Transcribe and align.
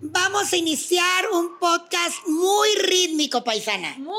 Vamos 0.00 0.52
a 0.52 0.56
iniciar 0.56 1.24
un 1.32 1.58
podcast 1.58 2.14
muy 2.26 2.68
rítmico, 2.86 3.42
paisana. 3.42 3.94
Muy 3.98 4.14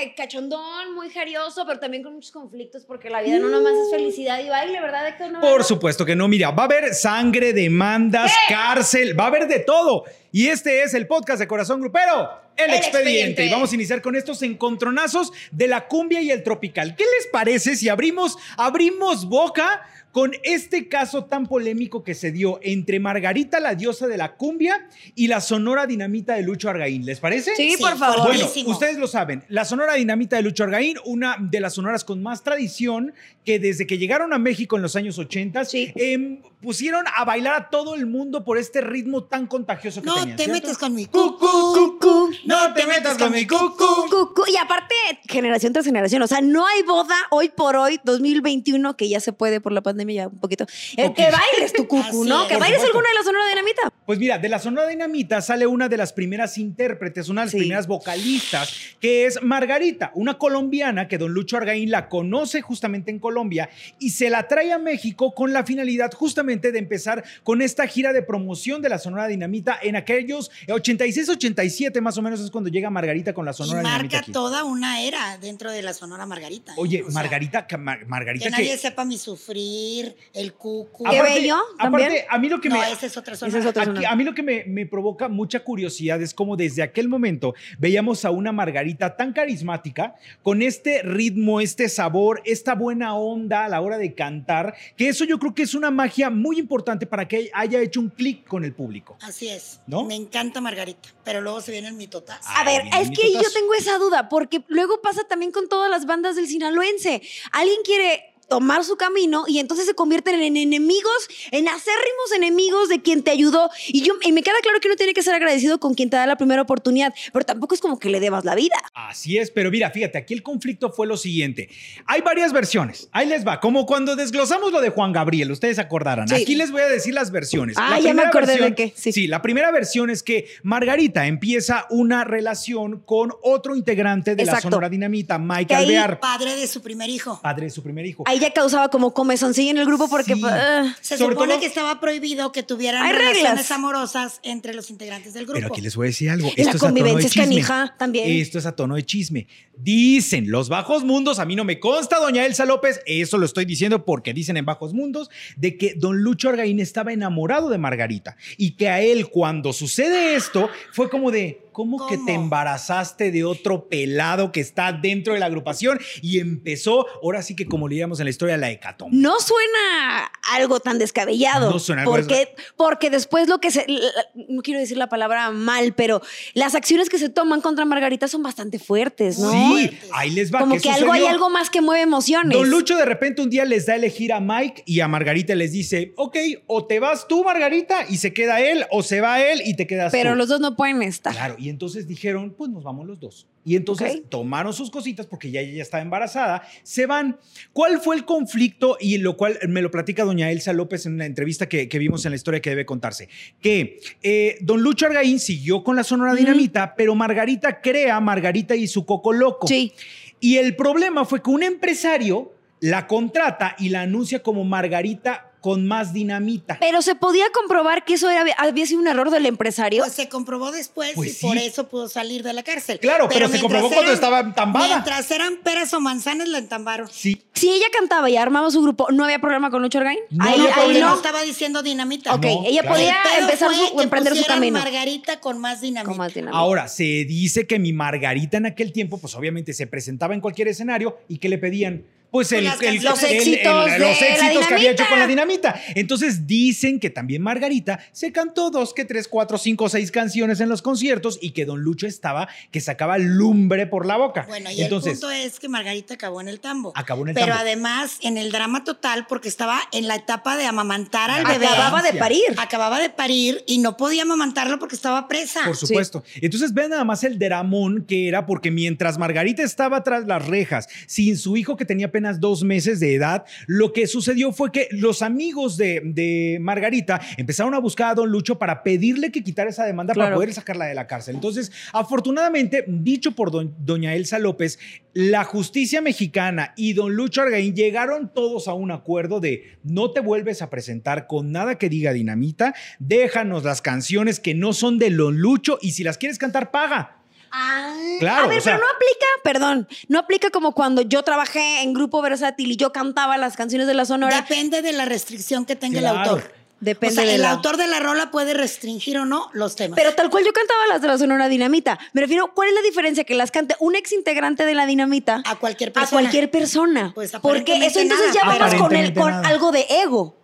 de 0.00 0.14
cachondón, 0.14 0.94
muy 0.94 1.10
jarioso, 1.10 1.64
pero 1.66 1.78
también 1.78 2.02
con 2.02 2.14
muchos 2.14 2.30
conflictos, 2.30 2.84
porque 2.84 3.10
la 3.10 3.20
vida 3.20 3.38
no 3.38 3.48
nomás 3.48 3.74
es 3.74 3.90
felicidad 3.90 4.40
y 4.42 4.48
baile, 4.48 4.80
¿verdad, 4.80 5.08
Héctor? 5.08 5.30
No, 5.32 5.40
Por 5.40 5.58
no. 5.58 5.64
supuesto 5.64 6.06
que 6.06 6.16
no, 6.16 6.26
mira, 6.26 6.50
va 6.50 6.62
a 6.62 6.66
haber 6.66 6.94
sangre, 6.94 7.52
demandas, 7.52 8.32
cárcel, 8.48 9.18
va 9.18 9.24
a 9.24 9.26
haber 9.28 9.46
de 9.46 9.60
todo. 9.60 10.04
Y 10.32 10.48
este 10.48 10.82
es 10.82 10.94
el 10.94 11.06
podcast 11.06 11.38
de 11.40 11.46
Corazón 11.48 11.80
Grupero, 11.80 12.30
El, 12.56 12.70
El 12.70 12.76
expediente. 12.76 12.86
Expediente. 13.10 13.46
Y 13.46 13.50
vamos 13.50 13.70
a 13.70 13.74
iniciar 13.74 14.00
con 14.00 14.16
estos 14.16 14.42
encontronazos 14.42 15.32
de 15.50 15.68
la 15.68 15.86
cumbia 15.86 16.22
y 16.22 16.30
el 16.30 16.42
tropical. 16.42 16.96
¿Qué 16.96 17.04
les 17.18 17.26
parece 17.26 17.76
si 17.76 17.88
abrimos, 17.88 18.36
abrimos 18.56 19.26
boca 19.28 19.82
con 20.12 20.32
este 20.42 20.88
caso 20.88 21.24
tan 21.26 21.46
polémico 21.46 22.02
que 22.02 22.14
se 22.14 22.32
dio 22.32 22.58
entre 22.62 22.98
Margarita, 23.00 23.60
la 23.60 23.74
diosa 23.74 24.06
de 24.08 24.16
la 24.16 24.34
cumbia, 24.36 24.88
y 25.14 25.28
la 25.28 25.40
sonora 25.40 25.86
dinamita 25.86 26.34
de 26.34 26.42
Lucho 26.42 26.68
Argaín? 26.68 27.04
¿Les 27.06 27.20
parece? 27.20 27.54
Sí, 27.56 27.72
Sí, 27.76 27.76
por 27.82 27.96
favor. 27.96 28.16
Bueno, 28.26 28.34
Buenísimo. 28.40 28.70
ustedes 28.70 28.98
lo 28.98 29.06
saben, 29.06 29.44
la 29.48 29.64
Sonora 29.64 29.94
Dinamita 29.94 30.36
de 30.36 30.42
Lucho 30.42 30.64
Argaín, 30.64 30.96
una 31.04 31.36
de 31.40 31.60
las 31.60 31.74
sonoras 31.74 32.02
con 32.04 32.22
más 32.22 32.42
tradición, 32.42 33.12
que 33.44 33.58
desde 33.58 33.86
que 33.86 33.98
llegaron 33.98 34.32
a 34.32 34.38
México 34.38 34.76
en 34.76 34.82
los 34.82 34.96
años 34.96 35.18
80, 35.18 35.64
Sí. 35.64 35.92
em, 35.94 36.40
pusieron 36.60 37.04
a 37.16 37.24
bailar 37.24 37.54
a 37.54 37.70
todo 37.70 37.94
el 37.94 38.06
mundo 38.06 38.44
por 38.44 38.58
este 38.58 38.80
ritmo 38.80 39.24
tan 39.24 39.46
contagioso 39.46 40.00
que 40.02 40.06
No 40.06 40.14
tenían, 40.14 40.36
te 40.36 40.44
¿cierto? 40.44 40.62
metas 40.62 40.78
con 40.78 40.94
mi 40.94 41.06
Cucú, 41.06 41.38
cucú. 41.38 41.98
cucú, 41.98 42.30
no 42.44 42.72
te 42.74 42.86
metas 42.86 43.16
con 43.16 43.32
mi 43.32 43.46
cucú. 43.46 44.06
Cucú. 44.10 44.42
Y 44.46 44.56
aparte, 44.56 44.94
generación 45.28 45.72
tras 45.72 45.84
generación. 45.86 46.22
O 46.22 46.26
sea, 46.26 46.40
no 46.40 46.66
hay 46.66 46.82
boda 46.82 47.14
hoy 47.30 47.48
por 47.48 47.76
hoy, 47.76 47.98
2021, 48.04 48.96
que 48.96 49.08
ya 49.08 49.20
se 49.20 49.32
puede 49.32 49.60
por 49.60 49.72
la 49.72 49.80
pandemia 49.82 50.24
ya 50.24 50.28
un 50.28 50.38
poquito. 50.38 50.66
eh, 50.96 51.12
que 51.14 51.30
bailes 51.30 51.72
tu 51.72 51.86
cucú, 51.88 52.24
¿no? 52.24 52.42
es. 52.42 52.48
Que 52.48 52.56
bailes 52.58 52.80
supuesto. 52.80 52.86
alguna 52.98 53.08
de 53.08 53.14
las 53.14 53.24
sonoras 53.24 53.46
de 53.46 53.50
dinamita. 53.52 53.82
Pues 54.06 54.18
mira, 54.18 54.38
de 54.38 54.48
la 54.48 54.58
Sonora 54.58 54.88
Dinamita 54.88 55.40
sale 55.40 55.68
una 55.68 55.88
de 55.88 55.96
las 55.96 56.12
primeras 56.12 56.58
intérpretes, 56.58 57.28
una 57.28 57.42
de 57.42 57.44
las 57.46 57.52
Sí. 57.52 57.58
primeras 57.58 57.86
vocalistas, 57.86 58.74
que 59.00 59.24
es 59.26 59.40
Margarita, 59.40 60.10
una 60.14 60.36
colombiana 60.36 61.06
que 61.06 61.16
don 61.16 61.32
Lucho 61.32 61.56
Argaín 61.56 61.90
la 61.92 62.08
conoce 62.08 62.60
justamente 62.60 63.12
en 63.12 63.20
Colombia 63.20 63.70
y 64.00 64.10
se 64.10 64.28
la 64.28 64.48
trae 64.48 64.72
a 64.72 64.78
México 64.78 65.32
con 65.32 65.52
la 65.52 65.64
finalidad 65.64 66.10
justamente 66.12 66.49
de 66.50 66.78
empezar 66.78 67.22
con 67.44 67.62
esta 67.62 67.86
gira 67.86 68.12
de 68.12 68.22
promoción 68.22 68.82
de 68.82 68.88
la 68.88 68.98
Sonora 68.98 69.28
Dinamita 69.28 69.78
en 69.80 69.94
aquellos 69.96 70.50
86-87 70.66 72.00
más 72.00 72.18
o 72.18 72.22
menos 72.22 72.40
es 72.40 72.50
cuando 72.50 72.70
llega 72.70 72.90
Margarita 72.90 73.32
con 73.32 73.44
la 73.44 73.52
Y 73.52 73.54
Sonora 73.54 73.80
Dinamita 73.82 74.16
marca 74.18 74.32
toda 74.32 74.64
una 74.64 75.00
era 75.02 75.38
dentro 75.38 75.70
de 75.70 75.82
la 75.82 75.92
Sonora 75.94 76.26
Margarita. 76.26 76.72
¿eh? 76.72 76.76
Oye, 76.78 77.02
O 77.02 77.10
sea, 77.10 77.14
Margarita, 77.22 77.66
Mar- 77.78 78.06
Margarita 78.06 78.44
Que 78.46 78.50
que... 78.50 78.62
nadie 78.62 78.76
sepa 78.78 79.04
mi 79.04 79.16
sufrir, 79.18 80.14
el 80.34 80.52
cucu. 80.54 81.04
Qué 81.04 81.18
aparte- 81.18 81.34
bello, 81.34 81.56
aparte, 81.78 82.26
a 82.28 82.38
mí 82.38 82.48
lo 82.48 82.60
que 82.60 82.68
no, 82.68 82.78
me... 82.78 82.90
esa 82.92 83.06
es 83.06 83.16
otra 83.16 83.34
Esa 83.34 83.46
Sonora. 83.46 83.58
es 83.60 83.66
otra 83.66 83.82
Aquí, 83.82 83.90
sonora. 83.90 84.10
a 84.10 84.16
mí 84.16 84.24
lo 84.24 84.34
que 84.34 84.42
me, 84.42 84.64
me 84.64 84.86
provoca 84.86 85.28
mucha 85.28 85.60
curiosidad 85.60 86.20
es 86.20 86.34
como 86.34 86.56
desde 86.56 86.82
aquel 86.82 87.08
momento 87.08 87.54
veíamos 87.78 88.24
a 88.24 88.30
una 88.30 88.52
Margarita 88.52 89.16
tan 89.16 89.32
carismática, 89.32 90.14
con 90.42 90.62
este 90.62 91.02
ritmo, 91.02 91.60
este 91.60 91.88
sabor, 91.88 92.42
esta 92.44 92.74
buena 92.74 93.14
onda 93.14 93.64
a 93.64 93.68
la 93.68 93.80
hora 93.80 93.98
de 93.98 94.14
cantar, 94.14 94.74
que 94.96 95.08
eso 95.08 95.24
yo 95.24 95.38
creo 95.38 95.54
que 95.54 95.62
es 95.62 95.74
una 95.74 95.90
magia 95.90 96.30
muy 96.40 96.58
importante 96.58 97.06
para 97.06 97.26
que 97.28 97.50
haya 97.54 97.80
hecho 97.80 98.00
un 98.00 98.08
clic 98.08 98.46
con 98.46 98.64
el 98.64 98.74
público. 98.74 99.16
Así 99.20 99.48
es. 99.48 99.80
¿No? 99.86 100.04
Me 100.04 100.14
encanta 100.14 100.60
Margarita, 100.60 101.08
pero 101.24 101.40
luego 101.40 101.60
se 101.60 101.72
viene 101.72 101.88
el 101.88 101.94
mitotazo. 101.94 102.40
Ah, 102.46 102.60
A 102.60 102.64
ver, 102.64 102.82
es 103.00 103.10
que 103.10 103.32
yo 103.32 103.50
tengo 103.52 103.74
esa 103.74 103.98
duda, 103.98 104.28
porque 104.28 104.64
luego 104.68 105.00
pasa 105.02 105.24
también 105.24 105.52
con 105.52 105.68
todas 105.68 105.90
las 105.90 106.06
bandas 106.06 106.36
del 106.36 106.46
sinaloense. 106.46 107.22
Alguien 107.52 107.78
quiere 107.84 108.29
tomar 108.50 108.84
su 108.84 108.96
camino 108.96 109.44
y 109.46 109.60
entonces 109.60 109.86
se 109.86 109.94
convierten 109.94 110.42
en 110.42 110.56
enemigos, 110.56 111.28
en 111.52 111.68
acérrimos 111.68 112.32
enemigos 112.36 112.88
de 112.88 113.00
quien 113.00 113.22
te 113.22 113.30
ayudó. 113.30 113.70
Y 113.88 114.02
yo 114.02 114.14
y 114.22 114.32
me 114.32 114.42
queda 114.42 114.56
claro 114.60 114.80
que 114.80 114.88
uno 114.88 114.96
tiene 114.96 115.14
que 115.14 115.22
ser 115.22 115.34
agradecido 115.34 115.78
con 115.80 115.94
quien 115.94 116.10
te 116.10 116.16
da 116.16 116.26
la 116.26 116.36
primera 116.36 116.60
oportunidad, 116.60 117.14
pero 117.32 117.46
tampoco 117.46 117.74
es 117.74 117.80
como 117.80 117.98
que 117.98 118.10
le 118.10 118.18
debas 118.20 118.44
la 118.44 118.54
vida. 118.56 118.74
Así 118.92 119.38
es, 119.38 119.50
pero 119.50 119.70
mira, 119.70 119.90
fíjate, 119.90 120.18
aquí 120.18 120.34
el 120.34 120.42
conflicto 120.42 120.90
fue 120.90 121.06
lo 121.06 121.16
siguiente. 121.16 121.70
Hay 122.06 122.20
varias 122.22 122.52
versiones. 122.52 123.08
Ahí 123.12 123.26
les 123.26 123.46
va, 123.46 123.60
como 123.60 123.86
cuando 123.86 124.16
desglosamos 124.16 124.72
lo 124.72 124.80
de 124.80 124.90
Juan 124.90 125.12
Gabriel, 125.12 125.50
ustedes 125.52 125.78
acordarán. 125.78 126.28
Sí. 126.28 126.34
Aquí 126.34 126.56
les 126.56 126.72
voy 126.72 126.82
a 126.82 126.88
decir 126.88 127.14
las 127.14 127.30
versiones. 127.30 127.76
Ah, 127.78 127.90
La 127.92 128.00
ya 128.00 128.14
me 128.14 128.22
acordé 128.22 128.58
de 128.58 128.74
qué, 128.74 128.92
sí. 128.96 129.12
Sí, 129.12 129.28
la 129.28 129.40
primera 129.42 129.70
versión 129.70 130.10
es 130.10 130.24
que 130.24 130.46
Margarita 130.64 131.26
empieza 131.26 131.86
una 131.90 132.24
relación 132.24 133.00
con 133.06 133.32
otro 133.42 133.76
integrante 133.76 134.34
de 134.34 134.44
la. 134.44 134.60
Sonora 134.60 134.88
Dinamita, 134.88 135.38
Mike 135.38 135.74
Alvear, 135.74 136.18
Padre 136.18 136.56
de 136.56 136.66
su 136.66 136.82
primer 136.82 137.08
hijo. 137.08 137.38
padre 137.40 137.66
de 137.66 137.70
su 137.70 137.82
primer 137.82 138.04
hijo. 138.04 138.24
Ahí 138.26 138.39
ya 138.40 138.52
causaba 138.52 138.88
como 138.88 139.14
comezoncilla 139.14 139.70
en 139.70 139.78
el 139.78 139.86
grupo 139.86 140.08
porque... 140.08 140.34
Sí. 140.34 140.42
ah, 140.44 140.94
Se 141.00 141.16
Sobre 141.18 141.34
supone 141.34 141.52
todo- 141.54 141.60
que 141.60 141.66
estaba 141.66 142.00
prohibido 142.00 142.50
que 142.52 142.62
tuvieran 142.62 143.06
relaciones 143.08 143.42
reglas. 143.42 143.70
amorosas 143.70 144.40
entre 144.42 144.74
los 144.74 144.90
integrantes 144.90 145.34
del 145.34 145.44
grupo. 145.44 145.60
Pero 145.60 145.72
aquí 145.72 145.80
les 145.80 145.94
voy 145.96 146.06
a 146.06 146.08
decir 146.08 146.30
algo. 146.30 146.50
La 146.56 146.70
es 146.70 146.76
convivencia 146.78 147.28
es 147.28 147.34
canija 147.34 147.94
también. 147.98 148.28
Esto 148.40 148.58
es 148.58 148.66
a 148.66 148.72
tono 148.74 148.94
de 148.96 149.04
chisme. 149.04 149.46
Dicen 149.76 150.50
los 150.50 150.68
bajos 150.68 151.04
mundos, 151.04 151.38
a 151.38 151.44
mí 151.44 151.56
no 151.56 151.64
me 151.64 151.80
consta, 151.80 152.18
doña 152.18 152.44
Elsa 152.44 152.64
López, 152.66 153.00
eso 153.06 153.38
lo 153.38 153.46
estoy 153.46 153.64
diciendo 153.64 154.04
porque 154.04 154.34
dicen 154.34 154.56
en 154.56 154.64
bajos 154.66 154.92
mundos, 154.92 155.30
de 155.56 155.76
que 155.78 155.94
don 155.94 156.18
Lucho 156.22 156.48
Argaín 156.50 156.80
estaba 156.80 157.12
enamorado 157.12 157.68
de 157.70 157.78
Margarita 157.78 158.36
y 158.56 158.72
que 158.72 158.88
a 158.88 159.00
él 159.00 159.28
cuando 159.30 159.72
sucede 159.72 160.34
esto 160.34 160.68
fue 160.92 161.08
como 161.08 161.30
de, 161.30 161.66
¿cómo, 161.72 162.06
que 162.08 162.18
te 162.18 162.34
embarazaste 162.34 163.30
de 163.30 163.44
otro 163.44 163.88
pelado 163.88 164.52
que 164.52 164.60
está 164.60 164.92
dentro 164.92 165.32
de 165.34 165.40
la 165.40 165.46
agrupación? 165.46 165.98
Y 166.22 166.38
empezó, 166.40 167.06
ahora 167.22 167.42
sí 167.42 167.56
que 167.56 167.66
como 167.66 167.88
leíamos 167.88 168.20
en 168.20 168.26
la 168.26 168.29
historia, 168.30 168.56
la 168.56 168.70
hecatombe. 168.70 169.16
No 169.16 169.38
suena 169.40 170.30
algo 170.52 170.80
tan 170.80 170.98
descabellado. 170.98 171.70
No 171.70 171.78
suena 171.78 172.02
algo 172.02 172.12
porque, 172.14 172.54
porque 172.76 173.10
después 173.10 173.48
lo 173.48 173.60
que 173.60 173.70
se. 173.70 173.84
la- 173.88 174.10
No 174.48 174.62
quiero 174.62 174.80
decir 174.80 174.96
la 174.96 175.08
palabra 175.08 175.50
mal, 175.50 175.92
pero 175.94 176.22
las 176.54 176.74
acciones 176.74 177.08
que 177.08 177.18
se 177.18 177.28
toman 177.28 177.60
contra 177.60 177.84
Margarita 177.84 178.28
son 178.28 178.42
bastante 178.42 178.78
fuertes, 178.78 179.38
¿no? 179.38 179.50
Sí, 179.52 179.90
ahí 180.12 180.30
les 180.30 180.52
va. 180.52 180.60
Como 180.60 180.76
¿qué 180.76 180.82
que 180.82 180.90
algo 180.90 181.12
hay 181.12 181.26
algo 181.26 181.50
más 181.50 181.70
que 181.70 181.80
mueve 181.80 182.02
emociones. 182.02 182.56
Don 182.56 182.70
Lucho 182.70 182.96
de 182.96 183.04
repente 183.04 183.42
un 183.42 183.50
día 183.50 183.64
les 183.64 183.86
da 183.86 183.92
a 183.94 183.96
elegir 183.96 184.32
a 184.32 184.40
Mike 184.40 184.82
y 184.86 185.00
a 185.00 185.08
Margarita 185.08 185.54
les 185.54 185.72
dice, 185.72 186.12
ok, 186.16 186.36
o 186.66 186.86
te 186.86 187.00
vas 187.00 187.26
tú, 187.28 187.44
Margarita, 187.44 188.04
y 188.08 188.16
se 188.18 188.32
queda 188.32 188.60
él, 188.60 188.84
o 188.90 189.02
se 189.02 189.20
va 189.20 189.40
él 189.42 189.62
y 189.64 189.74
te 189.76 189.86
quedas 189.86 190.12
pero 190.12 190.30
tú. 190.32 190.36
los 190.36 190.48
dos 190.48 190.60
no 190.60 190.76
pueden 190.76 191.02
estar. 191.02 191.32
Claro, 191.32 191.56
y 191.58 191.68
entonces 191.68 192.06
dijeron, 192.06 192.54
pues 192.56 192.70
nos 192.70 192.84
vamos 192.84 193.06
los 193.06 193.18
dos. 193.20 193.46
Y 193.64 193.76
entonces 193.76 194.22
tomaron 194.30 194.72
sus 194.72 194.90
cositas 194.90 195.26
porque 195.26 195.50
ya 195.50 195.60
ella 195.60 195.82
estaba 195.82 196.02
embarazada, 196.02 196.62
se 196.82 197.04
van. 197.06 197.38
¿Cuál 197.72 198.00
fue 198.00 198.16
el 198.16 198.24
conflicto? 198.24 198.96
Y 198.98 199.18
lo 199.18 199.36
cual 199.36 199.58
me 199.68 199.82
lo 199.82 199.90
platica 199.90 200.24
doña 200.24 200.50
Elsa 200.50 200.72
López 200.72 201.04
en 201.04 201.14
una 201.14 201.26
entrevista 201.26 201.68
que, 201.68 201.88
que 201.88 201.98
vimos 201.98 202.24
en 202.24 202.30
la 202.30 202.36
historia 202.36 202.60
que 202.60 202.70
debe 202.70 202.86
contarse. 202.86 203.28
Que 203.60 204.00
eh, 204.22 204.56
don 204.62 204.82
Lucho 204.82 205.06
Argaín 205.06 205.38
siguió 205.38 205.84
con 205.84 205.94
la 205.94 206.04
Sonora 206.04 206.34
Dinamita, 206.34 206.94
pero 206.96 207.14
Margarita 207.14 207.82
crea 207.82 208.18
Margarita 208.20 208.74
y 208.74 208.86
su 208.86 209.04
Coco 209.04 209.32
Loco. 209.32 209.66
Sí. 209.66 209.92
Y 210.40 210.56
el 210.56 210.74
problema 210.74 211.26
fue 211.26 211.42
que 211.42 211.50
un 211.50 211.62
empresario 211.62 212.54
la 212.80 213.06
contrata 213.06 213.76
y 213.78 213.90
la 213.90 214.02
anuncia 214.02 214.42
como 214.42 214.64
Margarita 214.64 215.49
con 215.60 215.86
más 215.86 216.12
dinamita. 216.12 216.78
Pero 216.80 217.02
se 217.02 217.14
podía 217.14 217.44
comprobar 217.52 218.04
que 218.04 218.14
eso 218.14 218.30
era, 218.30 218.44
había 218.58 218.86
sido 218.86 219.00
un 219.00 219.06
error 219.08 219.30
del 219.30 219.46
empresario. 219.46 220.02
Pues 220.02 220.14
se 220.14 220.28
comprobó 220.28 220.70
después 220.72 221.12
Pues 221.14 221.30
y 221.30 221.32
sí. 221.34 221.46
por 221.46 221.56
eso 221.58 221.88
pudo 221.88 222.08
salir 222.08 222.42
de 222.42 222.52
la 222.52 222.62
cárcel. 222.62 222.98
Claro, 223.00 223.28
pero 223.28 223.48
se 223.48 223.60
comprobó 223.60 223.90
cuando 223.90 224.12
estaba 224.12 224.40
entambada. 224.40 224.86
Mientras 224.88 225.30
eran 225.30 225.56
peras 225.62 225.92
o 225.94 226.00
manzanas, 226.00 226.48
la 226.48 226.58
entambaron. 226.58 227.08
Sí. 227.10 227.42
si 227.54 227.70
ella 227.70 227.86
cantaba 227.92 228.30
y 228.30 228.36
armaba 228.36 228.70
su 228.70 228.82
grupo, 228.82 229.08
¿no 229.12 229.24
había 229.24 229.38
problema 229.38 229.70
con 229.70 229.82
Lucho 229.82 229.98
Argaín? 229.98 230.20
No 230.30 230.44
ahí, 230.44 230.54
había 230.54 230.74
ahí 230.76 230.82
porque 230.84 231.00
no 231.00 231.14
estaba 231.14 231.42
diciendo 231.42 231.82
dinamita. 231.82 232.34
Ok, 232.34 232.44
No, 232.44 232.62
ella 232.66 232.80
claro. 232.82 232.96
podía 232.96 233.16
empezar 233.38 233.70
su, 233.74 233.96
que 233.96 234.02
emprender 234.02 234.36
su 234.36 234.44
camino. 234.46 234.78
Margarita 234.78 235.40
con 235.40 235.58
más 235.58 235.80
dinamita. 235.80 236.08
Con 236.08 236.16
más 236.18 236.32
dinamita. 236.34 236.58
Ahora, 236.58 236.88
se 236.88 237.04
dice 237.04 237.66
que 237.66 237.78
mi 237.78 237.92
Margarita 237.92 238.56
en 238.56 238.66
aquel 238.66 238.92
tiempo, 238.92 239.18
pues 239.18 239.34
obviamente 239.34 239.72
se 239.74 239.86
presentaba 239.86 240.34
en 240.34 240.40
cualquier 240.40 240.68
escenario 240.68 241.18
y 241.28 241.38
que 241.38 241.48
le 241.48 241.58
pedían, 241.58 242.04
pues 242.30 242.52
el, 242.52 242.66
el- 242.66 242.72
el- 242.80 242.96
el- 242.96 243.04
Los 243.04 243.22
éxitos 243.22 243.90
los 243.98 244.20
de 244.20 244.28
éxitos 244.30 244.66
que 244.66 244.74
había 244.74 244.90
hecho 244.92 245.04
con 245.08 245.18
la 245.18 245.26
dinamita. 245.26 245.80
Entonces 245.94 246.46
dicen 246.46 247.00
que 247.00 247.10
también 247.10 247.42
Margarita 247.42 247.98
se 248.12 248.32
cantó 248.32 248.70
dos, 248.70 248.94
que 248.94 249.04
tres, 249.04 249.26
cuatro, 249.28 249.58
cinco, 249.58 249.88
seis 249.88 250.10
canciones 250.10 250.60
en 250.60 250.68
los 250.68 250.82
conciertos 250.82 251.38
y 251.40 251.50
que 251.50 251.64
Don 251.64 251.80
Lucho 251.82 252.06
estaba 252.06 252.48
que 252.70 252.80
sacaba 252.80 253.18
lumbre 253.18 253.86
por 253.86 254.06
la 254.06 254.16
boca. 254.16 254.44
Bueno, 254.48 254.70
y 254.70 254.82
Entonces, 254.82 255.14
el 255.14 255.18
punto 255.20 255.30
es 255.30 255.58
que 255.60 255.68
Margarita 255.68 256.14
acabó 256.14 256.40
en 256.40 256.48
el 256.48 256.60
tambo. 256.60 256.92
Acabó 256.94 257.22
en 257.22 257.28
el 257.30 257.34
Pero 257.34 257.48
tambo. 257.48 257.60
además 257.62 258.18
en 258.22 258.36
el 258.38 258.52
drama 258.52 258.84
total 258.84 259.26
porque 259.26 259.48
estaba 259.48 259.80
en 259.92 260.06
la 260.08 260.16
etapa 260.16 260.56
de 260.56 260.66
amamantar 260.66 261.30
al 261.30 261.44
bebé. 261.44 261.66
Acababa 261.66 262.02
de 262.02 262.12
parir. 262.14 262.44
Acababa 262.58 263.00
de 263.00 263.10
parir 263.10 263.64
y 263.66 263.78
no 263.78 263.96
podía 263.96 264.22
amamantarlo 264.22 264.78
porque 264.78 264.94
estaba 264.94 265.26
presa. 265.28 265.62
Por 265.64 265.76
supuesto. 265.76 266.22
Entonces 266.40 266.72
vean 266.74 266.90
nada 266.90 267.04
más 267.04 267.24
el 267.24 267.38
dramón 267.38 268.04
que 268.06 268.28
era, 268.28 268.46
porque 268.46 268.70
mientras 268.70 269.18
Margarita 269.18 269.62
estaba 269.62 270.02
tras 270.02 270.26
las 270.26 270.46
rejas, 270.46 270.88
sin 271.06 271.36
su 271.36 271.56
hijo 271.56 271.76
que 271.76 271.84
tenía 271.84 272.10
apenas 272.20 272.38
dos 272.38 272.62
meses 272.62 273.00
de 273.00 273.14
edad, 273.14 273.44
lo 273.66 273.94
que 273.94 274.06
sucedió 274.06 274.52
fue 274.52 274.70
que 274.70 274.88
los 274.90 275.22
amigos 275.22 275.78
de, 275.78 276.02
de 276.04 276.58
Margarita 276.60 277.18
empezaron 277.38 277.72
a 277.74 277.78
buscar 277.78 278.10
a 278.10 278.14
Don 278.14 278.30
Lucho 278.30 278.58
para 278.58 278.82
pedirle 278.82 279.32
que 279.32 279.42
quitara 279.42 279.70
esa 279.70 279.86
demanda 279.86 280.12
para 280.12 280.34
poder 280.34 280.52
sacarla 280.52 280.84
de 280.84 280.94
la 280.94 281.06
cárcel. 281.06 281.36
Entonces, 281.36 281.72
afortunadamente, 281.94 282.84
dicho 282.86 283.32
por 283.32 283.50
don- 283.50 283.74
doña 283.78 284.14
Elsa 284.14 284.38
López, 284.38 284.78
la 285.14 285.44
justicia 285.44 286.02
mexicana 286.02 286.74
y 286.76 286.92
don 286.92 287.14
Lucho 287.14 287.40
Argaín 287.40 287.74
llegaron 287.74 288.30
todos 288.34 288.68
a 288.68 288.74
un 288.74 288.90
acuerdo 288.90 289.40
de 289.40 289.78
no 289.82 290.10
te 290.10 290.20
vuelves 290.20 290.60
a 290.60 290.68
presentar 290.68 291.26
con 291.26 291.52
nada 291.52 291.78
que 291.78 291.88
diga 291.88 292.12
dinamita, 292.12 292.74
déjanos 292.98 293.64
las 293.64 293.80
canciones 293.80 294.40
que 294.40 294.54
no 294.54 294.74
son 294.74 294.98
de 294.98 295.08
don 295.10 295.38
Lucho 295.38 295.78
y 295.80 295.92
si 295.92 296.04
las 296.04 296.18
quieres 296.18 296.36
cantar, 296.36 296.70
paga. 296.70 297.16
Ah, 297.52 297.94
Claro, 298.20 298.44
A 298.44 298.46
ver, 298.48 298.58
o 298.58 298.60
sea- 298.60 298.74
pero 298.76 298.86
no 298.86 298.92
aplica, 298.92 299.26
perdón, 299.42 299.88
no 300.08 300.18
aplica 300.18 300.50
como 300.50 300.72
cuando 300.72 301.02
yo 301.02 301.22
trabajé 301.22 301.82
en 301.82 301.92
Grupo 301.94 302.20
Versátil 302.22 302.70
y 302.72 302.76
yo 302.76 302.92
cantaba 302.92 303.36
las 303.38 303.56
canciones 303.56 303.86
de 303.86 303.94
la 303.94 304.04
Sonora. 304.04 304.36
Depende 304.42 304.82
de 304.82 304.92
la 304.92 305.04
restricción 305.04 305.64
que 305.64 305.76
tenga 305.76 305.98
el 305.98 306.04
Claro. 306.04 306.18
autor. 306.30 306.52
Depende 306.80 307.12
o 307.12 307.16
sea, 307.16 307.24
de 307.24 307.34
el 307.34 307.42
la- 307.42 307.50
autor 307.50 307.76
de 307.76 307.86
la 307.88 308.00
rola 308.00 308.30
puede 308.30 308.54
restringir 308.54 309.18
o 309.18 309.26
no 309.26 309.50
los 309.52 309.76
temas. 309.76 309.96
Pero 309.98 310.14
tal 310.14 310.30
cual 310.30 310.44
yo 310.46 310.52
cantaba 310.54 310.86
las 310.88 311.02
de 311.02 311.08
la 311.08 311.18
Sonora 311.18 311.48
Dinamita. 311.50 311.98
Me 312.14 312.22
refiero, 312.22 312.54
¿cuál 312.54 312.68
es 312.70 312.74
la 312.74 312.80
diferencia? 312.80 313.24
Que 313.24 313.34
las 313.34 313.50
cante 313.50 313.76
un 313.80 313.96
ex 313.96 314.12
integrante 314.12 314.64
de 314.64 314.74
la 314.74 314.86
Dinamita 314.86 315.42
a 315.44 315.56
cualquier 315.56 315.90
a 315.90 315.92
persona. 315.92 316.10
cualquier 316.22 316.50
persona. 316.50 317.12
Pues, 317.14 317.32
Porque 317.42 317.84
eso 317.84 318.00
entonces 318.00 318.28
nada. 318.34 318.40
ya 318.40 318.48
va 318.48 318.58
más 318.66 318.74
con, 318.80 318.96
el, 318.96 319.12
con 319.12 319.30
nada. 319.30 319.46
algo 319.48 319.72
de 319.72 319.86
ego. 319.90 320.36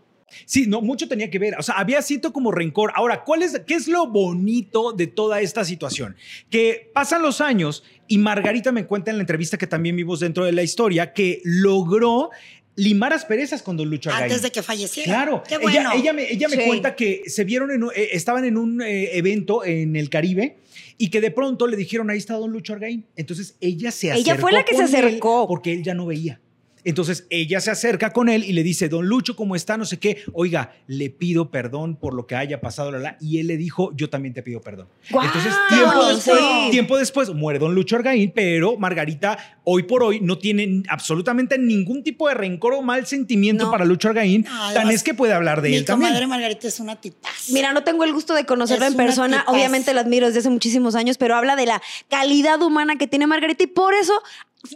Sí, 0.44 0.66
no, 0.66 0.80
mucho 0.82 1.08
tenía 1.08 1.30
que 1.30 1.38
ver. 1.38 1.54
O 1.58 1.62
sea, 1.62 1.76
había 1.76 2.02
siento 2.02 2.32
como 2.32 2.52
rencor. 2.52 2.92
Ahora, 2.94 3.24
¿cuál 3.24 3.42
es, 3.42 3.60
¿qué 3.66 3.74
es 3.74 3.88
lo 3.88 4.06
bonito 4.08 4.92
de 4.92 5.06
toda 5.06 5.40
esta 5.40 5.64
situación? 5.64 6.16
Que 6.50 6.90
pasan 6.92 7.22
los 7.22 7.40
años 7.40 7.82
y 8.08 8.18
Margarita 8.18 8.72
me 8.72 8.86
cuenta 8.86 9.10
en 9.10 9.16
la 9.18 9.22
entrevista 9.22 9.56
que 9.56 9.66
también 9.66 9.96
vimos 9.96 10.20
dentro 10.20 10.44
de 10.44 10.52
la 10.52 10.62
historia 10.62 11.12
que 11.12 11.40
logró 11.44 12.30
limar 12.78 13.12
asperezas 13.14 13.62
con 13.62 13.76
Don 13.78 13.88
Lucho 13.88 14.10
Argaín. 14.10 14.24
Antes 14.24 14.42
de 14.42 14.50
que 14.50 14.62
falleciera. 14.62 15.10
Claro, 15.10 15.42
Qué 15.48 15.56
bueno. 15.56 15.92
ella, 15.92 15.98
ella 15.98 16.12
me, 16.12 16.30
ella 16.30 16.46
me 16.48 16.56
Sí. 16.56 16.62
cuenta 16.66 16.94
que 16.94 17.22
se 17.26 17.44
vieron 17.44 17.70
en 17.70 17.84
un- 17.84 17.90
eh, 17.96 18.10
estaban 18.12 18.44
en 18.44 18.58
un 18.58 18.82
eh, 18.82 19.16
evento 19.16 19.64
en 19.64 19.96
el 19.96 20.10
Caribe 20.10 20.58
y 20.98 21.08
que 21.08 21.22
de 21.22 21.30
pronto 21.30 21.66
le 21.68 21.76
dijeron 21.78 22.10
ahí 22.10 22.18
está 22.18 22.34
Don 22.34 22.52
Lucho 22.52 22.74
Argaín. 22.74 23.06
Entonces 23.16 23.56
ella 23.62 23.90
se 23.90 24.10
acercó. 24.12 24.30
Ella 24.30 24.40
fue 24.40 24.52
la 24.52 24.64
que 24.64 24.74
se 24.76 24.82
acercó. 24.82 25.46
porque 25.48 25.72
él 25.72 25.82
ya 25.82 25.94
no 25.94 26.04
veía. 26.04 26.38
Entonces 26.86 27.26
ella 27.30 27.60
se 27.60 27.70
acerca 27.70 28.12
con 28.12 28.28
él 28.28 28.44
y 28.44 28.52
le 28.52 28.62
dice, 28.62 28.88
Don 28.88 29.06
Lucho, 29.06 29.36
¿cómo 29.36 29.56
está? 29.56 29.76
No 29.76 29.84
sé 29.84 29.98
qué. 29.98 30.22
Oiga, 30.32 30.72
le 30.86 31.10
pido 31.10 31.50
perdón 31.50 31.96
por 31.96 32.14
lo 32.14 32.26
que 32.26 32.36
haya 32.36 32.60
pasado. 32.60 32.90
la, 32.92 32.98
la". 32.98 33.16
Y 33.20 33.38
él 33.40 33.48
le 33.48 33.56
dijo, 33.56 33.92
yo 33.96 34.08
también 34.08 34.32
te 34.34 34.42
pido 34.42 34.60
perdón. 34.60 34.88
Entonces, 35.10 35.52
tiempo 35.68 36.02
Sí. 36.06 36.14
después, 36.14 36.70
tiempo 36.70 36.96
después, 36.98 37.34
muere 37.34 37.58
Don 37.58 37.74
Lucho 37.74 37.96
Argaín, 37.96 38.32
pero 38.34 38.76
Margarita 38.78 39.36
hoy 39.64 39.82
por 39.82 40.02
hoy 40.04 40.20
no 40.20 40.38
tiene 40.38 40.82
absolutamente 40.88 41.58
ningún 41.58 42.02
tipo 42.04 42.28
de 42.28 42.34
rencor 42.34 42.74
o 42.74 42.82
mal 42.82 43.04
sentimiento 43.06 43.64
No. 43.64 43.70
para 43.70 43.84
Lucho 43.84 44.08
Argaín. 44.08 44.44
No, 44.48 44.72
tan 44.74 44.90
es 44.90 45.02
que 45.02 45.12
puede 45.14 45.32
hablar 45.32 45.62
de 45.62 45.70
Mi 45.70 45.76
él 45.76 45.84
también. 45.84 46.10
comadre 46.10 46.26
Margarita 46.28 46.68
es 46.68 46.78
una 46.80 47.00
tipaza. 47.00 47.52
Mira, 47.52 47.72
no 47.72 47.82
tengo 47.82 48.04
el 48.04 48.12
gusto 48.12 48.32
de 48.34 48.46
conocerla 48.46 48.86
Es 48.86 48.92
en 48.92 48.96
persona. 48.96 49.38
tipaza. 49.40 49.50
Obviamente 49.52 49.92
la 49.92 50.02
admiro 50.02 50.26
desde 50.28 50.38
hace 50.40 50.50
muchísimos 50.50 50.94
años, 50.94 51.18
pero 51.18 51.34
habla 51.34 51.56
de 51.56 51.66
la 51.66 51.82
calidad 52.08 52.62
humana 52.62 52.96
que 52.96 53.06
tiene 53.08 53.26
Margarita 53.26 53.64
y 53.64 53.66
por 53.66 53.94
eso 53.94 54.12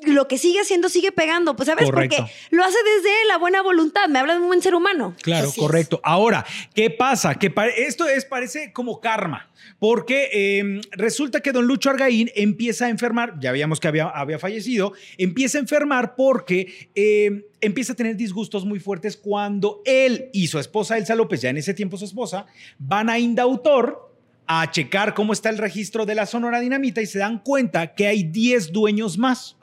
lo 0.05 0.29
que 0.29 0.39
sigue 0.39 0.61
haciendo 0.61 0.89
sigue 0.89 1.13
pegando. 1.13 1.57
Pues, 1.57 1.67
¿sabes? 1.67 1.87
Correcto. 1.87 2.17
Porque 2.19 2.33
lo 2.51 2.65
hace 2.65 2.77
desde 2.97 3.11
la 3.29 3.39
buena 3.39 3.63
voluntad. 3.63 4.09
Me 4.09 4.19
habla 4.19 4.35
de 4.35 4.41
un 4.41 4.47
buen 4.47 4.63
ser 4.63 4.75
humano. 4.75 5.15
Claro, 5.23 5.49
Así 5.49 5.61
es. 5.61 5.67
correcto. 5.67 6.01
Ahora, 6.03 6.45
¿qué 6.75 6.91
pasa? 6.91 7.35
Que 7.35 7.53
esto 7.77 8.09
es, 8.09 8.25
parece 8.25 8.73
como 8.73 9.01
karma, 9.01 9.51
porque 9.79 10.31
eh, 10.33 10.81
resulta 10.93 11.41
que 11.41 11.53
don 11.53 11.67
Lucho 11.67 11.91
Argaín 11.91 12.31
empieza 12.35 12.87
a 12.87 12.89
enfermar, 12.89 13.39
ya 13.41 13.53
veíamos 13.53 13.81
que 13.81 13.89
había, 13.89 14.09
había 14.09 14.39
fallecido, 14.39 14.93
empieza 15.19 15.59
a 15.59 15.63
enfermar 15.63 16.15
porque 16.15 16.91
eh, 16.95 17.49
empieza 17.61 17.93
a 17.93 17.97
tener 17.97 18.17
disgustos 18.17 18.65
muy 18.65 18.79
fuertes 18.79 19.17
cuando 19.17 19.83
él 19.85 20.31
y 20.33 20.47
su 20.49 20.59
esposa 20.59 20.99
Elsa 20.99 21.15
López, 21.15 21.41
ya 21.43 21.51
en 21.51 21.57
ese 21.57 21.75
tiempo 21.75 21.97
su 21.97 22.05
esposa, 22.05 22.47
van 22.79 23.11
a 23.11 23.19
Indautor 23.19 24.11
a 24.47 24.69
checar 24.71 25.15
cómo 25.15 25.33
está 25.33 25.49
el 25.49 25.59
registro 25.59 26.07
de 26.07 26.17
la 26.17 26.27
Sonora 26.27 26.59
Dinamita 26.59 27.01
y 27.01 27.07
se 27.07 27.21
dan 27.21 27.39
cuenta 27.39 27.95
que 27.95 28.09
hay 28.09 28.25
10 28.25 28.73
dueños 28.73 29.17
más. 29.17 29.57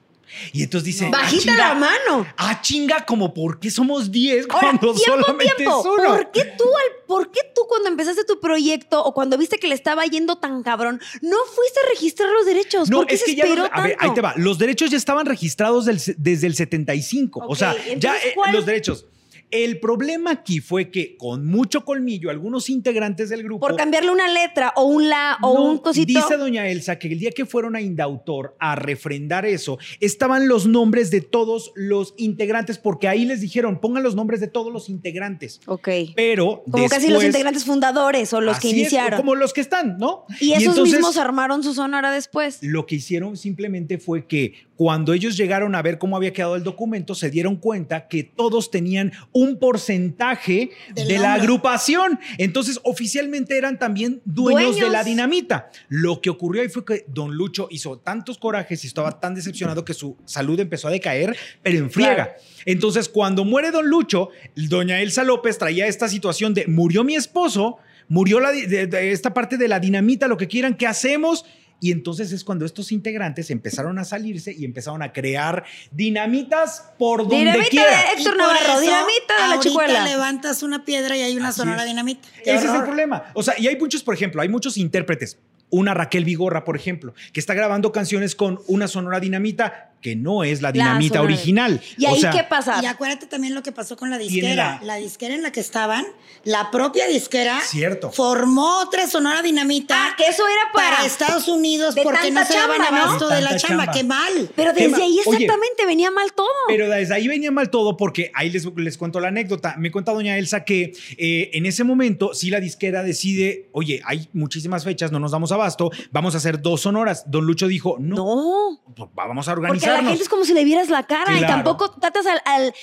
Y 0.53 0.63
entonces 0.63 0.85
dicen, 0.85 1.07
"Ah, 1.13 1.19
Bajita 1.21 1.55
la 1.55 1.73
mano. 1.73 2.27
Ah, 2.37 2.59
chinga, 2.61 3.05
como 3.05 3.33
por 3.33 3.59
qué 3.59 3.71
somos 3.71 4.11
10 4.11 4.45
Ahora, 4.49 4.59
cuando 4.79 4.93
tiempo, 4.93 5.21
solamente 5.23 5.55
tiempo. 5.55 5.79
es 5.79 5.85
uno. 5.85 6.15
¿Por 6.15 6.31
qué, 6.31 6.43
tú, 6.57 6.63
al- 6.65 7.05
¿Por 7.07 7.31
qué 7.31 7.39
tú 7.55 7.61
cuando 7.67 7.87
empezaste 7.89 8.23
tu 8.25 8.39
proyecto 8.39 9.03
o 9.03 9.13
cuando 9.13 9.37
viste 9.37 9.57
que 9.57 9.67
le 9.67 9.75
estaba 9.75 10.05
yendo 10.05 10.35
tan 10.37 10.61
cabrón, 10.63 10.99
no 11.21 11.37
fuiste 11.55 11.79
a 11.85 11.89
registrar 11.89 12.29
los 12.29 12.45
derechos? 12.45 12.89
No, 12.89 12.97
¿Por 12.97 13.07
qué 13.07 13.15
es 13.15 13.21
se 13.21 13.25
que 13.27 13.35
ya. 13.35 13.43
esperó 13.45 13.63
los- 13.63 13.71
a 13.73 13.81
ver, 13.81 13.95
ahí 13.99 14.13
te 14.13 14.21
va. 14.21 14.33
Los 14.35 14.57
derechos 14.57 14.89
ya 14.91 14.97
estaban 14.97 15.25
registrados 15.25 15.85
del 15.85 16.01
desde 16.17 16.47
el 16.47 16.55
75. 16.55 17.39
o 17.39 17.45
Ok, 17.51 17.55
sea, 17.55 17.75
ya 17.97 18.15
eh, 18.17 18.33
los 18.51 18.65
derechos. 18.65 19.05
El 19.49 19.79
problema 19.79 20.31
aquí 20.31 20.59
fue 20.59 20.91
que 20.91 21.15
con 21.15 21.45
mucho 21.45 21.85
colmillo, 21.85 22.29
algunos 22.29 22.69
integrantes 22.69 23.29
del 23.29 23.43
grupo. 23.43 23.65
Por 23.65 23.77
cambiarle 23.77 24.11
una 24.11 24.27
letra 24.27 24.73
o 24.75 24.83
un 24.83 25.07
la 25.07 25.37
o 25.41 25.53
No, 25.53 25.63
un 25.71 25.77
cosito. 25.77 26.05
Dice 26.07 26.35
doña 26.35 26.67
Elsa 26.67 26.99
que 26.99 27.07
el 27.07 27.17
día 27.19 27.31
que 27.31 27.45
fueron 27.45 27.75
a 27.77 27.81
Indautor 27.81 28.57
a 28.59 28.75
refrendar 28.75 29.45
eso, 29.45 29.77
estaban 30.01 30.49
los 30.49 30.67
nombres 30.67 31.11
de 31.11 31.21
todos 31.21 31.71
los 31.75 32.13
integrantes, 32.17 32.77
porque 32.77 33.07
ahí 33.07 33.23
les 33.25 33.39
dijeron, 33.39 33.79
pongan 33.79 34.03
los 34.03 34.15
nombres 34.15 34.41
de 34.41 34.47
todos 34.47 34.73
los 34.73 34.89
integrantes. 34.89 35.61
Ok. 35.65 35.87
Pero 36.15 36.63
Como 36.69 36.89
casi 36.89 37.07
los 37.07 37.23
integrantes 37.23 37.63
fundadores 37.63 38.33
o 38.33 38.41
los 38.41 38.59
que 38.59 38.67
es, 38.69 38.73
iniciaron. 38.73 39.17
como 39.17 39.35
los 39.35 39.53
que 39.53 39.61
están, 39.61 39.97
¿no? 39.97 40.25
y 40.41 40.51
esos 40.51 40.63
entonces- 40.75 40.95
mismos 40.95 41.15
armaron 41.15 41.63
su 41.63 41.73
sonora 41.73 42.11
después. 42.11 42.59
Lo 42.61 42.85
que 42.85 42.95
hicieron 42.95 43.37
simplemente 43.37 43.97
fue 43.97 44.27
que 44.27 44.66
cuando 44.77 45.11
ellos 45.13 45.35
llegaron 45.35 45.75
a 45.75 45.81
ver 45.81 45.97
cómo 45.97 46.15
había 46.15 46.31
quedado 46.31 46.55
el 46.55 46.63
documento, 46.63 47.13
se 47.15 47.29
dieron 47.29 47.55
cuenta 47.57 48.07
que 48.07 48.23
todos 48.23 48.71
tenían 48.71 49.11
un 49.33 49.57
porcentaje 49.57 50.69
Del 50.93 51.07
de 51.07 51.17
la 51.17 51.33
agrupación. 51.33 52.19
Entonces, 52.37 52.79
oficialmente 52.83 53.57
eran 53.57 53.79
también 53.79 54.21
dueños, 54.23 54.75
Dueños. 54.75 54.85
de 54.85 54.89
la 54.91 55.03
dinamita. 55.03 55.69
Lo 55.89 56.21
que 56.21 56.29
ocurrió 56.29 56.61
ahí 56.61 56.69
fue 56.69 56.85
que 56.85 57.05
Don 57.07 57.33
Lucho 57.35 57.67
hizo 57.71 57.97
tantos 57.97 58.37
corajes 58.37 58.83
y 58.83 58.87
estaba 58.87 59.19
tan 59.19 59.33
decepcionado 59.35 59.83
que 59.83 59.93
su 59.93 60.15
salud 60.25 60.59
empezó 60.59 60.87
a 60.87 60.91
decaer, 60.91 61.35
pero 61.63 61.79
en 61.79 61.89
friega. 61.91 62.35
Entonces, 62.65 63.09
cuando 63.09 63.43
muere 63.45 63.71
Don 63.71 63.87
Lucho, 63.87 64.29
doña 64.55 65.01
Elsa 65.01 65.23
López 65.23 65.57
traía 65.57 65.87
esta 65.87 66.07
situación 66.07 66.53
de 66.53 66.67
murió 66.67 67.03
mi 67.03 67.15
esposo, 67.15 67.77
murió 68.07 68.39
la, 68.39 68.51
di- 68.51 68.65
de- 68.67 68.87
de 68.87 69.11
esta 69.11 69.33
parte 69.33 69.57
de 69.57 69.67
la 69.67 69.79
dinamita, 69.79 70.27
lo 70.27 70.37
que 70.37 70.47
quieran, 70.47 70.75
¿qué 70.75 70.85
hacemos? 70.87 71.45
Y 71.79 71.91
entonces 71.91 72.31
es 72.31 72.43
cuando 72.43 72.65
estos 72.65 72.91
integrantes 72.91 73.51
empezaron 73.51 73.99
a 73.99 74.03
salirse 74.03 74.51
y 74.51 74.65
empezaron 74.65 75.03
a 75.03 75.13
crear 75.13 75.63
dinamitas 75.91 76.91
por 76.97 77.21
donde 77.21 77.37
Dinamita 77.37 77.69
quiera. 77.69 77.89
de 77.89 78.13
Héctor 78.17 78.37
Navarro, 78.37 78.59
eso, 78.59 78.79
dinamita 78.81 79.43
de 79.43 79.55
la 79.55 79.59
chicuela. 79.59 80.03
levantas 80.05 80.63
una 80.63 80.85
piedra 80.85 81.15
y 81.17 81.21
hay 81.21 81.37
una 81.37 81.49
Así 81.49 81.57
sonora 81.59 81.83
es. 81.83 81.89
dinamita. 81.89 82.27
Qué 82.43 82.55
Ese 82.55 82.65
es 82.67 82.73
el 82.73 82.83
problema. 82.83 83.25
O 83.33 83.43
sea, 83.43 83.53
y 83.59 83.67
hay 83.67 83.77
muchos, 83.77 84.01
por 84.03 84.13
ejemplo, 84.15 84.41
hay 84.41 84.49
muchos 84.49 84.77
intérpretes. 84.77 85.37
Una 85.69 85.93
Raquel 85.93 86.23
Vigorra, 86.23 86.63
por 86.63 86.77
ejemplo, 86.77 87.13
que 87.33 87.39
está 87.41 87.53
grabando 87.53 87.91
canciones 87.91 88.35
con 88.35 88.59
una 88.67 88.87
sonora 88.87 89.19
dinamita 89.19 89.91
que 90.07 90.15
no 90.15 90.45
es 90.45 90.61
la 90.61 90.71
dinamita 90.71 91.21
original. 91.21 91.81
¿Y 91.97 92.05
O 92.05 92.09
ahí 92.13 92.21
sea, 92.21 92.31
qué 92.31 92.43
pasa? 92.43 92.79
Y 92.81 92.85
acuérdate 92.85 93.25
también 93.25 93.53
lo 93.53 93.61
que 93.61 93.73
pasó 93.73 93.97
con 93.97 94.09
la 94.09 94.17
disquera. 94.17 94.79
la- 94.81 94.85
La... 94.85 94.95
disquera 94.95 95.35
en 95.35 95.41
la 95.43 95.51
que 95.51 95.59
estaban, 95.59 96.05
la 96.45 96.71
propia 96.71 97.07
disquera 97.07 97.59
Cierto. 97.61 98.11
formó 98.11 98.79
otra 98.79 99.05
sonora 99.07 99.41
dinamita 99.41 99.95
Ah, 99.97 100.15
que 100.17 100.25
eso 100.27 100.43
era 100.47 100.71
para- 100.73 101.05
Estados 101.05 101.47
Unidos 101.49 101.93
de 101.95 102.03
porque 102.03 102.31
no 102.31 102.45
se 102.45 102.53
daban 102.53 102.77
chamba, 102.77 102.91
¿no? 102.91 103.03
abasto 103.05 103.27
De 103.27 103.35
de, 103.35 103.41
la 103.41 103.57
chamba. 103.57 103.83
chamba. 103.85 103.93
Qué 103.93 104.03
mal. 104.05 104.49
Pero 104.55 104.73
¿Qué 104.73 104.87
desde 104.87 105.03
ahí 105.03 105.19
Oye, 105.25 105.43
exactamente 105.43 105.85
venía 105.85 106.09
mal 106.11 106.31
todo. 106.33 106.47
Pero 106.67 106.89
desde 106.89 107.13
ahí 107.13 107.27
venía 107.27 107.51
mal 107.51 107.69
todo 107.69 107.97
porque 107.97 108.31
ahí 108.33 108.49
les, 108.49 108.65
les 108.77 108.97
cuento 108.97 109.19
la 109.19 109.27
anécdota. 109.27 109.75
Me 109.77 109.91
cuenta 109.91 110.13
doña 110.13 110.37
Elsa 110.37 110.63
que 110.63 110.93
eh, 111.17 111.49
en 111.53 111.65
ese 111.65 111.83
momento 111.83 112.33
sí 112.33 112.49
la 112.49 112.59
disquera 112.61 113.03
decide, 113.03 113.67
oye, 113.73 114.01
hay 114.05 114.29
muchísimas 114.33 114.83
fechas, 114.85 115.11
no 115.11 115.19
nos 115.19 115.31
damos 115.31 115.51
abasto, 115.51 115.91
vamos 116.11 116.33
a 116.35 116.37
hacer 116.37 116.61
dos 116.61 116.81
sonoras. 116.81 117.23
Don 117.29 117.45
Lucho 117.45 117.67
dijo, 117.67 117.97
no, 117.99 118.15
no. 118.15 118.81
pues, 118.95 119.09
vamos 119.13 119.47
a 119.47 119.55
Porque 119.55 119.79
a 119.97 120.01
la 120.01 120.07
gente 120.09 120.23
es 120.23 120.29
como 120.29 120.43
si 120.45 120.53
le 120.53 120.63
vieras 120.63 120.89
la 120.89 121.03
cara 121.03 121.37
y 121.37 121.41
tampoco 121.41 121.91
tratas 121.91 122.25
al, 122.25 122.41
al- 122.45 122.73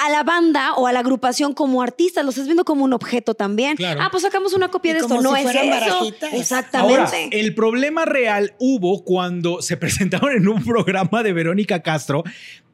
a 0.00 0.10
la 0.10 0.22
banda 0.22 0.74
o 0.74 0.86
a 0.86 0.92
la 0.92 1.00
agrupación 1.00 1.54
como 1.54 1.82
artistas, 1.82 2.24
los 2.24 2.34
estás 2.34 2.46
viendo 2.46 2.64
como 2.64 2.84
un 2.84 2.92
objeto 2.92 3.34
también. 3.34 3.76
Claro. 3.76 4.00
Ah, 4.00 4.08
pues 4.12 4.22
sacamos 4.22 4.52
una 4.54 4.68
copia 4.68 4.90
Y 4.90 4.92
de 4.94 4.98
esto. 5.00 5.08
como 5.08 5.22
No 5.22 5.30
si 5.32 5.38
es 5.38 5.42
fueran 5.42 5.64
eso. 5.64 5.80
barajitas. 5.80 6.32
Exactamente. 6.34 7.00
Ahora, 7.00 7.10
el 7.32 7.54
problema 7.54 8.04
real 8.04 8.54
hubo 8.60 9.02
cuando 9.02 9.60
se 9.60 9.76
presentaron 9.78 10.30
en 10.36 10.46
un 10.46 10.64
programa 10.64 11.24
de 11.24 11.32
Verónica 11.32 11.82
Castro 11.82 12.22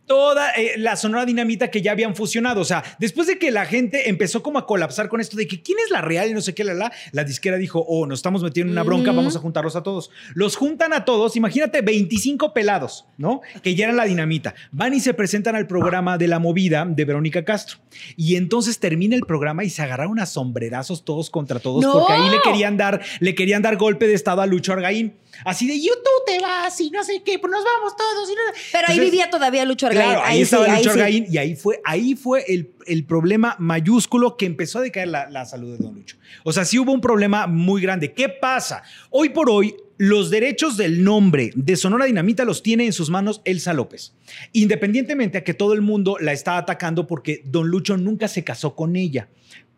toda 0.07 0.51
eh, 0.53 0.75
la 0.77 0.97
Sonora 0.97 1.25
Dinamita 1.25 1.71
que 1.71 1.83
ya 1.83 1.93
habían 1.93 2.15
fusionado. 2.15 2.61
O 2.61 2.65
sea, 2.65 2.83
después 2.99 3.27
de 3.27 3.39
que 3.39 3.51
la 3.51 3.67
gente 3.67 4.09
empezó 4.09 4.43
como 4.43 4.59
a 4.59 4.67
colapsar 4.67 5.09
con 5.09 5.21
esto 5.21 5.37
de 5.37 5.47
que 5.47 5.63
quién 5.63 5.79
es 5.85 5.91
la 5.91 6.01
real 6.01 6.31
y 6.31 6.35
no 6.35 6.41
sé 6.41 6.55
qué, 6.55 6.65
la, 6.65 6.75
la, 6.75 6.93
la 7.13 7.25
disquera 7.25 7.57
dijo, 7.57 7.85
oh, 7.87 8.07
nos 8.07 8.19
estamos 8.19 8.43
metiendo 8.43 8.71
en 8.71 8.75
una 8.79 8.83
bronca, 8.83 9.13
vamos 9.13 9.37
a 9.37 9.39
juntarlos 9.39 9.77
a 9.77 9.83
todos. 9.83 10.11
Los 10.35 10.57
juntan 10.57 10.93
a 10.93 11.05
todos, 11.05 11.37
imagínate 11.37 11.83
25 11.83 12.53
pelados, 12.53 13.07
¿no? 13.17 13.41
Que 13.63 13.75
ya 13.75 13.85
eran 13.85 13.97
la 13.97 14.05
dinamita. 14.05 14.55
Van 14.73 14.95
y 14.95 15.01
se 15.01 15.15
presentan 15.15 15.57
al 15.57 15.67
programa 15.67 16.19
de 16.19 16.29
la 16.29 16.39
movida 16.39 16.85
de 16.89 17.05
Verónica 17.05 17.45
Castro. 17.45 17.79
Y 18.17 18.37
entonces 18.37 18.79
termina 18.79 19.17
el 19.17 19.23
programa 19.23 19.65
y 19.65 19.71
se 19.71 19.83
agarraron 19.83 20.19
a 20.19 20.27
sombrerazos 20.27 21.05
todos 21.05 21.31
contra 21.31 21.61
todos 21.61 21.83
¡No! 21.83 21.93
porque 21.93 22.13
ahí 22.13 22.31
le 22.31 22.41
querían 22.43 22.77
dar, 22.77 23.01
le 23.21 23.35
querían 23.35 23.63
dar 23.63 23.77
golpe 23.77 24.07
de 24.07 24.15
estado 24.15 24.43
a 24.43 24.47
Lucho 24.47 24.73
Argaín. 24.73 25.15
Así 25.45 25.67
de, 25.67 25.81
YouTube 25.81 26.25
te 26.27 26.41
vas 26.41 26.81
y 26.81 26.91
no 26.91 27.03
sé 27.05 27.23
qué, 27.25 27.39
pues 27.39 27.51
nos 27.51 27.65
vamos 27.65 27.97
todos. 27.97 28.31
y 28.31 28.35
no-". 28.35 28.41
Pero 28.73 28.89
ahí 28.89 28.95
Entonces, 28.95 29.05
vivía 29.11 29.31
todavía 29.31 29.65
Lucho 29.65 29.87
Argaín. 29.87 30.11
Claro, 30.11 30.23
ahí, 30.25 30.37
sí, 30.37 30.43
estaba 30.43 30.65
ahí 30.65 30.71
Lucho 30.71 30.83
sí. 30.83 31.01
Argaín 31.01 31.27
y 31.29 31.39
ahí 31.39 31.57
fue, 31.57 31.81
ahí 31.85 32.15
fue 32.15 32.45
el, 32.49 32.73
el 32.87 33.05
problema 33.05 33.57
mayúsculo 33.59 34.37
que 34.37 34.47
empezó 34.47 34.79
a 34.79 34.83
decaer 34.83 35.09
la, 35.09 35.29
la 35.31 35.45
salud 35.45 35.77
de 35.77 35.83
Don 35.83 35.95
Lucho. 35.95 36.17
O 36.43 36.53
sea, 36.53 36.65
sí 36.65 36.79
hubo 36.79 36.93
un 36.93 37.01
problema 37.01 37.47
muy 37.47 37.83
grande. 37.83 38.13
¿Qué 38.13 38.29
pasa? 38.29 38.83
Hoy 39.11 39.31
por 39.31 39.51
hoy, 39.51 39.75
los 39.97 40.31
derechos 40.31 40.77
del 40.77 41.05
nombre 41.05 41.53
de 41.55 41.77
Sonora 41.77 42.07
Dinamita 42.07 42.45
los 42.45 42.63
tiene 42.63 42.85
en 42.85 42.93
sus 42.93 43.11
manos 43.11 43.41
Elsa 43.45 43.73
López. 43.73 44.15
Independientemente 44.53 45.39
a 45.39 45.45
que 45.45 45.55
todo 45.55 45.73
el 45.73 45.83
mundo 45.83 46.17
la 46.21 46.33
está 46.33 46.59
atacando 46.59 47.07
porque 47.07 47.43
Don 47.45 47.69
Lucho 47.69 47.97
nunca 47.97 48.27
se 48.27 48.43
casó 48.43 48.75
con 48.75 48.97
ella. 48.97 49.29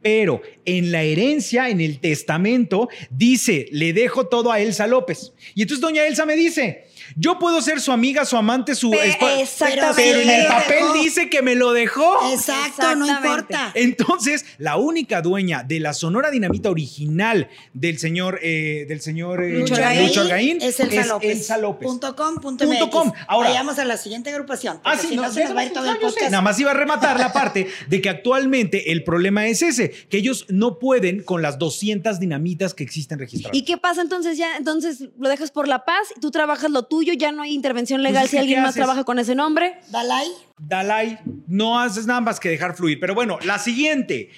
Pero 0.07 0.41
en 0.65 0.93
la 0.93 1.03
herencia, 1.03 1.69
en 1.69 1.81
el 1.81 1.99
testamento, 1.99 2.89
dice, 3.11 3.67
le 3.73 3.93
dejo 3.93 4.29
todo 4.29 4.53
a 4.53 4.61
Elsa 4.61 4.87
López. 4.87 5.33
Y 5.57 5.63
entonces 5.63 5.81
doña 5.81 6.07
Elsa 6.07 6.25
me 6.25 6.37
dice, 6.37 6.85
yo 7.15 7.39
puedo 7.39 7.61
ser 7.63 7.81
su 7.81 7.93
amiga, 7.93 8.25
su 8.25 8.37
amante, 8.37 8.75
su... 8.75 8.93
Exactamente. 8.93 9.95
Pero 9.97 10.21
en 10.21 10.31
el 10.31 10.47
papel 10.47 10.85
dice 10.95 11.31
que 11.31 11.43
me 11.43 11.55
lo 11.55 11.73
dejó. 11.73 12.19
Exacto, 12.33 12.95
no 12.97 13.07
importa. 13.07 13.73
Entonces, 13.75 14.45
la 14.59 14.77
única 14.77 15.23
dueña 15.23 15.63
de 15.63 15.81
la 15.81 15.93
Sonora 15.93 16.31
Dinamita 16.31 16.71
original 16.71 17.49
del 17.73 17.99
señor, 17.99 18.41
eh, 18.43 18.87
del 18.89 19.01
señor 19.01 19.43
eh, 19.45 19.51
Lucho 19.61 19.75
Argaín 19.75 20.19
Argaín 20.19 20.59
es 20.61 20.81
Elsa 20.81 21.07
López. 21.07 21.31
Elsa 21.31 21.59
López. 21.59 21.89
Punto 21.89 22.17
com, 22.17 22.37
punto 22.37 22.65
Punto 22.65 22.91
com. 22.91 23.13
Ahora- 23.29 23.49
Vayamos 23.51 23.79
a 23.79 23.85
la 23.85 23.97
siguiente 23.97 24.31
agrupación. 24.31 24.81
Ah, 24.85 24.97
sí, 24.99 25.09
si 25.09 25.17
no, 25.17 25.23
no, 25.23 25.33
se 25.33 25.45
nos 25.45 25.57
va 25.57 25.61
a 25.61 25.65
ir 25.65 25.71
no, 25.71 25.75
todo 25.81 25.87
no, 25.87 25.93
el 25.93 26.01
yo 26.01 26.09
sé. 26.09 26.15
podcast. 26.15 26.31
Nada 26.33 26.43
más 26.43 26.59
iba 26.59 26.71
a 26.71 26.75
rematar 26.75 27.19
la 27.21 27.33
parte 27.33 27.69
de 27.89 28.01
que 28.01 28.09
actualmente 28.09 28.93
el 28.93 29.05
problema 29.05 29.47
es 29.47 29.63
ese, 29.63 29.91
que 29.91 30.19
ellos 30.19 30.47
no 30.49 30.79
pueden 30.79 31.23
con 31.23 31.43
las 31.43 31.59
200 31.59 32.19
dinamitas 32.19 32.75
que 32.75 32.83
existen 32.85 33.19
registradas. 33.19 33.57
¿Y 33.57 33.65
qué 33.65 33.77
pasa 33.79 34.03
entonces? 34.03 34.37
Ya, 34.39 34.57
entonces 34.57 35.05
lo 35.19 35.29
dejas 35.29 35.51
por 35.51 35.69
la 35.69 35.85
paz, 35.85 36.09
tú 36.21 36.31
trabajas 36.31 36.71
lo 36.71 36.85
tuyo, 36.85 36.96
ya 37.03 37.33
no 37.33 37.43
hay 37.43 37.53
intervención 37.55 38.03
legal 38.03 38.23
Pues 38.23 38.25
es 38.27 38.31
si 38.33 38.39
alguien 38.39 38.59
¿qué 38.59 38.63
más 38.63 38.71
haces? 38.71 38.81
trabaja 38.81 39.05
con 39.05 39.19
ese 39.19 39.35
nombre. 39.35 39.79
Dalai. 39.91 40.29
Dalai, 40.59 41.19
no 41.47 41.79
haces 41.81 42.07
nada 42.07 42.21
más 42.21 42.41
que 42.41 42.49
dejar 42.49 42.75
fluir. 42.77 42.99
Pero 43.01 43.15
bueno, 43.15 43.39
la 43.45 43.59
siguiente. 43.59 44.31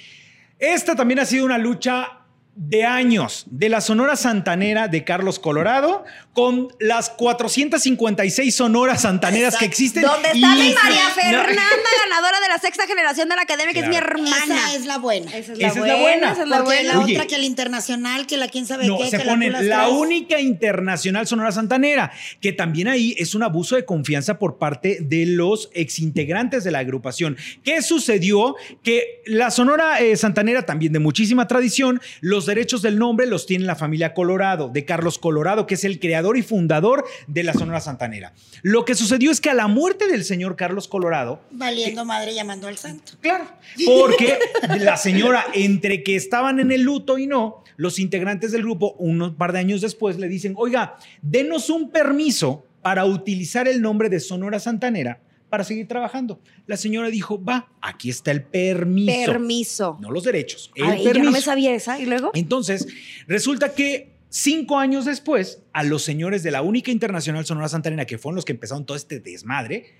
Esta 0.58 0.96
también 0.96 1.20
ha 1.20 1.24
sido 1.24 1.44
una 1.44 1.58
lucha 1.58 2.17
de 2.60 2.84
años 2.84 3.46
de 3.50 3.68
la 3.68 3.80
Sonora 3.80 4.16
Santanera 4.16 4.88
de 4.88 5.04
Carlos 5.04 5.38
Colorado 5.38 6.04
con 6.32 6.68
las 6.80 7.08
456 7.10 8.54
Sonoras 8.54 9.02
Santaneras 9.02 9.56
que 9.56 9.64
existen. 9.64 10.02
Donde 10.02 10.30
y- 10.34 10.42
está 10.42 10.54
mi 10.56 10.72
María 10.74 11.02
No, 11.08 11.14
Fernanda, 11.14 11.62
ganadora 12.08 12.40
de 12.40 12.48
la 12.48 12.58
sexta 12.58 12.86
generación 12.88 13.28
de 13.28 13.36
la 13.36 13.42
academia, 13.42 13.72
que 13.72 13.80
es 13.80 13.88
mi 13.88 13.94
hermana. 13.94 14.34
Esa 14.44 14.74
es 14.74 14.86
la 14.86 14.98
buena. 14.98 15.30
Esa 15.36 15.52
es 15.52 15.58
Esa 15.60 15.68
es 15.68 15.76
la 15.76 15.96
buena. 15.96 16.32
esa 16.32 16.42
es 16.42 16.48
la 16.48 16.56
Porque 16.58 16.74
buena. 16.78 16.92
la 16.94 16.98
Oye. 17.00 17.14
otra 17.14 17.26
que 17.28 17.34
el 17.36 17.44
internacional, 17.44 18.26
que 18.26 18.36
la 18.36 18.48
quién 18.48 18.66
sabe 18.66 18.86
No, 18.86 18.98
qué, 18.98 19.08
se 19.10 19.18
que 19.18 19.24
ponen 19.24 19.52
la, 19.52 19.62
la 19.62 19.88
única 19.90 20.40
internacional 20.40 21.28
Sonora 21.28 21.52
Santanera, 21.52 22.10
que 22.40 22.52
también 22.52 22.88
ahí 22.88 23.14
es 23.18 23.36
un 23.36 23.44
abuso 23.44 23.76
de 23.76 23.84
confianza 23.84 24.40
por 24.40 24.58
parte 24.58 24.98
de 25.00 25.26
los 25.26 25.70
exintegrantes 25.74 26.64
de 26.64 26.72
la 26.72 26.80
agrupación. 26.80 27.36
¿Qué 27.62 27.82
sucedió? 27.82 28.56
Que 28.82 29.22
la 29.26 29.52
Sonora 29.52 30.00
eh, 30.00 30.16
Santanera, 30.16 30.62
también 30.66 30.92
de 30.92 30.98
muchísima 30.98 31.46
tradición, 31.46 32.00
los 32.20 32.47
derechos 32.48 32.82
del 32.82 32.98
nombre 32.98 33.28
los 33.28 33.46
tiene 33.46 33.64
la 33.64 33.76
familia 33.76 34.12
Colorado, 34.12 34.68
de 34.68 34.84
Carlos 34.84 35.18
Colorado, 35.18 35.66
que 35.66 35.74
es 35.74 35.84
el 35.84 36.00
creador 36.00 36.36
y 36.36 36.42
fundador 36.42 37.04
de 37.28 37.44
la 37.44 37.52
Sonora 37.52 37.80
Santanera. 37.80 38.32
Lo 38.62 38.84
que 38.84 38.96
sucedió 38.96 39.30
es 39.30 39.40
que 39.40 39.50
a 39.50 39.54
la 39.54 39.68
muerte 39.68 40.08
del 40.08 40.24
señor 40.24 40.56
Carlos 40.56 40.88
Colorado, 40.88 41.40
Valiendo 41.52 42.04
madre 42.04 42.34
llamando 42.34 42.66
al 42.66 42.76
santo. 42.76 43.12
Claro, 43.20 43.44
porque 43.86 44.38
la 44.80 44.96
señora, 44.96 45.46
entre 45.54 46.02
que 46.02 46.16
estaban 46.16 46.58
en 46.58 46.72
el 46.72 46.82
luto 46.82 47.18
y 47.18 47.28
no, 47.28 47.62
los 47.76 48.00
integrantes 48.00 48.50
del 48.50 48.62
grupo, 48.62 48.96
unos 48.98 49.34
par 49.34 49.52
de 49.52 49.60
años 49.60 49.80
después, 49.80 50.18
le 50.18 50.26
dicen, 50.26 50.54
oiga, 50.56 50.96
denos 51.22 51.70
un 51.70 51.90
permiso 51.90 52.64
para 52.82 53.04
utilizar 53.04 53.68
el 53.68 53.80
nombre 53.80 54.08
de 54.08 54.18
Sonora 54.18 54.58
Santanera 54.58 55.20
para 55.48 55.64
seguir 55.64 55.88
trabajando. 55.88 56.40
La 56.66 56.76
señora 56.76 57.08
dijo, 57.08 57.42
va, 57.42 57.68
aquí 57.80 58.10
está 58.10 58.30
el 58.30 58.42
permiso. 58.42 59.32
Permiso. 59.32 59.98
No 60.00 60.10
los 60.10 60.24
derechos, 60.24 60.70
el 60.74 60.84
Ay, 60.84 60.98
yo 60.98 61.04
permiso. 61.04 61.24
no 61.24 61.30
me 61.32 61.40
sabía 61.40 61.74
esa. 61.74 61.98
¿Y 61.98 62.06
luego? 62.06 62.30
Entonces, 62.34 62.86
resulta 63.26 63.72
que 63.74 64.12
cinco 64.28 64.78
años 64.78 65.04
después, 65.04 65.62
a 65.72 65.82
los 65.82 66.02
señores 66.02 66.42
de 66.42 66.50
la 66.50 66.62
única 66.62 66.90
internacional 66.90 67.46
Sonora 67.46 67.68
Santanera, 67.68 68.04
que 68.06 68.18
fueron 68.18 68.36
los 68.36 68.44
que 68.44 68.52
empezaron 68.52 68.84
todo 68.84 68.96
este 68.96 69.20
desmadre, 69.20 69.94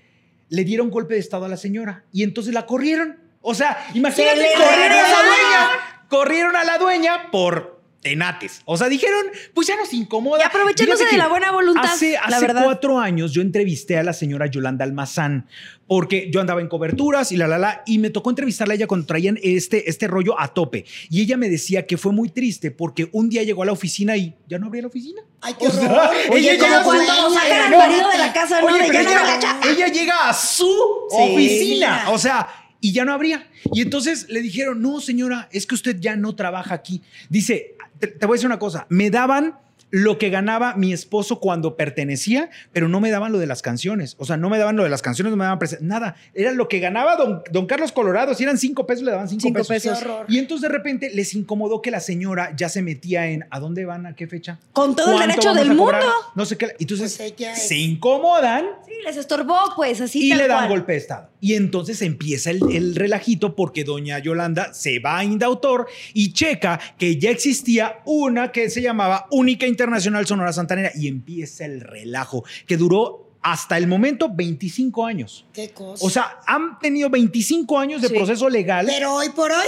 le 0.49 0.63
dieron 0.63 0.89
golpe 0.89 1.15
de 1.15 1.19
estado 1.19 1.45
a 1.45 1.49
la 1.49 1.57
señora 1.57 2.05
y 2.11 2.23
entonces 2.23 2.53
la 2.53 2.65
corrieron. 2.65 3.17
O 3.41 3.55
sea, 3.55 3.87
imagínate, 3.93 4.45
corrieron 4.57 4.97
a 4.97 5.09
la 5.09 5.23
dueña. 5.23 6.05
Corrieron 6.09 6.55
a 6.55 6.63
la 6.63 6.77
dueña 6.77 7.31
por 7.31 7.78
tenates. 8.01 8.61
O 8.65 8.77
sea, 8.77 8.87
dijeron, 8.89 9.25
pues 9.53 9.67
ya 9.67 9.75
nos 9.75 9.93
incomoda. 9.93 10.39
Y 10.43 10.47
aprovechándose 10.47 11.05
de 11.05 11.17
la 11.17 11.27
buena 11.27 11.51
voluntad, 11.51 11.83
Hace, 11.85 12.13
la 12.13 12.19
hace 12.37 12.41
verdad. 12.47 12.63
cuatro 12.63 12.97
años 12.99 13.33
yo 13.33 13.41
entrevisté 13.41 13.97
a 13.97 14.03
la 14.03 14.13
señora 14.13 14.47
Yolanda 14.47 14.85
Almazán 14.85 15.47
porque 15.87 16.29
yo 16.31 16.39
andaba 16.39 16.61
en 16.61 16.67
coberturas 16.67 17.31
y 17.31 17.37
la 17.37 17.47
la 17.47 17.57
la 17.57 17.83
y 17.85 17.97
me 17.97 18.09
tocó 18.11 18.29
entrevistarla 18.29 18.73
a 18.73 18.75
ella 18.75 18.87
cuando 18.87 19.07
traían 19.07 19.37
este, 19.41 19.89
este 19.89 20.07
rollo 20.07 20.39
a 20.39 20.49
tope. 20.53 20.85
Y 21.09 21.21
ella 21.21 21.35
me 21.35 21.49
decía 21.49 21.87
que 21.87 21.97
fue 21.97 22.11
muy 22.13 22.29
triste 22.29 22.71
porque 22.71 23.09
un 23.11 23.27
día 23.27 23.43
llegó 23.43 23.63
a 23.63 23.65
la 23.65 23.71
oficina 23.71 24.15
y 24.15 24.35
ya 24.47 24.59
no 24.59 24.67
abría 24.67 24.83
la 24.83 24.87
oficina. 24.89 25.21
Ay, 25.41 25.55
qué 25.59 25.67
O 25.67 25.71
sea, 25.71 25.83
horror. 25.91 26.15
ella 26.15 26.33
Oye, 26.33 26.57
como 26.57 26.67
llega 26.67 26.79
a 26.79 26.83
su- 26.83 26.89
cuando 26.89 27.29
sacan 27.33 27.61
al 27.61 27.71
No, 27.71 27.77
marido 27.79 28.09
de 28.09 28.17
la 28.17 28.33
casa, 28.33 28.61
¿no? 28.61 28.73
De 28.73 28.79
pero 28.87 28.93
ya 28.93 29.03
no 29.03 29.37
ella, 29.37 29.59
ella 29.71 29.87
llega 29.87 30.29
a 30.29 30.33
su 30.33 30.67
Sí. 31.09 31.15
oficina. 31.17 32.05
O 32.11 32.17
sea, 32.19 32.47
y 32.81 32.91
ya 32.93 33.05
no 33.05 33.13
habría. 33.13 33.47
Y 33.73 33.81
entonces 33.81 34.27
le 34.29 34.41
dijeron, 34.41 34.81
no, 34.81 35.01
señora, 35.01 35.49
es 35.51 35.65
que 35.65 35.75
usted 35.75 35.97
ya 35.99 36.15
no 36.15 36.35
trabaja 36.35 36.75
aquí. 36.75 37.01
Dice, 37.29 37.75
te, 37.99 38.25
voy 38.25 38.35
a 38.35 38.37
decir 38.37 38.47
una 38.47 38.59
cosa, 38.59 38.85
me 38.89 39.09
daban 39.09 39.55
lo 39.91 40.17
que 40.17 40.29
ganaba 40.29 40.75
mi 40.75 40.93
esposo 40.93 41.39
cuando 41.39 41.75
pertenecía, 41.75 42.49
pero 42.71 42.87
no 42.89 42.99
me 42.99 43.09
daban 43.09 43.31
lo 43.31 43.39
de 43.39 43.47
las 43.47 43.61
canciones. 43.61 44.15
O 44.19 44.25
sea, 44.25 44.37
no 44.37 44.49
me 44.49 44.57
daban 44.57 44.75
lo 44.75 44.83
de 44.83 44.89
las 44.89 45.01
canciones, 45.01 45.31
no 45.31 45.37
me 45.37 45.45
daban 45.45 45.59
nada. 45.81 46.15
Era 46.33 46.51
lo 46.51 46.67
que 46.67 46.79
ganaba 46.79 47.15
don, 47.15 47.41
don 47.51 47.65
Carlos 47.65 47.91
Colorado. 47.91 48.33
Si 48.35 48.43
eran 48.43 48.57
cinco 48.57 48.85
pesos, 48.85 49.03
le 49.03 49.11
daban 49.11 49.27
cinco, 49.27 49.41
Cinco 49.41 49.63
pesos. 49.65 49.99
Y 50.27 50.37
entonces 50.37 50.69
de 50.69 50.75
repente 50.75 51.09
les 51.13 51.33
incomodó 51.33 51.81
que 51.81 51.89
la 51.91 51.99
señora 51.99 52.53
ya 52.55 52.69
se 52.69 52.81
metía 52.81 53.27
en 53.27 53.45
¿a 53.49 53.59
dónde 53.59 53.85
van? 53.85 54.05
¿A 54.05 54.15
qué 54.15 54.27
fecha? 54.27 54.59
Con 54.73 54.95
todo 54.95 55.11
el 55.11 55.17
¿Cuánto 55.17 55.27
derecho 55.33 55.53
del 55.53 55.75
mundo. 55.75 55.97
No 56.35 56.45
sé 56.45 56.57
qué. 56.57 56.75
Entonces 56.79 57.15
Pues 57.17 57.31
ella 57.33 57.53
es- 57.53 57.67
se 57.67 57.75
incomodan 57.77 58.65
Sí, 58.85 58.93
les 59.05 59.17
estorbó, 59.17 59.57
pues, 59.75 60.01
así 60.01 60.27
y 60.27 60.29
tal 60.29 60.37
le 60.39 60.47
dan 60.47 60.57
cual. 60.59 60.69
golpe 60.69 60.91
de 60.93 60.97
estado. 60.99 61.29
Y 61.41 61.53
entonces 61.55 62.01
empieza 62.01 62.51
el, 62.51 62.59
el 62.71 62.95
relajito 62.95 63.55
porque 63.55 63.83
doña 63.83 64.19
Yolanda 64.19 64.73
se 64.73 64.99
va 64.99 65.19
a 65.19 65.23
Indautor 65.23 65.87
y 66.13 66.33
checa 66.33 66.79
que 66.97 67.17
ya 67.17 67.29
existía 67.31 67.99
una 68.05 68.51
que 68.51 68.69
se 68.69 68.81
llamaba 68.81 69.25
Única 69.31 69.65
Internacional 69.65 69.78
Sonora 70.25 70.53
Santanera 70.53 70.91
y 70.95 71.07
empieza 71.07 71.65
el 71.65 71.81
relajo 71.81 72.43
que 72.67 72.77
duró 72.77 73.31
hasta 73.41 73.77
el 73.77 73.87
momento 73.87 74.29
25 74.33 75.05
años. 75.05 75.45
Qué 75.53 75.69
cosa. 75.69 76.05
O 76.05 76.09
sea, 76.09 76.39
han 76.45 76.77
tenido 76.79 77.09
25 77.09 77.79
años 77.79 78.01
de 78.01 78.09
Sí. 78.09 78.13
proceso 78.15 78.49
legal. 78.49 78.85
Pero 78.85 79.13
hoy 79.15 79.29
por 79.29 79.51
hoy, 79.51 79.65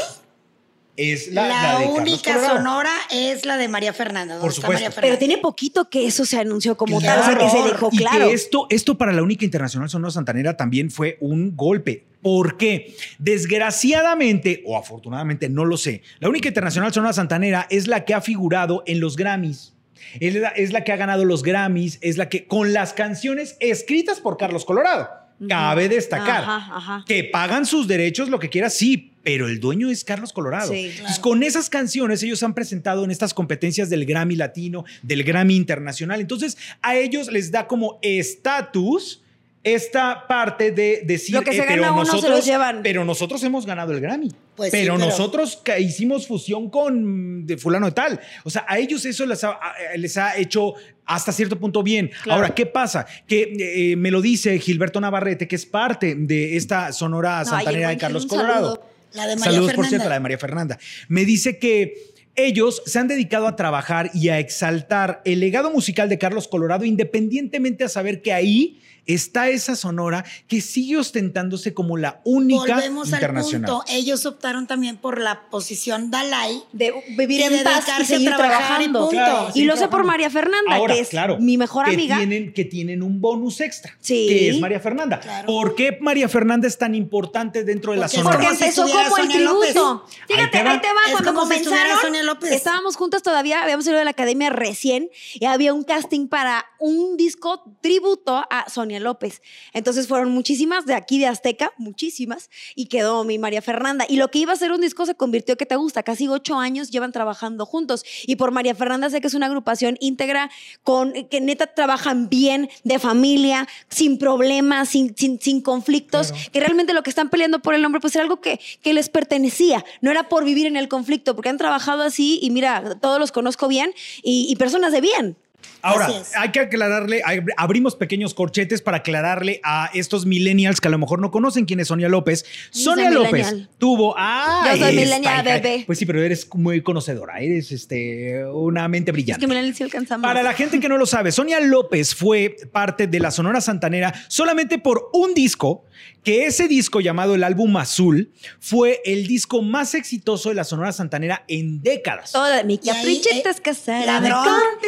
es 0.98 1.32
la, 1.32 1.48
la, 1.48 1.63
la 1.63 1.80
de 1.80 1.86
Carlos 1.86 2.00
única 2.01 2.48
sonora 2.48 2.91
es 3.12 3.46
la 3.46 3.56
de 3.56 3.70
María 3.70 3.94
Fernanda. 3.94 4.34
¿Dónde 4.36 4.46
Por 4.46 4.53
supuesto. 4.53 4.84
María 4.84 5.01
Pero 5.01 5.18
tiene 5.18 5.38
poquito 5.38 5.89
que 5.89 6.06
eso 6.06 6.25
se 6.25 6.38
anunció 6.38 6.75
como 6.75 7.00
Claro. 7.00 7.22
tal, 7.22 7.32
o 7.38 7.38
sea, 7.39 7.48
que 7.48 7.50
se 7.50 7.68
dejó 7.70 7.89
y 7.94 7.98
claro. 7.98 8.27
que 8.27 8.34
esto, 8.34 8.68
esto 8.70 8.98
para 8.98 9.13
la 9.13 9.24
única 9.24 9.46
internacional 9.46 9.89
Sonora 9.89 10.12
Santanera 10.12 10.58
también 10.58 10.91
fue 10.91 11.18
un 11.22 11.56
golpe. 11.56 12.06
¿Por 12.22 12.58
qué? 12.58 12.94
Desgraciadamente, 13.20 14.63
o 14.65 14.77
afortunadamente, 14.77 15.50
no 15.50 15.65
lo 15.65 15.77
sé, 15.77 16.01
la 16.20 16.30
única 16.30 16.50
internacional 16.50 16.94
Sonora 16.94 17.13
Santanera 17.13 17.68
es 17.70 17.88
la 17.88 18.03
que 18.06 18.13
ha 18.13 18.22
figurado 18.22 18.84
en 18.86 19.00
los 19.00 19.15
Grammys. 19.15 19.74
Es 20.20 20.36
la, 20.36 20.50
es 20.50 20.72
la 20.72 20.84
que 20.84 20.91
ha 20.91 20.98
ganado 20.98 21.25
los 21.25 21.43
Grammys, 21.43 21.98
es 22.01 22.17
la 22.17 22.29
que, 22.29 22.46
con 22.46 22.74
las 22.74 22.93
canciones 22.93 23.58
escritas 23.60 24.20
por 24.20 24.38
Carlos 24.38 24.65
Colorado. 24.65 25.10
Cabe 25.48 25.89
destacar 25.89 26.43
Ajá, 26.43 26.77
ajá. 26.77 27.05
que 27.08 27.24
pagan 27.24 27.65
sus 27.65 27.88
derechos, 27.88 28.29
lo 28.29 28.38
que 28.38 28.50
quiera, 28.50 28.70
sí, 28.70 29.12
pero 29.24 29.48
el 29.48 29.60
dueño 29.60 29.89
es 29.89 30.03
Carlos 30.03 30.34
Colorado. 30.34 30.72
Sí, 30.72 30.91
Entonces, 30.91 31.20
con 31.20 31.41
esas 31.41 31.70
canciones 31.70 32.22
ellos 32.22 32.43
han 32.43 32.53
presentado 32.53 33.03
en 33.03 33.12
estas 33.12 33.34
competencias 33.34 33.89
del 33.89 34.05
Grammy 34.05 34.36
Latino, 34.36 34.86
del 35.01 35.24
Grammy 35.24 35.55
Internacional. 35.55 36.22
Entonces, 36.22 36.58
a 36.81 36.96
ellos 36.96 37.31
les 37.31 37.51
da 37.51 37.67
como 37.67 37.98
estatus 38.03 39.21
esta 39.63 40.25
parte 40.27 40.72
de 40.72 41.03
decir, 41.06 41.36
Lo 41.36 41.44
que 41.44 41.51
se 41.53 41.60
eh, 41.60 41.65
pero 41.68 41.84
gana 41.84 41.94
uno 41.94 42.06
se 42.06 42.12
nosotros, 42.13 42.38
los 42.38 42.46
llevan. 42.46 42.80
pero 42.82 43.06
nosotros 43.06 43.44
hemos 43.44 43.65
ganado 43.65 43.91
el 43.91 44.00
Grammy. 44.01 44.32
Pues 44.56 44.72
sí, 44.72 44.77
pero, 44.80 44.96
pero- 44.96 45.06
nosotros 45.08 45.62
hicimos 45.80 46.25
fusión 46.27 46.70
con 46.70 47.46
de 47.46 47.58
fulano 47.58 47.86
de 47.86 47.91
tal. 47.91 48.20
O 48.44 48.50
sea, 48.50 48.65
a 48.68 48.80
ellos 48.80 49.06
eso 49.06 49.25
les 49.25 49.44
ha, 49.44 49.60
les 49.98 50.18
ha 50.18 50.36
hecho 50.38 50.74
hasta 51.06 51.32
cierto 51.32 51.60
punto 51.60 51.84
bien. 51.84 52.10
Claro. 52.24 52.41
Ahora, 52.41 52.56
¿qué 52.56 52.65
pasa? 52.65 53.06
Que 53.27 53.91
eh, 53.91 53.96
me 53.98 54.10
lo 54.12 54.22
dice 54.22 54.58
Gilberto 54.60 55.00
Navarrete, 55.00 55.48
que 55.48 55.56
es 55.56 55.65
parte 55.65 56.15
de 56.15 56.58
esta 56.58 56.91
sonora 56.91 57.39
No, 57.44 57.50
santanera 57.50 57.89
de 57.89 57.98
Carlos 57.98 58.25
Colorado. 58.25 58.88
La 59.13 59.27
de 59.27 59.36
María 59.36 59.44
Saludos, 59.44 59.65
Fernanda. 59.68 59.75
por 59.75 59.86
cierto, 59.89 60.08
la 60.10 60.13
de 60.15 60.20
María 60.22 60.38
Fernanda. 60.38 60.80
Me 61.10 61.25
dice 61.25 61.60
que 61.60 62.11
Ellos 62.35 62.81
se 62.85 62.97
han 63.00 63.07
dedicado 63.07 63.47
a 63.47 63.55
trabajar 63.55 64.09
y 64.13 64.29
a 64.29 64.39
exaltar 64.39 65.21
el 65.25 65.39
legado 65.41 65.71
musical 65.71 66.07
de 66.09 66.17
Carlos 66.17 66.47
Colorado, 66.47 66.85
independientemente 66.85 67.83
a 67.83 67.89
saber 67.89 68.21
que 68.21 68.33
ahí 68.33 68.79
está 69.07 69.50
esa 69.50 69.75
sonora 69.75 70.23
que 70.47 70.61
sigue 70.61 70.95
ostentándose 70.95 71.73
como 71.73 71.97
la 71.97 72.21
única 72.23 72.75
Volvemos 72.75 73.07
al 73.11 73.15
internacional. 73.19 73.71
punto. 73.71 73.83
Ellos 73.91 74.25
optaron 74.27 74.67
también 74.67 74.95
por 74.97 75.19
la 75.19 75.50
posición 75.50 76.11
Dalai. 76.11 76.61
De 76.71 76.93
vivir 77.17 77.41
Y 77.41 77.43
en 77.45 77.63
paz 77.63 77.83
y 78.00 78.05
seguir 78.05 78.27
trabajar 78.29 78.53
y 78.53 78.85
trabajando. 78.85 79.00
punto. 79.00 79.11
Claro, 79.15 79.47
y 79.50 79.53
sí, 79.53 79.63
lo 79.65 79.75
sé 79.75 79.88
por. 79.88 80.03
María 80.05 80.29
Fernanda, 80.29 80.75
Ahora, 80.75 80.93
que 80.93 81.00
es 81.01 81.09
claro, 81.09 81.39
mi 81.39 81.57
mejor 81.57 81.85
que 81.85 81.93
amiga. 81.93 82.17
Tienen, 82.17 82.53
que 82.53 82.63
tienen 82.63 83.01
un 83.01 83.19
bonus 83.19 83.59
extra, 83.61 83.97
Sí. 84.00 84.27
que 84.29 84.50
es 84.51 84.59
María 84.59 84.79
Fernanda. 84.79 85.19
Claro. 85.19 85.47
¿Por 85.47 85.73
qué 85.75 85.97
María 86.00 86.29
Fernanda 86.29 86.67
es 86.67 86.77
tan 86.77 86.93
importante 86.93 87.63
dentro 87.63 87.93
de 87.93 87.97
la 88.00 88.05
Porque 88.05 88.17
sonora? 88.17 88.38
Porque 88.38 88.53
empezó 88.53 88.83
como 88.88 89.17
el 89.17 89.27
tributo. 89.29 90.05
Ahí 90.07 90.19
Fíjate, 90.27 90.51
te 90.51 90.57
ahí 90.59 90.63
va. 90.65 90.81
te 90.81 90.88
va. 90.88 90.93
Es 91.07 91.11
Cuando 91.11 91.33
como 91.33 91.47
si 91.51 91.55
estuviera 91.57 91.83
comenzaron, 91.85 92.15
Sonia 92.22 92.34
López. 92.34 92.51
estábamos 92.51 92.96
juntas 92.96 93.24
todavía, 93.24 93.62
habíamos 93.63 93.86
salido 93.86 94.00
de 94.00 94.06
la 94.06 94.12
academia 94.12 94.50
recién 94.50 95.10
y 95.34 95.46
había 95.46 95.74
un 95.74 95.84
casting 95.84 96.28
para 96.28 96.66
un 96.80 97.18
disco 97.18 97.63
tributo 97.82 98.44
a 98.50 98.70
Sonia 98.70 99.00
López. 99.00 99.42
Entonces 99.74 100.08
fueron 100.08 100.32
muchísimas 100.32 100.86
de 100.86 100.94
aquí 100.94 101.20
de 101.20 101.28
Azteca, 101.28 101.74
muchísimas, 101.78 102.50
y 102.75 102.86
quedó 102.88 103.24
mi 103.24 103.38
María 103.38 103.62
Fernanda. 103.62 104.06
Y 104.08 104.18
lo 104.18 104.30
que 104.32 104.40
iba 104.40 104.54
a 104.54 104.56
ser 104.56 104.72
un 104.72 104.82
disco 104.82 105.06
se 105.06 105.16
convirtió 105.16 105.58
que 105.58 105.66
te 105.66 105.75
gusta. 105.75 106.04
Casi 106.04 106.28
ocho 106.28 106.58
años 106.60 106.90
llevan 106.92 107.12
trabajando 107.12 107.66
juntos. 107.66 108.04
Y 108.25 108.36
por 108.36 108.51
María 108.51 108.75
Fernanda 108.75 109.10
sé 109.10 109.22
que 109.22 109.28
es 109.28 109.34
una 109.34 109.46
agrupación 109.48 109.98
íntegra 110.00 110.50
con 110.84 111.13
que 111.30 111.42
neta 111.42 111.68
trabajan 111.68 112.30
bien, 112.30 112.70
de 112.84 113.00
familia, 113.00 113.68
sin 113.90 114.18
problemas, 114.18 114.90
sin, 114.90 115.16
sin, 115.16 115.40
sin 115.40 115.62
conflictos, 115.62 116.32
Claro. 116.32 116.51
que 116.51 116.60
realmente 116.60 116.94
lo 116.94 117.04
que 117.04 117.10
están 117.10 117.30
peleando 117.30 117.62
por 117.62 117.74
el 117.74 117.82
nombre 117.82 118.01
pues 118.01 118.16
era 118.16 118.24
algo 118.24 118.42
que, 118.42 118.60
que 118.82 118.94
les 118.94 119.10
pertenecía, 119.10 119.84
no 120.01 120.12
era 120.12 120.30
por 120.30 120.44
vivir 120.46 120.66
en 120.68 120.75
el 120.78 120.88
conflicto, 120.88 121.36
porque 121.36 121.50
han 121.50 121.58
trabajado 121.58 122.01
así 122.12 122.39
y 122.41 122.50
mira, 122.51 122.98
todos 123.01 123.20
los 123.20 123.32
conozco 123.32 123.68
bien 123.68 123.91
y, 124.24 124.48
y 124.50 124.56
personas 124.58 124.91
de 124.91 125.01
bien. 125.01 125.36
Ahora, 125.84 126.10
es. 126.10 126.36
hay 126.38 126.50
que 126.51 126.60
aclararle, 126.60 127.24
ab- 127.24 127.48
abrimos 127.58 127.96
pequeños 127.96 128.36
corchetes 128.36 128.84
para 128.84 128.98
aclararle 128.98 129.60
a 129.63 129.89
estos 129.96 130.27
millennials 130.27 130.80
que 130.80 130.88
a 130.88 130.91
lo 130.91 131.00
mejor 131.00 131.20
no 131.20 131.32
conocen 131.32 131.65
quién 131.65 131.80
es 131.80 131.88
Sonia 131.88 132.08
López. 132.08 132.46
Yo 132.72 132.82
Sonia 132.91 133.10
López 133.10 133.32
millennial. 133.48 133.70
tuvo. 133.80 134.13
Ah, 134.15 134.74
Yo 134.75 134.86
soy 134.86 134.96
millennial, 134.96 135.44
bebé. 135.44 135.84
Pues 135.88 135.98
sí, 135.98 136.06
pero 136.06 136.22
eres 136.22 136.48
muy 136.53 136.82
conocedora, 136.82 137.39
eres 137.39 137.72
este, 137.72 138.46
una 138.46 138.88
mente 138.88 139.10
Es 139.10 139.13
brillante. 139.13 139.39
que 139.41 139.48
Melanie 139.48 139.74
sí 139.74 139.82
alcanza 139.84 140.18
más. 140.20 140.30
Para 140.30 140.44
la 140.44 140.53
gente 140.53 140.80
que 140.80 140.88
no 140.88 140.98
lo 140.98 141.08
sabe, 141.08 141.32
Sonia 141.32 141.60
López 141.60 142.13
fue 142.13 142.56
parte 142.72 143.08
de 143.08 143.20
la 143.20 143.32
Sonora 143.32 143.60
Santanera 143.60 144.13
solamente 144.27 144.77
por 144.77 145.10
un 145.13 145.34
disco, 145.34 145.86
que 146.24 146.46
ese 146.46 146.67
disco 146.67 147.00
llamado 147.01 147.34
el 147.34 147.43
álbum 147.43 147.75
Azul 147.77 148.31
fue 148.60 149.01
el 149.05 149.25
disco 149.25 149.62
más 149.63 149.96
exitoso 149.96 150.50
de 150.50 150.55
la 150.55 150.63
Sonora 150.63 150.91
Santanera 150.91 151.43
en 151.48 151.81
décadas. 151.81 152.31
Toda 152.31 152.63
mi 152.63 152.77
caprichita 152.77 153.50
eh, 153.50 153.55
casada. 153.63 154.05
ladrón. 154.05 154.48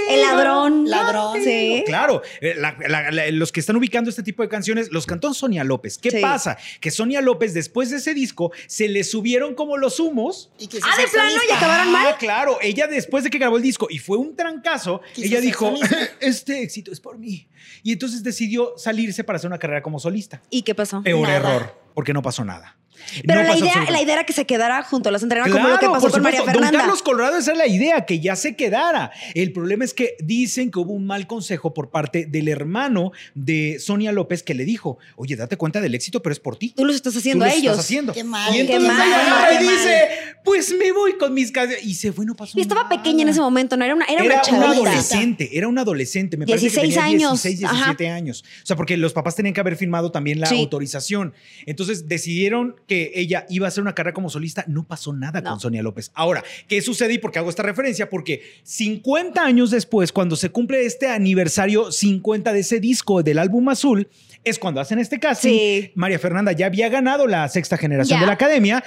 El 0.09 0.21
ladrón. 0.21 0.89
Ladrón. 0.89 1.43
Sí. 1.43 1.83
Claro, 1.87 2.21
eh, 2.39 2.53
la- 2.57 2.77
la- 2.87 3.09
la- 3.11 3.31
los 3.31 3.51
que 3.51 3.59
están 3.61 3.75
ubicando 3.75 4.09
este 4.11 4.21
tipo 4.21 4.43
de 4.43 4.49
canciones 4.49 4.91
los 4.91 5.05
cantó 5.07 5.33
Sonia 5.33 5.63
López. 5.63 5.97
¿Qué 5.97 6.11
Sí. 6.11 6.17
pasa? 6.21 6.57
Que 6.79 6.91
Sonia 6.91 7.19
López, 7.21 7.53
después 7.55 7.89
de 7.89 7.97
ese 7.97 8.13
disco, 8.13 8.51
se 8.67 8.87
le 8.87 9.03
subieron 9.03 9.55
como 9.55 9.77
los 9.77 9.99
humos. 9.99 10.51
Y 10.59 10.65
Ah, 10.83 10.97
¿de 11.01 11.07
plano? 11.07 11.31
¿Y 11.49 11.53
acabaron 11.53 11.87
Ah, 11.87 11.91
mal? 11.91 12.15
claro. 12.19 12.59
Ella 12.61 12.85
después 12.87 13.23
de 13.23 13.29
que 13.31 13.39
grabó 13.39 13.57
el 13.57 13.63
disco 13.63 13.87
y 13.89 13.97
fue 13.97 14.17
un 14.17 14.35
trancazo, 14.35 15.01
ella 15.17 15.41
dijo, 15.41 15.73
este 16.21 16.61
éxito 16.61 16.91
es 16.91 16.99
por 16.99 17.17
mí. 17.17 17.47
Y 17.83 17.93
entonces 17.93 18.23
decidió 18.23 18.73
salirse 18.77 19.23
para 19.23 19.37
hacer 19.37 19.47
una 19.47 19.59
carrera 19.59 19.81
como 19.81 19.99
solista. 19.99 20.41
¿Y 20.49 20.61
qué 20.63 20.75
pasó? 20.75 21.01
Peor 21.03 21.27
Nada. 21.27 21.35
error, 21.37 21.81
porque 21.93 22.13
no 22.13 22.21
pasó 22.21 22.43
nada. 22.45 22.77
Pero 23.25 23.41
No 23.43 23.47
la, 23.49 23.57
idea, 23.57 23.85
la 23.91 24.01
idea 24.01 24.13
era 24.15 24.23
que 24.25 24.33
se 24.33 24.45
quedara 24.45 24.83
junto 24.83 25.09
a 25.09 25.11
la 25.11 25.19
Santanera 25.19 25.47
como 25.49 25.67
lo 25.67 25.73
que 25.75 25.79
Claro, 25.79 25.93
pasó 25.93 26.01
por 26.03 26.11
con 26.11 26.21
María 26.23 26.39
supuesto. 26.39 26.59
Don 26.59 26.63
Fernanda. 26.69 26.85
Carlos 26.85 27.01
Colorado, 27.03 27.37
esa 27.37 27.51
es 27.51 27.57
la 27.57 27.67
idea, 27.67 28.05
que 28.05 28.19
ya 28.19 28.35
se 28.35 28.55
quedara. 28.55 29.11
El 29.33 29.51
problema 29.51 29.83
es 29.85 29.93
que 29.93 30.15
dicen 30.19 30.71
que 30.71 30.79
hubo 30.79 30.93
un 30.93 31.05
mal 31.05 31.27
consejo 31.27 31.73
por 31.73 31.89
parte 31.89 32.25
del 32.25 32.47
hermano 32.47 33.11
de 33.35 33.77
Sonia 33.79 34.11
López 34.11 34.43
que 34.43 34.53
le 34.53 34.65
dijo, 34.65 34.97
oye, 35.15 35.35
date 35.35 35.57
cuenta 35.57 35.81
del 35.81 35.93
éxito, 35.95 36.21
pero 36.21 36.33
es 36.33 36.39
por 36.39 36.55
ti. 36.55 36.73
Tú 36.75 36.85
los 36.85 36.95
estás 36.95 37.13
Tú 37.13 37.19
haciendo 37.19 37.45
a 37.45 37.49
ellos. 37.51 37.71
estás 37.73 37.85
haciendo. 37.85 38.13
Qué 38.13 38.23
mal, 38.23 38.55
y 38.55 38.59
entonces 38.61 38.81
qué 38.83 38.87
mal, 38.93 39.07
ella 39.07 39.21
agarra 39.21 39.49
qué 39.57 39.63
y 39.63 39.67
mal. 39.67 39.75
dice, 39.77 39.99
pues 40.43 40.73
me 40.77 40.91
voy 40.91 41.17
con 41.17 41.33
mis 41.33 41.51
canciones. 41.51 41.85
Y 41.85 41.93
se 41.95 42.11
fue, 42.11 42.25
no 42.25 42.35
pasó 42.35 42.57
Y 42.57 42.61
estaba 42.61 42.83
nada. 42.83 42.95
pequeña 42.97 43.23
en 43.23 43.29
ese 43.29 43.41
momento, 43.41 43.75
¿no? 43.77 43.85
Era 43.85 43.95
una, 43.95 44.05
era 44.05 44.23
Era 44.23 44.41
una 44.51 44.71
adolescente, 44.71 45.49
era 45.57 45.67
una 45.67 45.81
adolescente, 45.81 46.37
me 46.37 46.45
parece 46.47 46.67
que 46.67 46.81
16 46.81 46.93
tenía 46.95 47.05
años, 47.05 47.43
16, 47.43 47.59
17 47.59 48.09
años. 48.09 48.43
O 48.63 48.65
sea, 48.65 48.75
porque 48.75 48.97
los 48.97 49.13
papás 49.13 49.35
tenían 49.35 49.53
que 49.53 49.59
haber 49.61 49.75
firmado 49.75 50.11
también 50.11 50.39
la 50.39 50.47
Sí. 50.47 50.59
autorización. 50.59 51.33
Entonces 51.65 52.07
decidieron 52.07 52.75
que 52.87 53.11
ella 53.15 53.45
iba 53.49 53.65
a 53.65 53.69
hacer 53.69 53.81
una 53.81 53.95
carrera 53.95 54.13
como 54.13 54.29
solista, 54.29 54.63
no 54.67 54.85
pasó 54.85 55.13
nada 55.13 55.41
No. 55.41 55.51
con 55.51 55.59
Sonia 55.59 55.81
López. 55.81 56.11
Ahora, 56.13 56.43
¿qué 56.67 56.81
sucede? 56.81 57.13
Y 57.13 57.17
por 57.17 57.31
qué 57.31 57.39
hago 57.39 57.49
esta 57.49 57.63
referencia? 57.63 58.09
Porque 58.09 58.41
50 58.63 59.43
años 59.43 59.71
después, 59.71 60.11
cuando 60.11 60.35
se 60.35 60.49
cumple 60.49 60.85
este 60.85 61.07
aniversario 61.07 61.91
50 61.91 62.53
de 62.53 62.59
ese 62.59 62.79
disco 62.79 63.23
del 63.23 63.39
álbum 63.39 63.69
azul, 63.69 64.07
es 64.43 64.59
cuando 64.59 64.81
hacen 64.81 64.99
este 64.99 65.19
casting. 65.19 65.49
Sí. 65.51 65.91
María 65.95 66.19
Fernanda 66.19 66.51
ya 66.51 66.65
había 66.65 66.89
ganado 66.89 67.27
la 67.27 67.47
sexta 67.49 67.77
generación 67.77 68.19
de 68.19 68.25
la 68.25 68.33
academia. 68.33 68.83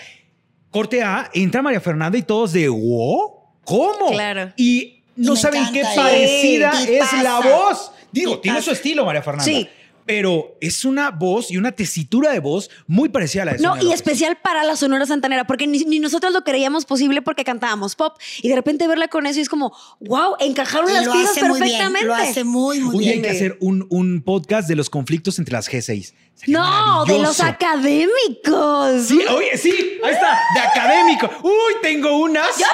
Corte 0.70 1.02
A, 1.02 1.30
entra 1.32 1.62
María 1.62 1.80
Fernanda 1.80 2.18
y 2.18 2.22
todos 2.22 2.52
de 2.52 2.68
wow, 2.68 3.32
¿cómo? 3.64 4.10
Claro. 4.10 4.52
Y 4.56 5.02
no 5.16 5.32
Me 5.32 5.40
saben 5.40 5.64
qué 5.72 5.82
parecida 5.94 6.72
¿eh? 6.84 6.98
es 6.98 7.22
la 7.22 7.40
voz. 7.40 7.92
Digo, 8.12 8.38
tiene 8.40 8.60
su 8.60 8.70
estilo, 8.70 9.04
María 9.06 9.22
Fernanda. 9.22 9.44
Sí. 9.44 9.66
Pero 10.06 10.56
es 10.60 10.84
una 10.84 11.10
voz 11.10 11.50
y 11.50 11.56
una 11.56 11.72
tesitura 11.72 12.30
de 12.32 12.38
voz 12.40 12.70
muy 12.86 13.08
parecida 13.08 13.42
a 13.42 13.44
la 13.46 13.52
de 13.54 13.58
No, 13.58 13.70
Sonia 13.70 13.82
y 13.82 13.84
López. 13.86 14.00
especial 14.00 14.38
para 14.42 14.62
la 14.64 14.76
Sonora 14.76 15.04
Santanera, 15.06 15.46
porque 15.46 15.66
ni, 15.66 15.78
ni 15.80 15.98
nosotros 15.98 16.32
lo 16.32 16.44
creíamos 16.44 16.84
posible 16.84 17.22
porque 17.22 17.42
cantábamos 17.44 17.96
pop. 17.96 18.16
Y 18.40 18.48
de 18.48 18.54
repente 18.54 18.86
verla 18.86 19.08
con 19.08 19.26
eso 19.26 19.40
y 19.40 19.42
es 19.42 19.48
como, 19.48 19.76
wow, 20.00 20.36
encajaron 20.38 20.92
las 20.92 21.08
piezas 21.08 21.34
bien. 21.34 21.52
perfectamente. 21.52 22.06
Lo 22.06 22.14
hace 22.14 22.44
muy, 22.44 22.80
muy 22.80 22.94
Un 22.94 23.00
día 23.02 23.10
hay 23.12 23.18
bien. 23.18 23.30
que 23.30 23.36
hacer 23.36 23.58
un, 23.60 23.86
un 23.90 24.22
podcast 24.22 24.68
de 24.68 24.76
los 24.76 24.88
conflictos 24.90 25.38
entre 25.38 25.52
las 25.54 25.68
G6. 25.68 26.14
Sería 26.34 26.58
No, 26.58 27.04
de 27.06 27.18
los 27.18 27.40
académicos. 27.40 29.06
Sí, 29.08 29.20
oye, 29.28 29.56
sí, 29.56 29.70
ahí 30.04 30.12
está, 30.12 30.38
de 30.54 30.60
académico. 30.60 31.30
Uy, 31.42 31.74
tengo 31.82 32.18
unas. 32.18 32.56
Yo 32.58 32.66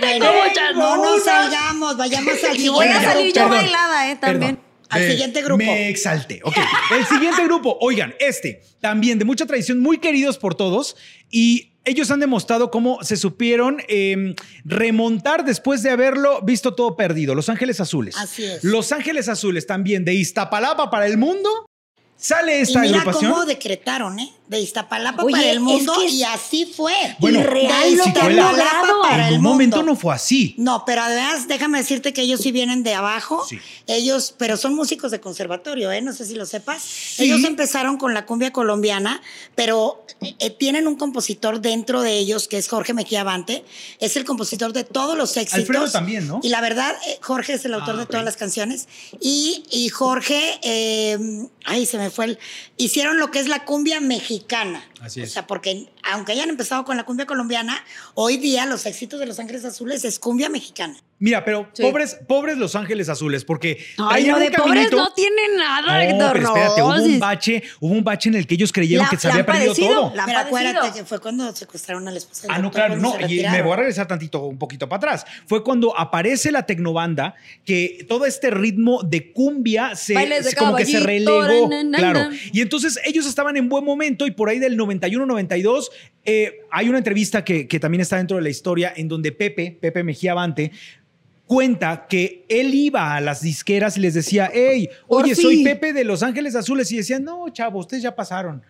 Bueno, 0.00 0.26
no 0.74 0.96
nos 0.96 1.22
salgamos, 1.24 1.96
vayamos 1.96 2.34
al 2.48 2.58
Y 2.58 2.68
voy 2.68 2.86
a 2.86 3.00
salir 3.02 3.32
yo 3.32 3.48
bailada, 3.48 4.10
¿eh? 4.10 4.16
También. 4.16 4.56
Perdón. 4.56 4.69
Al 4.90 5.02
Eh, 5.02 5.10
siguiente 5.12 5.40
grupo. 5.42 5.58
Me 5.58 5.88
exalté. 5.88 6.40
Ok. 6.44 6.56
El 6.96 7.06
siguiente 7.06 7.42
grupo, 7.44 7.78
oigan, 7.80 8.14
este 8.20 8.62
también 8.80 9.18
de 9.18 9.24
mucha 9.24 9.46
tradición, 9.46 9.78
muy 9.80 9.98
queridos 9.98 10.36
por 10.36 10.54
todos. 10.54 10.96
Y 11.30 11.72
ellos 11.84 12.10
han 12.10 12.20
demostrado 12.20 12.70
cómo 12.70 13.02
se 13.02 13.16
supieron 13.16 13.80
eh, 13.88 14.34
remontar 14.64 15.44
después 15.44 15.82
de 15.82 15.90
haberlo 15.90 16.42
visto 16.42 16.74
todo 16.74 16.96
perdido. 16.96 17.34
Los 17.34 17.48
Ángeles 17.48 17.80
Azules. 17.80 18.16
Así 18.18 18.44
es. 18.44 18.62
Los 18.64 18.92
Ángeles 18.92 19.28
Azules 19.28 19.66
también 19.66 20.04
de 20.04 20.14
Iztapalapa 20.14 20.90
para 20.90 21.06
el 21.06 21.16
mundo. 21.18 21.48
Sale 22.16 22.58
Y 22.58 22.62
esta 22.62 22.80
mira 22.80 22.98
agrupación. 23.00 23.32
cómo 23.32 23.46
decretaron, 23.46 24.18
¿eh? 24.20 24.30
De 24.50 24.58
Iztapalapa 24.60 25.22
Oye, 25.22 25.30
para 25.32 25.48
el 25.52 25.60
mundo 25.60 25.92
es 25.92 25.98
que 26.00 26.06
es- 26.06 26.12
y 26.14 26.24
así 26.24 26.66
fue. 26.66 26.92
Bueno, 27.20 27.38
Irreal 27.38 27.94
lo 27.96 28.02
si 28.02 28.12
que 28.12 28.18
para 28.18 29.28
en 29.28 29.32
el 29.34 29.34
un 29.36 29.42
momento 29.42 29.76
mundo. 29.76 29.92
no 29.92 29.96
fue 29.96 30.12
así. 30.12 30.56
No, 30.58 30.82
pero 30.84 31.02
además 31.02 31.46
déjame 31.46 31.78
decirte 31.78 32.12
que 32.12 32.22
ellos 32.22 32.40
sí 32.40 32.50
vienen 32.50 32.82
de 32.82 32.94
abajo. 32.94 33.46
Sí. 33.48 33.60
Ellos, 33.86 34.34
pero 34.36 34.56
son 34.56 34.74
músicos 34.74 35.12
de 35.12 35.20
conservatorio, 35.20 35.92
¿eh? 35.92 36.02
No 36.02 36.12
sé 36.12 36.24
si 36.26 36.34
lo 36.34 36.46
sepas. 36.46 36.82
Sí. 36.82 37.26
Ellos 37.26 37.44
empezaron 37.44 37.96
con 37.96 38.12
la 38.12 38.26
cumbia 38.26 38.52
colombiana, 38.52 39.22
pero 39.54 40.04
eh, 40.40 40.50
tienen 40.50 40.88
un 40.88 40.96
compositor 40.96 41.60
dentro 41.60 42.02
de 42.02 42.18
ellos 42.18 42.48
que 42.48 42.58
es 42.58 42.66
Jorge 42.66 42.92
Mejía 42.92 43.22
Bante. 43.22 43.64
Es 44.00 44.16
el 44.16 44.24
compositor 44.24 44.72
de 44.72 44.82
todos 44.82 45.16
los 45.16 45.36
éxitos. 45.36 45.60
Alfredo 45.60 45.88
también, 45.92 46.26
¿no? 46.26 46.40
Y 46.42 46.48
la 46.48 46.60
verdad, 46.60 46.96
eh, 47.06 47.18
Jorge 47.22 47.52
es 47.52 47.64
el 47.66 47.74
autor 47.74 47.94
Ah, 47.94 47.98
de 47.98 48.06
todas 48.06 48.24
las 48.24 48.36
canciones. 48.36 48.88
Y, 49.20 49.62
y 49.70 49.88
Jorge, 49.90 50.58
eh, 50.64 51.18
ay, 51.66 51.86
se 51.86 51.98
me 51.98 52.10
fue 52.10 52.24
el. 52.24 52.38
Hicieron 52.76 53.18
lo 53.18 53.30
que 53.30 53.38
es 53.38 53.46
la 53.46 53.64
cumbia 53.64 54.00
mexicana. 54.00 54.39
Así 55.00 55.20
O 55.20 55.24
es. 55.24 55.32
sea, 55.32 55.46
porque 55.46 55.90
aunque 56.02 56.32
hayan 56.32 56.48
empezado 56.50 56.84
con 56.84 56.96
la 56.96 57.04
cumbia 57.04 57.26
colombiana, 57.26 57.82
hoy 58.14 58.36
día 58.36 58.66
los 58.66 58.86
éxitos 58.86 59.20
de 59.20 59.26
Los 59.26 59.38
Ángeles 59.38 59.64
Azules 59.64 60.04
es 60.04 60.18
cumbia 60.18 60.48
mexicana. 60.48 60.96
Mira, 61.22 61.44
pero 61.44 61.68
Sí. 61.74 61.82
pobres, 61.82 62.18
pobres 62.26 62.56
Los 62.56 62.74
Ángeles 62.74 63.10
Azules, 63.10 63.44
porque 63.44 63.78
Ay, 63.98 64.24
no, 64.26 64.36
un 64.36 64.40
de 64.42 64.50
pobres 64.50 64.86
caminito- 64.88 64.96
no 64.96 65.12
tiene 65.14 65.42
nada, 65.56 65.82
No, 65.92 66.00
Héctor. 66.00 66.32
pero 66.32 66.42
no, 66.44 66.56
espérate, 66.56 66.82
hubo 66.82 66.94
un 67.04 67.18
bache, 67.20 67.62
hubo 67.78 67.92
un 67.92 68.02
bache 68.02 68.28
en 68.30 68.34
el 68.36 68.46
que 68.46 68.54
ellos 68.54 68.72
creyeron 68.72 69.04
La- 69.04 69.10
que 69.10 69.16
se 69.18 69.28
había 69.28 69.44
perdido 69.44 69.74
todo. 69.74 70.12
la 70.16 70.24
Pero 70.24 70.38
acuérdate 70.38 70.78
padecido. 70.78 71.04
que 71.04 71.08
fue 71.08 71.18
cuando 71.20 71.54
secuestraron 71.54 72.08
a 72.08 72.10
la 72.10 72.16
esposa 72.18 72.46
Ah, 72.50 72.58
no, 72.58 72.70
claro, 72.70 72.96
no. 72.96 73.14
Y 73.28 73.42
me 73.42 73.60
voy 73.62 73.74
a 73.74 73.76
regresar 73.76 74.06
tantito, 74.08 74.42
un 74.44 74.58
poquito 74.58 74.88
para 74.88 74.96
atrás. 74.96 75.26
Fue 75.46 75.62
cuando 75.62 75.94
aparece 75.96 76.50
la 76.50 76.64
tecnobanda 76.64 77.34
que 77.66 78.06
todo 78.08 78.24
este 78.24 78.50
ritmo 78.50 79.02
de 79.02 79.30
cumbia 79.32 79.94
se, 79.96 80.14
de 80.14 80.42
se- 80.42 80.56
como 80.56 80.74
que 80.74 80.86
se 80.86 81.00
relegó. 81.00 81.68
na, 81.68 81.84
na, 81.84 81.98
claro. 81.98 82.30
na. 82.30 82.36
Y 82.50 82.62
entonces 82.62 82.98
ellos 83.04 83.26
estaban 83.26 83.58
en 83.58 83.68
buen 83.68 83.84
momento 83.84 84.26
y 84.26 84.30
por 84.30 84.48
ahí 84.48 84.58
del 84.58 84.74
91-92 84.78 85.90
eh, 86.24 86.60
hay 86.70 86.88
una 86.88 86.98
entrevista 86.98 87.44
que, 87.44 87.68
que 87.68 87.78
también 87.78 88.00
está 88.00 88.16
dentro 88.16 88.36
de 88.38 88.42
la 88.42 88.48
historia 88.50 88.92
en 88.96 89.08
donde 89.08 89.32
Pepe, 89.32 89.76
Pepe 89.80 90.02
Mejía 90.02 90.34
Bante, 90.34 90.70
cuenta 91.50 92.06
que 92.06 92.46
él 92.48 92.72
iba 92.74 93.12
a 93.16 93.20
las 93.20 93.40
disqueras 93.40 93.96
y 93.96 94.00
les 94.00 94.14
decía, 94.14 94.48
hey, 94.54 94.88
oye, 95.08 95.34
soy 95.34 95.64
Pepe 95.64 95.92
de 95.92 96.04
Los 96.04 96.22
Ángeles 96.22 96.54
Azules. 96.54 96.92
Y 96.92 96.98
decían, 96.98 97.24
no, 97.24 97.48
chavo, 97.48 97.80
ustedes 97.80 98.04
ya 98.04 98.14
pasaron. 98.14 98.62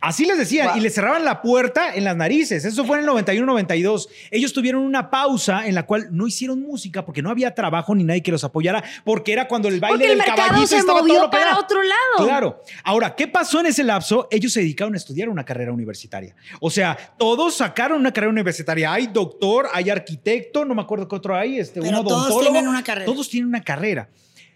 Así 0.00 0.26
les 0.26 0.36
decían, 0.36 0.68
Wow. 0.68 0.76
y 0.76 0.80
les 0.80 0.94
cerraban 0.94 1.24
la 1.24 1.40
puerta 1.40 1.94
en 1.94 2.04
las 2.04 2.16
narices. 2.16 2.64
Eso 2.64 2.84
fue 2.84 2.98
en 2.98 3.04
el 3.04 3.10
91-92. 3.10 4.08
Ellos 4.30 4.52
tuvieron 4.52 4.82
una 4.82 5.10
pausa 5.10 5.66
en 5.66 5.74
la 5.74 5.84
cual 5.86 6.08
no 6.10 6.26
hicieron 6.26 6.60
música 6.60 7.04
porque 7.04 7.22
no 7.22 7.30
había 7.30 7.54
trabajo 7.54 7.94
ni 7.94 8.04
nadie 8.04 8.22
que 8.22 8.30
los 8.30 8.44
apoyara, 8.44 8.84
porque 9.04 9.32
era 9.32 9.48
cuando 9.48 9.68
el 9.68 9.80
baile 9.80 9.94
Porque 9.96 10.12
el 10.12 10.18
del 10.18 10.18
mercado 10.18 10.48
caballito 10.48 10.66
se 10.68 10.76
estaba 10.76 11.00
movió 11.00 11.30
para 11.30 11.58
otro 11.58 11.82
lado. 11.82 12.26
Claro. 12.26 12.62
Ahora, 12.84 13.14
¿qué 13.14 13.26
pasó 13.26 13.60
en 13.60 13.66
ese 13.66 13.82
lapso? 13.84 14.28
Ellos 14.30 14.52
se 14.52 14.60
dedicaron 14.60 14.94
a 14.94 14.96
estudiar 14.98 15.28
una 15.28 15.44
carrera 15.44 15.72
universitaria. 15.72 16.36
O 16.60 16.70
sea, 16.70 16.96
todos 17.18 17.54
sacaron 17.54 17.98
una 17.98 18.12
carrera 18.12 18.30
universitaria. 18.32 18.92
Hay 18.92 19.06
doctor, 19.06 19.68
hay 19.72 19.88
arquitecto, 19.90 20.64
no 20.64 20.74
me 20.74 20.82
acuerdo 20.82 21.08
qué 21.08 21.16
otro 21.16 21.34
hay, 21.34 21.58
este, 21.58 21.80
Pero 21.80 22.00
un 22.00 22.06
todos 22.06 22.40
tienen 22.42 22.68
una 22.68 22.84
carrera. 22.84 23.06
Todos 23.06 23.28
tienen 23.28 23.48
una 23.48 23.62
carrera. 23.62 24.08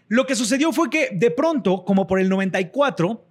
Lo 0.07 0.25
que 0.25 0.35
sucedió 0.35 0.71
fue 0.71 0.89
que 0.89 1.09
de 1.13 1.31
pronto, 1.31 1.83
como 1.83 2.05
por 2.05 2.19
el 2.19 2.29
94, 2.29 3.25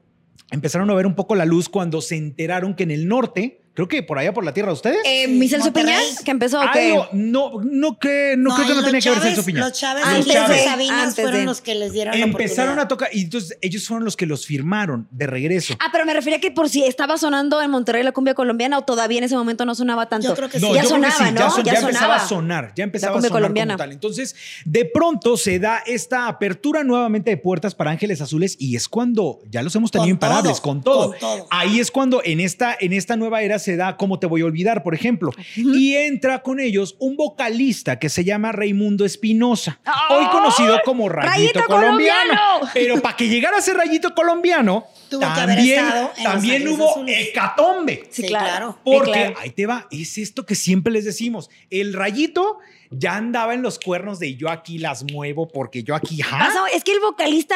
empezaron 0.51 0.91
a 0.91 0.95
ver 0.95 1.07
un 1.07 1.15
poco 1.15 1.35
la 1.35 1.45
luz 1.45 1.69
cuando 1.69 2.01
se 2.01 2.17
enteraron 2.17 2.75
que 2.75 2.85
en 2.85 2.91
el 2.91 3.09
norte, 3.09 3.63
creo 3.87 3.89
que 3.89 4.03
por 4.03 4.19
allá 4.19 4.33
por 4.33 4.45
la 4.45 4.53
tierra 4.53 4.69
de 4.69 4.75
ustedes, 4.75 4.99
Eh, 5.05 5.29
¿Mi 5.29 5.49
Celso. 5.49 5.73
Peña? 5.73 5.99
Que 6.25 6.31
empezó, 6.31 6.61
¿o 6.61 6.65
qué? 6.73 6.93
algo- 6.93 7.09
no, 7.13 7.53
no 7.63 7.99
que 7.99 8.35
no, 8.37 8.55
creo 8.55 8.67
que 8.69 8.75
no 8.75 8.85
tenía 8.85 9.01
que 9.01 9.11
ver 9.11 9.21
Celso 9.21 9.45
Piña. 9.45 9.61
Los 9.61 9.73
Chávez 9.79 10.05
Antes 10.05 10.27
y 10.27 10.33
los 10.39 10.49
de- 10.49 10.65
Sabinas 10.65 11.03
antes 11.09 11.15
fueron 11.25 11.41
de. 11.41 11.47
los 11.47 11.61
que 11.61 11.75
les 11.75 11.93
dieron 11.93 12.19
la 12.19 12.25
Empezaron 12.25 12.79
a 12.79 12.89
tocar 12.89 13.09
y 13.13 13.23
entonces 13.23 13.57
ellos 13.61 13.87
fueron 13.87 14.05
los 14.05 14.17
que 14.17 14.27
los 14.27 14.47
firmaron 14.47 15.07
de 15.11 15.27
regreso. 15.27 15.75
Ah, 15.81 15.89
pero 15.93 16.05
me 16.07 16.13
refería 16.15 16.41
que 16.41 16.51
por 16.51 16.69
si 16.69 16.85
estaba 16.85 17.19
sonando 17.19 17.61
en 17.63 17.71
Monterrey 17.71 18.03
la 18.03 18.13
cumbia 18.13 18.35
colombiana 18.35 18.79
o 18.79 18.83
todavía 18.83 19.19
en 19.19 19.25
ese 19.25 19.37
momento 19.37 19.65
no 19.65 19.75
sonaba 19.75 20.09
tanto. 20.09 20.29
Yo 20.29 20.35
creo 20.35 20.49
que 20.49 20.59
No, 20.61 20.69
sí. 20.69 20.75
ya 20.75 20.83
que 20.83 20.89
sonaba, 20.89 21.15
sí, 21.17 21.25
¿no? 21.33 21.41
ya, 21.41 21.51
son- 21.51 21.65
Ya 21.65 21.73
ya 21.75 21.81
empezaba 21.81 22.17
a 22.17 22.27
sonar, 22.29 22.73
ya 22.77 22.85
empezaba 22.85 23.13
a 23.19 23.21
sonar 23.21 23.31
colombiana. 23.33 23.75
como 23.75 23.79
tal. 23.79 23.93
Entonces, 23.93 24.35
de 24.65 24.85
pronto 24.85 25.37
se 25.37 25.59
da 25.59 25.83
esta 25.87 26.27
apertura 26.29 26.85
nuevamente 26.85 27.31
de 27.31 27.37
puertas 27.37 27.75
para 27.75 27.91
Ángeles 27.91 28.21
Azules 28.21 28.57
y 28.59 28.77
es 28.77 28.89
cuando 28.89 29.41
ya 29.51 29.63
los 29.63 29.75
hemos 29.77 29.91
tenido 29.91 30.05
Con 30.07 30.11
imparables 30.11 30.53
todo, 30.55 30.63
con 30.63 30.83
todo. 30.83 31.11
con 31.11 31.19
todo. 31.19 31.47
Ahí 31.51 31.81
es 31.81 31.91
cuando 31.91 32.23
en 32.25 32.41
esta, 32.41 32.77
en 32.79 32.93
esta 32.93 33.17
nueva 33.17 33.43
era 33.43 33.59
se 33.59 33.70
da 33.77 33.97
Cómo 33.97 34.19
te 34.19 34.27
voy 34.27 34.43
a 34.43 34.45
olvidar, 34.45 34.83
por 34.83 34.95
ejemplo. 34.95 35.33
Y 35.57 35.95
entra 35.95 36.43
con 36.43 36.61
ellos 36.61 36.97
un 36.99 37.17
vocalista 37.17 37.99
que 37.99 38.09
se 38.09 38.25
llama 38.25 38.53
Raimundo 38.53 39.05
Espinosa, 39.05 39.81
hoy 40.11 40.27
conocido 40.27 40.81
como 40.85 41.09
Rayito, 41.09 41.31
¡Rayito 41.37 41.65
colombiano. 41.67 42.31
colombiano! 42.31 42.71
Pero 42.75 43.01
para 43.01 43.17
que 43.17 43.29
llegara 43.29 43.59
a 43.59 43.61
ser 43.61 43.77
Rayito 43.77 44.15
colombiano, 44.15 44.85
Tuvo 45.09 45.21
también, 45.21 45.85
también 46.23 46.69
hubo 46.69 47.05
hecatombe. 47.07 48.05
Sí, 48.11 48.23
Sí, 48.23 48.29
claro. 48.29 48.79
Porque 48.85 49.11
claro. 49.13 49.35
ahí 49.41 49.51
te 49.51 49.67
va, 49.67 49.87
es 49.91 50.19
esto 50.19 50.45
que 50.47 50.55
siempre 50.55 50.93
les 50.93 51.05
decimos. 51.05 51.51
El 51.71 51.95
rayito 51.95 52.59
ya 52.91 53.17
andaba 53.17 53.55
en 53.55 53.63
los 53.63 53.79
cuernos 53.79 54.19
de 54.19 54.35
yo 54.35 54.49
aquí 54.51 54.79
las 54.79 55.05
muevo 55.13 55.47
porque 55.49 55.83
yo 55.85 55.95
aquí. 55.95 56.21
Pasa- 56.23 56.65
es 56.75 56.83
que 56.83 56.93
el 56.93 57.01
vocalista 57.01 57.55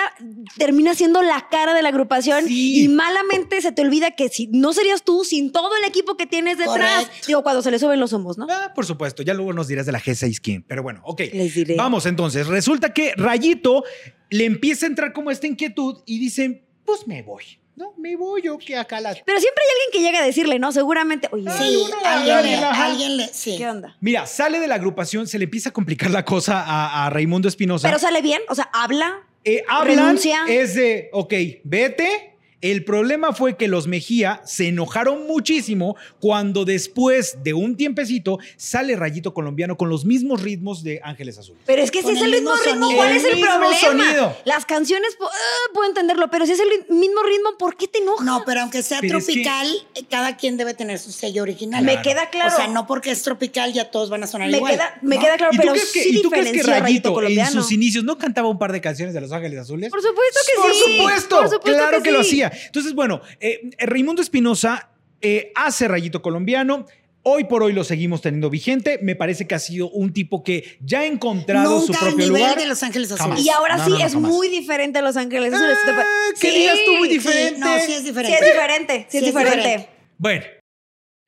termina 0.57 0.95
siendo 0.95 1.23
la 1.23 1.49
cara 1.51 1.75
de 1.75 1.83
la 1.83 1.89
agrupación 1.89 2.47
Sí. 2.47 2.85
y 2.85 2.89
malamente 2.89 3.61
se 3.61 3.73
te 3.73 3.83
olvida 3.83 4.13
que 4.13 4.29
si 4.29 4.47
no 4.53 4.73
serías 4.73 5.03
tú 5.03 5.25
sin 5.25 5.51
todo 5.51 5.71
el 5.77 5.85
equipo 5.85 6.17
que 6.17 6.27
tienes 6.27 6.59
detrás. 6.59 7.11
Digo, 7.27 7.43
cuando 7.43 7.63
se 7.63 7.71
le 7.71 7.79
suben 7.79 7.99
los 7.99 8.13
humos, 8.13 8.39
¿no? 8.39 8.47
Ah, 8.49 8.73
por 8.75 8.87
supuesto, 8.87 9.23
ya 9.25 9.35
luego 9.35 9.53
nos 9.53 9.67
dirás 9.69 9.87
de 9.87 9.93
la 9.93 10.01
G6 10.01 10.41
quién. 10.41 10.63
Pero 10.63 10.83
bueno, 10.83 11.01
ok. 11.05 11.21
Les 11.33 11.55
diré. 11.55 11.75
Vamos 11.77 12.07
entonces. 12.07 12.47
Resulta 12.47 12.93
que 12.95 13.13
Rayito 13.17 13.83
le 14.31 14.45
empieza 14.45 14.87
a 14.87 14.89
entrar 14.89 15.13
como 15.13 15.31
esta 15.31 15.47
inquietud 15.47 16.03
y 16.07 16.19
dice: 16.21 16.65
Pues 16.85 17.07
me 17.09 17.23
voy. 17.23 17.43
No, 17.77 17.93
me 17.99 18.15
voy 18.17 18.43
yo 18.43 18.57
que 18.57 18.77
acá 18.77 19.01
la. 19.01 19.15
Pero 19.25 19.41
siempre 19.41 19.63
hay 19.65 19.71
alguien 19.73 19.91
que 19.93 20.07
llega 20.07 20.23
a 20.23 20.27
decirle, 20.27 20.59
¿no? 20.61 20.71
Seguramente, 20.71 21.29
oye, 21.33 21.51
Sí, 21.51 21.85
alguien 22.05 22.43
le, 22.43 22.57
alguien 22.65 23.17
le, 23.17 23.29
sí. 23.29 23.57
¿qué 23.59 23.69
onda? 23.69 23.97
Mira, 24.01 24.27
sale 24.27 24.61
de 24.61 24.69
la 24.69 24.77
agrupación, 24.77 25.27
se 25.27 25.39
le 25.39 25.45
empieza 25.45 25.71
a 25.71 25.73
complicar 25.73 26.11
la 26.11 26.25
cosa 26.25 26.63
a, 26.63 27.07
a 27.07 27.11
Raimundo 27.11 27.49
Espinosa. 27.49 27.89
Pero 27.89 27.99
sale 27.99 28.23
bien, 28.23 28.43
o 28.49 28.55
sea, 28.55 28.71
habla. 28.73 29.23
Eh, 29.45 29.65
hablan, 29.69 29.97
Renuncia. 29.99 30.45
es 30.49 30.75
de, 30.75 31.09
ok, 31.13 31.33
vete. 31.65 32.34
El 32.65 32.83
problema 32.83 33.35
fue 33.35 33.59
que 33.59 33.69
los 33.69 33.87
Mejía 33.89 34.41
se 34.47 34.69
enojaron 34.69 35.27
muchísimo 35.27 35.97
cuando 36.19 36.65
después 36.65 37.37
de 37.45 37.53
un 37.53 37.77
tiempecito 37.77 38.39
sale 38.57 38.97
Rayito 38.97 39.35
Colombiano 39.35 39.77
con 39.77 39.91
los 39.91 40.07
mismos 40.07 40.41
ritmos 40.41 40.83
de 40.83 40.99
Ángeles 41.05 41.37
Azules. 41.37 41.61
Pero 41.67 41.83
es 41.83 41.91
que 41.91 42.03
si 42.03 42.13
es 42.13 42.23
el 42.23 42.31
mismo 42.31 42.53
mismo 42.55 42.73
ritmo. 42.73 42.91
¿cuál 42.97 43.11
El 43.11 43.17
es 43.19 43.25
el 43.25 43.35
mismo 43.37 43.51
problema? 43.51 43.79
sonido. 43.79 44.37
Las 44.47 44.65
canciones, 44.65 45.15
ah, 45.21 45.27
puedo 45.75 45.87
entenderlo, 45.91 46.31
pero 46.31 46.47
si 46.47 46.53
es 46.53 46.59
el 46.61 46.69
mismo 46.89 47.23
ritmo, 47.23 47.51
¿por 47.59 47.77
qué 47.77 47.87
te 47.87 47.99
enojas? 47.99 48.25
No, 48.25 48.43
pero 48.47 48.63
aunque 48.63 48.83
sea 48.83 49.01
Pero 49.03 49.19
es 49.19 49.27
que- 49.27 49.33
tropical, 49.43 49.69
cada 50.09 50.39
quien 50.39 50.57
debe 50.57 50.73
tener 50.73 50.99
su 50.99 51.13
sello 51.13 51.43
original. 51.43 51.85
Me 51.85 52.01
queda 52.01 52.31
claro. 52.31 52.51
O 52.51 52.57
sea, 52.57 52.67
no 52.69 52.87
porque 52.87 53.11
es 53.11 53.21
tropical 53.23 53.75
ya 53.75 53.91
todos 53.91 54.09
van 54.09 54.23
a 54.23 54.27
sonar 54.27 54.49
me 54.51 54.57
igual. 54.57 54.73
queda, 54.73 54.99
me 55.03 55.17
¿no? 55.17 55.21
queda 55.21 55.37
claro, 55.37 55.53
¿Y 55.53 55.57
tú, 55.57 55.61
pero 55.63 55.73
crees 55.75 55.93
que, 55.93 56.03
sí 56.03 56.19
y 56.19 56.23
tú 56.23 56.31
crees 56.31 56.47
que 56.47 56.53
diferencia 56.53 56.77
a 56.79 56.81
Rayito 56.81 57.23
en 57.23 57.47
sus 57.53 57.71
inicios 57.73 58.05
no 58.05 58.17
cantaba 58.17 58.49
un 58.49 58.59
par 58.59 58.73
de 58.73 58.81
canciones 58.81 59.13
de 59.13 59.21
Los 59.21 59.33
Ángeles 59.33 59.59
Azules? 59.61 59.91
Por 59.91 60.01
supuesto 60.01 60.41
que 60.47 60.63
Por 60.63 60.73
sí. 60.73 60.97
supuesto, 60.97 61.37
Por 61.37 61.49
supuesto 61.51 61.79
claro 61.79 62.03
que, 62.03 62.11
lo 62.11 62.25
sí. 62.25 62.41
hacía. 62.43 62.54
Entonces, 62.67 62.95
bueno, 62.95 63.21
eh, 63.41 63.71
Raimundo 63.79 64.23
Espinosa 64.23 64.91
eh, 65.21 65.53
hace 65.55 65.89
Rayito 65.89 66.23
Colombiano. 66.23 66.87
Hoy 67.27 67.45
por 67.45 67.63
hoy 67.63 67.73
lo 67.73 67.85
seguimos 67.85 68.21
teniendo 68.21 68.51
vigente. 68.51 68.99
Me 69.01 69.17
parece 69.17 69.47
que 69.47 69.55
ha 69.55 69.59
sido 69.59 69.89
un 69.89 70.13
tipo 70.13 70.43
que 70.45 70.77
ya 70.85 71.01
ha 71.01 71.07
encontrado 71.07 71.81
su 71.81 71.87
Nunca 71.93 72.01
propio 72.01 72.17
nivel 72.27 72.43
lugar. 72.43 72.59
de 72.59 72.67
Los 72.67 72.83
Ángeles 72.83 73.09
Jamás. 73.09 73.23
Azules. 73.39 73.47
Y 73.47 73.49
ahora 73.49 73.79
No, 73.79 73.85
sí 73.87 73.91
no, 73.93 73.99
no, 73.99 74.05
es 74.05 74.13
jamás. 74.13 74.31
muy 74.31 74.49
diferente 74.49 74.99
a 74.99 75.03
Los 75.03 75.17
Ángeles 75.17 75.55
Azules. 75.55 75.79
Eh, 75.89 75.93
¿qué 76.39 76.51
Sí, 76.51 76.57
digas 76.59 76.79
tú 76.85 76.93
muy 76.99 77.09
Sí, 77.09 77.15
diferente? 77.15 77.61
no, 77.61 77.67
sí 77.79 77.93
es 77.93 77.99
Sí, 78.01 78.05
diferente. 78.05 78.39
es 78.39 78.53
diferente. 78.53 78.95
Sí, 78.95 79.05
es 79.05 79.11
Sí 79.11 79.17
es 79.17 79.25
diferente. 79.25 79.57
diferente. 79.57 79.89
Bueno, 80.19 80.45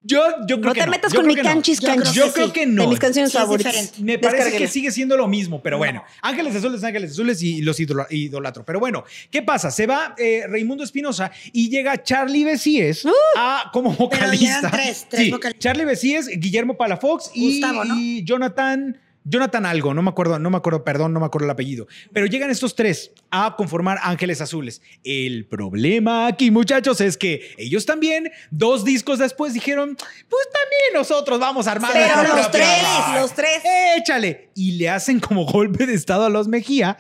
yo, 0.07 0.21
yo 0.47 0.57
creo 0.61 0.69
No 0.69 0.73
que 0.75 0.81
te 0.81 0.87
no. 0.87 0.93
metas 0.93 1.13
Yo 1.13 1.19
con 1.19 1.27
mi 1.27 1.35
que 1.35 1.43
no. 1.43 1.49
canchis 1.49 1.81
Yo 1.81 1.87
creo 1.89 1.97
canchis. 1.97 2.15
Yo 2.15 2.25
que 2.27 2.33
creo 2.33 2.47
sí. 2.47 2.53
que 2.53 2.67
no. 2.67 2.83
De 2.83 2.89
mis 2.89 2.99
canciones 2.99 3.33
Sí 3.33 3.39
favoritas. 3.39 3.99
Me 3.99 4.19
parece 4.19 4.57
que 4.57 4.69
sigue 4.69 4.91
siendo 4.91 5.17
lo 5.17 5.27
mismo, 5.29 5.63
pero 5.63 5.79
bueno, 5.79 6.05
Ángeles 6.23 6.55
Azules, 6.57 6.83
Ángeles 6.85 7.11
Azules 7.13 7.43
y 7.43 7.61
los 7.63 7.79
idola- 7.81 8.07
idolatro. 8.11 8.65
Pero 8.65 8.81
bueno, 8.81 9.05
¿qué 9.31 9.43
pasa? 9.43 9.71
Se 9.71 9.87
va 9.87 10.15
eh, 10.19 10.45
Raimundo 10.49 10.85
Espinosa 10.85 11.31
y 11.53 11.69
llega 11.69 12.03
Charlie 12.03 12.45
Besies 12.45 13.05
¡Uh! 13.05 13.11
a, 13.37 13.71
como 13.73 13.91
vocalista. 13.93 14.37
llegan 14.37 14.71
tres, 14.71 15.07
tres 15.09 15.23
Sí, 15.25 15.31
vocalistas. 15.31 15.61
Charlie 15.63 15.85
Besies, 15.85 16.29
Guillermo 16.39 16.77
Palafox 16.77 17.31
y, 17.35 17.61
Gustavo, 17.61 17.85
¿no? 17.85 17.95
y 17.99 18.23
Jonathan. 18.25 18.99
Jonathan 19.29 19.67
algo, 19.67 19.93
no 19.93 20.03
me 20.03 20.11
acuerdo, 20.11 20.39
no 20.39 20.51
me 20.51 20.57
acuerdo, 20.57 20.85
perdón, 20.85 21.13
no 21.13 21.19
me 21.19 21.27
acuerdo 21.27 21.47
el 21.47 21.51
apellido. 21.51 21.89
Pero 22.13 22.27
llegan 22.27 22.49
estos 22.49 22.77
tres 22.77 23.11
a 23.31 23.57
conformar 23.57 23.99
Ángeles 24.03 24.41
Azules. 24.41 24.81
El 25.03 25.47
problema 25.47 26.29
aquí, 26.29 26.53
muchachos, 26.53 27.01
es 27.01 27.17
que 27.17 27.55
ellos 27.59 27.87
también, 27.87 28.31
dos 28.53 28.85
discos 28.85 29.19
después, 29.19 29.53
dijeron, 29.53 29.97
pues 29.97 30.49
también 30.53 30.93
nosotros 30.95 31.41
vamos 31.41 31.67
a 31.67 31.73
armar 31.73 31.93
Pero 31.93 32.37
los 32.37 32.51
tres, 32.53 32.69
banda". 32.83 33.21
los 33.21 33.35
tres. 33.35 33.63
Échale. 33.97 34.51
Y 34.55 34.73
le 34.73 34.89
hacen 34.91 35.19
como 35.19 35.45
golpe 35.45 35.87
de 35.87 35.95
estado 35.95 36.27
a 36.27 36.31
los 36.31 36.47
Mejía. 36.47 36.97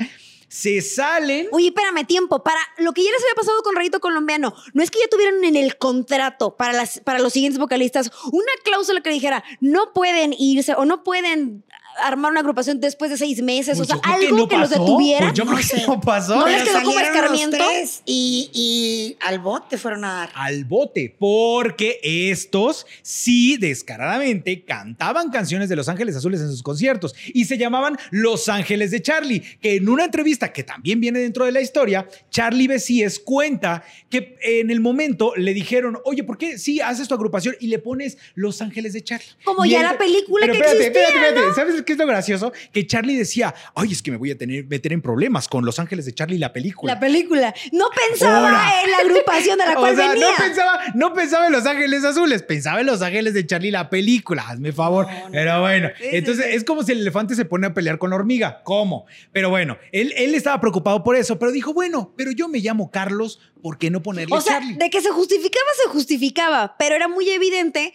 Se 0.48 0.80
salen. 0.80 1.48
Oye, 1.52 1.68
espérame, 1.68 2.06
tiempo. 2.06 2.42
Para 2.42 2.60
lo 2.78 2.92
que 2.92 3.04
ya 3.04 3.10
les 3.10 3.22
había 3.22 3.34
pasado 3.34 3.62
con 3.62 3.74
Rayito 3.74 4.00
Colombiano, 4.00 4.54
no 4.74 4.82
es 4.82 4.90
que 4.90 5.00
ya 5.00 5.08
tuvieran 5.08 5.44
en 5.44 5.56
el 5.56 5.76
contrato 5.76 6.56
para, 6.56 6.72
las, 6.72 7.00
para 7.00 7.18
los 7.18 7.32
siguientes 7.32 7.58
vocalistas 7.58 8.10
una 8.32 8.52
cláusula 8.64 9.00
que 9.00 9.10
dijera 9.10 9.44
no 9.60 9.92
pueden 9.92 10.34
irse 10.38 10.74
o 10.74 10.84
no 10.84 11.02
pueden 11.02 11.64
armar 12.02 12.30
una 12.30 12.40
agrupación 12.40 12.80
después 12.80 13.10
de 13.10 13.16
seis 13.16 13.42
meses. 13.42 13.76
Pues 13.78 13.90
o 13.90 13.92
sea, 13.92 13.96
yo 13.96 14.02
creo 14.02 14.18
que 14.18 14.26
algo 14.26 14.36
no 14.38 14.48
que, 14.48 14.56
los 14.58 14.68
pasó. 14.70 14.80
detuviera. 14.82 15.26
Pues 15.26 15.34
yo 15.34 15.44
creo 15.46 15.58
que 15.58 15.86
no 15.86 16.00
pasó. 16.00 16.36
No 16.36 16.46
les 16.46 16.62
quedó 16.62 16.82
como 16.82 17.00
escarmiento. 17.00 17.56
y, 18.04 18.50
y 18.52 19.16
al 19.20 19.38
bote 19.38 19.78
fueron 19.78 20.04
a 20.04 20.12
dar. 20.12 20.30
al 20.34 20.64
bote, 20.64 21.14
porque 21.18 22.00
estos 22.02 22.86
sí 23.02 23.56
descaradamente 23.56 24.64
cantaban 24.64 25.30
canciones 25.30 25.68
de 25.68 25.76
Los 25.76 25.88
Ángeles 25.88 26.16
Azules 26.16 26.40
en 26.40 26.48
sus 26.48 26.62
conciertos 26.62 27.14
y 27.32 27.44
se 27.44 27.58
llamaban 27.58 27.98
Los 28.10 28.48
Ángeles 28.48 28.90
de 28.90 29.02
Charlie, 29.02 29.40
que 29.60 29.76
en 29.76 29.88
una 29.88 30.04
entrevista 30.04 30.52
que 30.52 30.62
también 30.62 31.00
viene 31.00 31.18
dentro 31.20 31.44
de 31.44 31.52
la 31.52 31.60
historia, 31.60 32.08
Charlie 32.30 32.68
Besies 32.68 33.18
cuenta 33.18 33.84
que 34.10 34.36
en 34.42 34.70
el 34.70 34.80
momento 34.80 35.32
le 35.36 35.54
dijeron, 35.54 35.98
oye, 36.04 36.24
¿por 36.24 36.38
qué 36.38 36.58
sí 36.58 36.80
haces 36.80 37.08
tu 37.08 37.14
agrupación 37.14 37.56
y 37.60 37.68
le 37.68 37.78
pones 37.78 38.18
Los 38.34 38.60
Ángeles 38.62 38.92
de 38.92 39.02
Charlie? 39.02 39.26
Como 39.44 39.64
Y 39.64 39.70
ya 39.70 39.82
la 39.82 39.98
película 39.98 40.46
que 40.46 40.58
existía, 40.58 41.54
¿Sabes 41.54 41.82
qué 41.86 41.92
es 41.94 41.98
lo 41.98 42.06
gracioso? 42.06 42.52
Que 42.72 42.86
Charlie 42.86 43.16
decía, 43.16 43.54
ay, 43.74 43.92
es 43.92 44.02
que 44.02 44.10
me 44.10 44.18
voy 44.18 44.30
a 44.32 44.36
tener, 44.36 44.66
meter 44.66 44.92
en 44.92 45.00
problemas 45.00 45.48
con 45.48 45.64
Los 45.64 45.78
Ángeles 45.78 46.04
de 46.04 46.12
Charlie 46.12 46.36
la 46.38 46.52
película. 46.52 46.92
La 46.94 47.00
película. 47.00 47.54
No 47.72 47.86
pensaba 48.10 48.40
Ahora. 48.50 48.82
en 48.84 48.90
la 48.90 48.98
agrupación 48.98 49.58
de 49.58 49.64
la 49.64 49.72
O 49.76 49.80
cual 49.80 49.96
sea, 49.96 50.10
venía. 50.10 50.26
no 50.30 50.36
pensaba, 50.36 50.80
no 50.94 51.14
pensaba 51.14 51.46
en 51.46 51.52
Los 51.52 51.64
Ángeles 51.64 52.04
Azules, 52.04 52.42
pensaba 52.42 52.80
en 52.80 52.86
Los 52.86 53.00
Ángeles 53.00 53.32
de 53.32 53.46
Charlie 53.46 53.70
la 53.70 53.88
película, 53.88 54.44
hazme 54.48 54.72
favor. 54.72 55.06
No, 55.06 55.24
no. 55.26 55.30
Pero 55.32 55.60
bueno, 55.62 55.88
Sí, 55.96 56.04
sí, 56.10 56.16
entonces 56.16 56.46
sí. 56.50 56.56
es 56.56 56.64
como 56.64 56.82
si 56.82 56.92
el 56.92 57.00
elefante 57.00 57.34
se 57.34 57.44
pone 57.46 57.66
a 57.68 57.72
pelear 57.74 57.98
con 57.98 58.10
la 58.10 58.16
hormiga. 58.16 58.60
¿Cómo? 58.64 59.06
Pero 59.32 59.48
bueno, 59.50 59.78
él, 59.92 60.12
él 60.16 60.34
estaba 60.34 60.60
preocupado 60.60 61.04
por 61.04 61.14
eso, 61.16 61.38
pero 61.38 61.52
dijo, 61.52 61.72
bueno, 61.72 62.12
pero 62.16 62.32
yo 62.32 62.48
me 62.48 62.58
llamo 62.58 62.90
Carlos, 62.90 63.38
¿por 63.62 63.78
qué 63.78 63.90
no 63.90 64.02
ponerle 64.02 64.34
O 64.36 64.40
sea, 64.40 64.54
Charlie? 64.58 64.74
de 64.74 64.90
que 64.90 65.00
se 65.00 65.10
justificaba, 65.10 65.66
se 65.82 65.88
justificaba, 65.90 66.74
pero 66.78 66.96
era 66.96 67.06
muy 67.08 67.28
evidente 67.30 67.92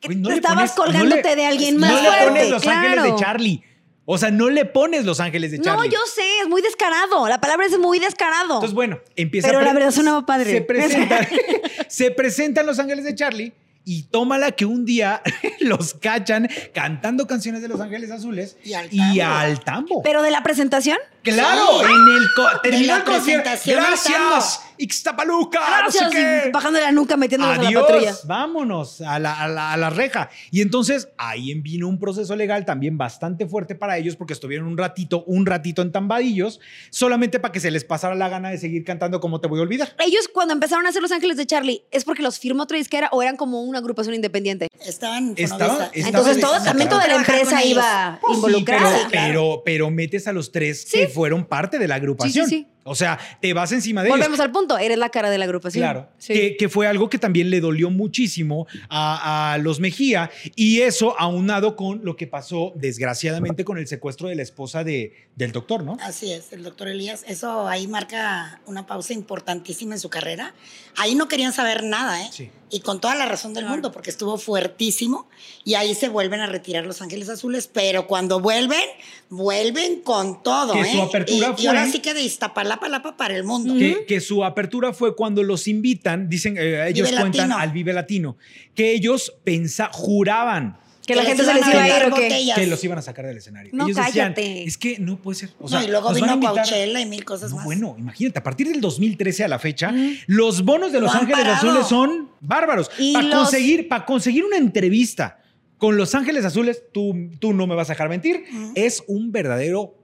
que 0.00 0.14
no 0.14 0.28
te 0.28 0.34
le 0.34 0.40
estabas 0.40 0.72
pones- 0.72 0.86
colgándote 0.86 1.22
no 1.22 1.28
le- 1.30 1.36
de 1.36 1.46
alguien 1.46 1.74
no 1.76 1.80
más 1.80 1.92
le 2.02 2.08
fuerte. 2.08 2.24
pones 2.28 2.50
Los 2.50 2.62
claro. 2.62 2.78
Ángeles 2.88 3.04
de 3.04 3.14
Charlie. 3.16 3.62
O 4.10 4.16
sea, 4.16 4.30
no 4.30 4.48
le 4.48 4.64
pones 4.64 5.04
Los 5.04 5.20
Ángeles 5.20 5.50
de 5.50 5.58
No, 5.58 5.64
Charlie. 5.64 5.90
yo 5.90 5.98
sé, 6.14 6.22
es 6.42 6.48
muy 6.48 6.62
descarado. 6.62 7.28
La 7.28 7.40
palabra 7.40 7.66
es 7.66 7.78
muy 7.78 7.98
descarado. 7.98 8.54
Entonces, 8.54 8.72
bueno, 8.74 8.98
empieza 9.16 9.48
Pero 9.48 9.58
a 9.60 9.62
la 9.64 9.74
verdad 9.74 9.90
sonaba 9.90 10.24
padre. 10.24 10.50
Se 10.50 10.60
presentan, 10.62 11.28
se 11.88 12.10
presentan 12.10 12.64
Los 12.66 12.78
Ángeles 12.78 13.04
de 13.04 13.14
Charlie 13.14 13.52
y 13.84 14.04
tómala 14.04 14.52
que 14.52 14.64
un 14.64 14.84
día 14.86 15.20
los 15.60 15.92
cachan 15.94 16.48
cantando 16.72 17.26
canciones 17.26 17.60
de 17.60 17.68
Los 17.68 17.80
Ángeles 17.80 18.10
Azules 18.10 18.56
Y 18.64 18.72
al 18.74 18.88
y 18.90 18.98
tambo. 19.18 19.24
al 19.24 19.60
tambo. 19.64 20.02
Pero 20.02 20.22
de 20.22 20.30
la 20.30 20.42
presentación, 20.42 20.96
Claro, 21.22 21.66
Sí. 21.80 21.84
en 21.84 21.90
el 22.22 22.28
co- 22.34 22.60
terminó 22.62 22.86
la 22.86 22.96
el 22.98 23.04
concierto. 23.04 23.50
Gracias, 23.66 24.60
Ixtapaluca. 24.78 25.58
Gracias, 25.82 26.04
no 26.04 26.10
sé 26.10 26.16
qué. 26.16 26.48
y 26.48 26.52
bajando 26.52 26.80
la 26.80 26.92
nuca, 26.92 27.16
metiéndonos 27.16 27.58
a 27.58 27.62
la 27.62 27.68
Adiós, 27.68 27.82
patrulla. 27.86 28.14
vámonos 28.26 29.00
a 29.00 29.18
la, 29.18 29.40
a 29.42 29.48
la- 29.48 29.72
a 29.72 29.76
la 29.76 29.90
reja. 29.90 30.30
Y 30.50 30.60
entonces 30.60 31.08
ahí 31.18 31.54
vino 31.54 31.88
un 31.88 31.98
proceso 31.98 32.34
legal 32.36 32.64
también 32.64 32.96
bastante 32.98 33.46
fuerte 33.46 33.74
para 33.74 33.98
ellos 33.98 34.16
porque 34.16 34.32
estuvieron 34.32 34.66
un 34.66 34.78
ratito, 34.78 35.24
un 35.24 35.46
ratito 35.46 35.82
en 35.82 35.92
tambadillos, 35.92 36.60
solamente 36.90 37.40
para 37.40 37.52
que 37.52 37.60
se 37.60 37.70
les 37.70 37.84
pasara 37.84 38.14
la 38.14 38.28
gana 38.28 38.50
de 38.50 38.58
seguir 38.58 38.84
cantando 38.84 39.20
como 39.20 39.40
te 39.40 39.48
voy 39.48 39.58
a 39.58 39.62
olvidar. 39.62 39.94
Ellos 39.98 40.28
cuando 40.32 40.54
empezaron 40.54 40.86
a 40.86 40.90
hacer 40.90 41.02
Los 41.02 41.12
Ángeles 41.12 41.36
de 41.36 41.46
Charlie, 41.46 41.82
¿es 41.90 42.04
porque 42.04 42.22
los 42.22 42.38
firmó 42.38 42.62
otra 42.64 42.76
disquera 42.78 43.08
o 43.12 43.22
eran 43.22 43.36
como 43.36 43.62
una 43.62 43.78
agrupación 43.78 44.14
independiente? 44.14 44.68
Estaban 44.86 45.34
Estaba- 45.36 45.64
Fonovisa. 45.74 45.90
estaba- 45.94 46.08
Entonces 46.08 46.40
todo, 46.40 46.62
también 46.62 46.88
toda 46.88 47.06
la 47.06 47.16
empresa 47.16 47.64
iba 47.64 48.18
Pues 48.20 48.30
sí, 48.32 48.36
involucrada. 48.36 48.90
pero, 48.98 49.10
claro. 49.10 49.28
pero, 49.32 49.62
pero 49.64 49.90
metes 49.90 50.26
a 50.28 50.32
los 50.32 50.52
tres 50.52 50.82
Sí. 50.88 50.98
que 50.98 51.08
fueron 51.08 51.44
parte 51.46 51.78
de 51.78 51.88
la 51.88 51.96
agrupación. 51.96 52.48
Sí, 52.48 52.56
sí, 52.56 52.62
sí. 52.62 52.68
O 52.88 52.94
sea, 52.94 53.18
te 53.40 53.52
vas 53.52 53.70
encima 53.72 54.02
de 54.02 54.08
ellos. 54.08 54.18
Volvemos 54.18 54.40
al 54.40 54.50
punto, 54.50 54.78
eres 54.78 54.98
la 54.98 55.08
cara 55.10 55.30
de 55.30 55.38
la 55.38 55.44
agrupación. 55.44 55.82
Claro, 55.82 56.08
Sí. 56.18 56.32
que, 56.32 56.56
que 56.56 56.68
fue 56.68 56.86
algo 56.86 57.08
que 57.08 57.18
también 57.18 57.50
le 57.50 57.60
dolió 57.60 57.90
muchísimo 57.90 58.66
a, 58.88 59.52
a 59.54 59.58
los 59.58 59.80
Mejía 59.80 60.30
y 60.56 60.80
eso 60.80 61.14
aunado 61.18 61.76
con 61.76 62.04
lo 62.04 62.16
que 62.16 62.26
pasó 62.26 62.72
desgraciadamente 62.76 63.64
con 63.64 63.78
el 63.78 63.86
secuestro 63.86 64.28
de 64.28 64.34
la 64.34 64.42
esposa 64.42 64.84
de, 64.84 65.28
del 65.36 65.52
doctor, 65.52 65.82
¿no? 65.84 65.96
Así 66.02 66.32
es, 66.32 66.52
el 66.52 66.62
doctor 66.62 66.88
Elías. 66.88 67.24
Eso 67.28 67.68
ahí 67.68 67.86
marca 67.86 68.60
una 68.66 68.86
pausa 68.86 69.12
importantísima 69.12 69.94
en 69.94 70.00
su 70.00 70.08
carrera. 70.10 70.54
Ahí 70.96 71.14
no 71.14 71.28
querían 71.28 71.52
saber 71.52 71.84
nada, 71.84 72.22
¿eh? 72.24 72.28
Sí. 72.32 72.50
Y 72.70 72.80
con 72.80 73.00
toda 73.00 73.14
la 73.14 73.24
razón 73.24 73.54
del 73.54 73.64
mundo, 73.64 73.92
porque 73.92 74.10
estuvo 74.10 74.36
fuertísimo. 74.36 75.28
Y 75.64 75.74
ahí 75.74 75.94
se 75.94 76.08
vuelven 76.08 76.40
a 76.40 76.46
retirar 76.46 76.84
Los 76.84 77.00
Ángeles 77.00 77.28
Azules. 77.30 77.66
Pero 77.72 78.06
cuando 78.06 78.40
vuelven, 78.40 78.82
vuelven 79.30 80.00
con 80.02 80.42
todo, 80.42 80.74
Que 80.74 80.80
¿eh? 80.82 80.92
su 80.92 81.02
apertura 81.02 81.54
y, 81.56 81.62
y 81.62 81.66
ahora 81.66 81.82
fue- 81.84 81.92
sí 81.92 81.98
que 82.00 82.14
de 82.14 82.22
Iztapalapa 82.22 82.77
Lapa 82.86 83.16
para 83.16 83.34
el 83.34 83.42
mundo. 83.44 83.74
Que, 83.74 84.04
que 84.06 84.20
su 84.20 84.44
apertura 84.44 84.92
fue 84.92 85.16
cuando 85.16 85.42
los 85.42 85.66
invitan, 85.66 86.28
dicen, 86.28 86.56
eh, 86.58 86.86
ellos 86.88 87.08
Vive 87.08 87.20
cuentan 87.22 87.48
Latino. 87.48 87.58
al 87.58 87.72
Vive 87.72 87.92
Latino, 87.94 88.36
que 88.74 88.92
ellos 88.92 89.34
pensa, 89.42 89.88
juraban 89.92 90.76
Que 91.06 91.16
la 91.16 91.22
Que 91.22 91.28
gente 91.28 91.42
les 91.42 91.52
se 91.52 91.58
les 91.58 91.68
iba 91.74 91.84
a 91.84 91.88
dar 91.88 92.02
ir 92.06 92.12
o 92.12 92.14
qué. 92.16 92.22
botellas. 92.24 92.58
que 92.58 92.66
los 92.66 92.84
iban 92.84 92.98
a 92.98 93.02
sacar 93.02 93.24
del 93.26 93.38
escenario. 93.38 93.70
No, 93.74 93.86
ellos 93.86 93.96
decían, 93.96 94.34
cállate. 94.34 94.64
es 94.64 94.76
que 94.76 94.98
no 94.98 95.16
puede 95.16 95.38
ser. 95.38 95.50
O 95.58 95.66
sea, 95.66 95.80
no, 95.80 95.86
y 95.86 95.90
luego 95.90 96.12
vino 96.12 96.38
Coachella 96.38 97.00
y 97.00 97.06
mil 97.06 97.24
cosas 97.24 97.48
No, 97.50 97.56
más. 97.56 97.64
bueno, 97.64 97.96
imagínate, 97.98 98.38
a 98.38 98.42
partir 98.42 98.68
del 98.68 98.80
2013 98.82 99.44
a 99.44 99.48
la 99.48 99.58
fecha, 99.58 99.90
los 100.26 100.62
bonos 100.66 100.92
de 100.92 100.98
Lo 101.00 101.06
Los 101.06 101.14
Ángeles. 101.14 101.46
Azules 101.46 101.86
son 101.86 102.28
bárbaros. 102.40 102.90
Para 103.14 103.26
los- 103.26 103.34
conseguir, 103.38 103.88
para 103.88 104.04
conseguir 104.04 104.44
una 104.44 104.58
entrevista 104.58 105.40
con 105.78 105.96
Los 105.96 106.14
Ángeles 106.14 106.44
Azules, 106.44 106.82
tú, 106.92 107.14
tú 107.38 107.54
no 107.54 107.66
me 107.66 107.74
vas 107.74 107.88
a 107.88 107.94
dejar 107.94 108.08
mentir, 108.10 108.44
es 108.74 109.02
un 109.06 109.32
verdadero 109.32 109.94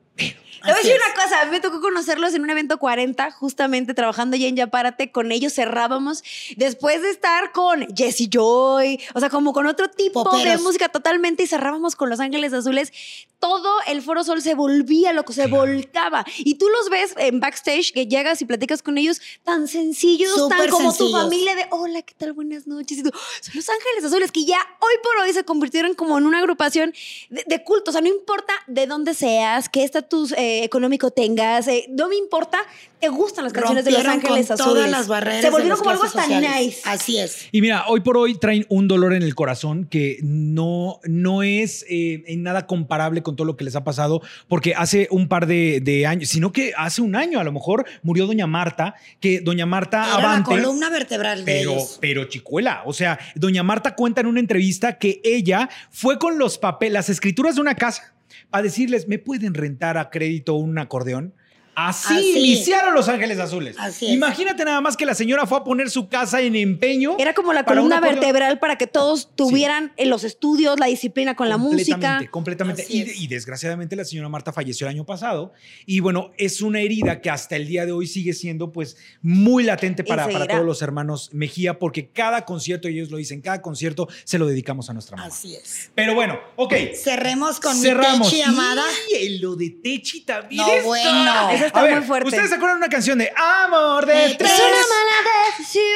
Te 0.65 0.71
voy 0.71 0.81
a 0.81 0.83
decir 0.83 0.97
una 0.97 1.23
cosa, 1.23 1.43
a 1.43 1.45
mí 1.45 1.51
me 1.51 1.61
tocó 1.61 1.79
conocerlos 1.83 2.33
en 2.33 2.43
un 2.43 2.49
evento 2.49 2.79
40, 2.79 3.33
justamente 3.33 3.93
trabajando 3.93 4.35
ya 4.35 4.49
en 4.49 4.57
Yapárate, 4.57 5.13
con 5.13 5.31
ellos 5.31 5.53
cerrábamos, 5.53 6.25
después 6.57 7.03
de 7.03 7.11
estar 7.11 7.53
con 7.53 7.87
Jesse 7.95 8.31
Joy, 8.31 8.99
o 9.13 9.21
sea, 9.21 9.29
como 9.29 9.53
con 9.53 9.67
otro 9.67 9.91
tipo 9.91 10.21
de 10.21 10.31
Poperos. 10.31 10.63
música 10.63 10.89
totalmente, 10.89 11.43
y 11.43 11.47
cerrábamos 11.47 11.97
con 11.97 12.09
Los 12.09 12.19
Ángeles 12.19 12.55
Azules, 12.55 12.95
todo 13.41 13.71
el 13.89 14.01
Foro 14.01 14.25
Sol 14.25 14.41
se 14.41 14.55
volvía 14.55 15.13
loco, 15.13 15.35
se 15.35 15.49
volcaba, 15.49 16.25
y 16.39 16.55
tú 16.55 16.67
los 16.71 16.89
ves 16.89 17.13
en 17.19 17.41
backstage, 17.41 17.93
que 17.93 18.07
llegas 18.07 18.41
y 18.41 18.47
platicas 18.47 18.81
con 18.83 18.97
ellos 18.97 19.21
tan 19.43 19.69
sencillos, 19.69 20.35
tan 20.49 20.59
Súper 20.59 20.71
como 20.71 20.93
tu 20.93 20.97
sencillos. 20.97 21.23
familia 21.25 21.55
de, 21.57 21.67
hola, 21.73 22.01
¿qué 22.01 22.15
tal? 22.15 22.33
Buenas 22.33 22.67
noches, 22.67 22.97
y 22.97 23.03
tú, 23.03 23.11
son 23.43 23.55
Los 23.55 23.69
Ángeles 23.69 24.05
Azules, 24.05 24.33
que 24.33 24.47
ya 24.47 24.59
hoy 24.81 24.95
por 25.03 25.25
hoy 25.25 25.35
se 25.35 25.45
convirtieron 25.45 25.93
como 25.93 26.17
en 26.17 26.25
una 26.25 26.39
agrupación 26.39 26.95
de, 27.29 27.45
de 27.47 27.63
culto, 27.63 27.91
o 27.91 27.93
sea, 27.93 28.01
no 28.01 28.09
importa 28.09 28.55
de 28.67 28.87
dónde 28.87 29.13
seas, 29.13 29.69
qué 29.69 29.85
estatus 30.05 30.33
eh, 30.33 30.65
económico 30.65 31.11
tengas, 31.11 31.67
eh, 31.69 31.87
no 31.89 32.09
me 32.09 32.17
importa, 32.17 32.59
te 33.01 33.09
gustan 33.09 33.45
las 33.45 33.53
canciones 33.53 33.85
de 33.85 33.91
Los 33.91 34.05
Ángeles 34.05 34.47
con 34.47 34.55
Azules. 34.55 34.75
todas 34.75 34.91
las 34.91 35.09
barreras. 35.09 35.43
Se 35.43 35.51
volvieron 35.51 35.79
como 35.79 35.91
algo 35.91 36.05
hasta 36.05 36.27
nice. 36.27 36.81
Así 36.85 37.19
es. 37.19 37.49
Y 37.53 37.61
mira, 37.61 37.85
hoy 37.89 38.01
por 38.01 38.17
hoy 38.17 38.35
traen 38.37 38.67
un 38.69 38.89
dolor 38.89 39.13
en 39.15 39.23
el 39.23 39.35
corazón 39.35 39.87
que 39.87 40.19
no, 40.23 41.01
no 41.05 41.43
es 41.43 41.85
eh, 41.89 42.23
en 42.27 42.43
nada 42.43 42.67
comparable 42.67 43.23
con 43.23 43.37
todo 43.37 43.47
lo 43.47 43.57
que 43.57 43.65
les 43.65 43.77
ha 43.77 43.85
pasado, 43.85 44.23
porque 44.49 44.75
hace 44.75 45.09
un 45.11 45.29
par 45.29 45.47
de, 45.47 45.81
de 45.83 46.07
años, 46.07 46.29
sino 46.29 46.53
que 46.53 46.73
hace 46.77 47.03
un 47.03 47.17
año 47.17 47.41
a 47.41 47.45
lo 47.45 47.53
mejor 47.53 47.85
murió 48.03 48.27
Doña 48.27 48.47
Marta, 48.47 48.95
que 49.21 49.41
Doña 49.41 49.67
Marta 49.67 50.05
Era 50.05 50.15
Avante. 50.15 50.55
la 50.57 50.63
columna 50.63 50.91
vertebral 50.91 51.45
de 51.45 51.53
Pero, 51.53 51.73
ellos. 51.73 51.99
pero 52.01 52.25
chicuela, 52.25 52.83
o 52.87 52.93
sea, 52.93 53.19
Doña 53.35 53.63
Marta 53.63 53.95
cuenta 53.95 54.21
en 54.21 54.27
una 54.29 54.41
entrevista 54.41 54.99
que 54.99 55.21
ella 55.25 55.69
fue 55.91 56.19
con 56.19 56.39
los 56.39 56.59
papeles, 56.59 56.93
las 56.95 57.09
escrituras 57.09 57.57
de 57.57 57.61
una 57.61 57.75
casa, 57.75 58.14
para 58.55 58.63
decirles, 58.63 59.09
¿me 59.09 59.19
pueden 59.19 59.53
rentar 59.53 59.99
a 59.99 60.11
crédito 60.11 60.55
un 60.55 60.79
acordeón? 60.79 61.35
Así, 61.75 62.15
Así. 62.15 62.39
iniciaron 62.39 62.95
Los 62.95 63.09
Ángeles 63.09 63.39
Azules. 63.39 63.77
Así 63.79 64.07
es. 64.07 64.13
Imagínate 64.13 64.65
nada 64.65 64.81
más 64.81 64.97
que 64.97 65.07
la 65.07 65.15
señora 65.15 65.47
fue 65.47 65.59
a 65.59 65.65
poner 65.65 65.91
su 65.91 66.09
casa 66.09 66.41
en 66.41 66.57
empeño. 66.57 67.17
Era 67.19 67.35
como 67.35 67.53
la 67.53 67.65
columna 67.65 68.01
vertebral 68.01 68.59
para 68.59 68.77
que 68.77 68.87
todos 68.87 69.31
tuvieran 69.35 69.93
en 69.97 70.11
los 70.11 70.25
estudios 70.25 70.79
la 70.79 70.87
disciplina 70.87 71.35
con 71.35 71.49
la 71.49 71.57
música. 71.57 72.21
Completamente, 72.31 72.87
Y, 72.89 73.25
y 73.25 73.27
desgraciadamente 73.27 73.97
la 73.97 74.05
señora 74.05 74.29
Marta 74.29 74.53
falleció 74.53 74.87
el 74.87 74.95
año 74.95 75.05
pasado. 75.05 75.53
Y 75.87 76.01
bueno, 76.01 76.31
es 76.39 76.61
una 76.61 76.81
herida 76.81 77.21
que 77.21 77.31
hasta 77.31 77.57
el 77.57 77.67
día 77.67 77.87
de 77.87 77.93
hoy 77.93 78.07
sigue 78.07 78.33
siendo 78.33 78.73
pues 78.73 78.97
muy 79.23 79.65
latente 79.65 80.05
para, 80.05 80.29
todos 80.49 80.65
los 80.65 80.83
hermanos 80.83 81.31
Mejía, 81.33 81.79
porque 81.79 82.09
cada 82.09 82.45
concierto, 82.45 82.89
ellos 82.89 83.11
lo 83.11 83.17
dicen, 83.17 83.41
cada 83.41 83.61
concierto 83.63 84.09
se 84.25 84.39
lo 84.39 84.47
dedicamos 84.47 84.91
a 84.91 84.93
nuestra 84.93 85.17
mamá. 85.17 85.29
Así 85.29 85.55
es. 85.55 85.91
Pero 85.95 86.15
bueno, 86.15 86.39
ok. 86.57 86.75
Cerremos 86.95 87.61
con 87.61 87.77
Cerramos. 87.77 88.33
mi 88.33 88.39
Techi 88.39 88.43
amada. 88.43 88.85
Y 89.21 89.39
lo 89.39 89.57
de 89.57 89.71
Techi 89.71 90.21
también. 90.23 90.63
No, 90.63 90.73
está. 90.73 90.87
bueno. 90.87 91.64
Esa 91.65 91.67
está 91.67 91.81
A 91.81 91.83
ver, 91.85 91.97
muy 91.99 92.07
fuerte. 92.07 92.29
¿Ustedes 92.29 92.49
se 92.51 92.55
acuerdan 92.57 92.79
de 92.81 92.87
una 92.87 92.91
canción 92.93 93.19
de 93.19 93.33
Amor 93.37 94.07
de 94.07 94.35
Tres? 94.39 94.53
Es 94.53 94.59
una 94.59 94.71
mala 94.71 95.47
decisión. 95.49 95.95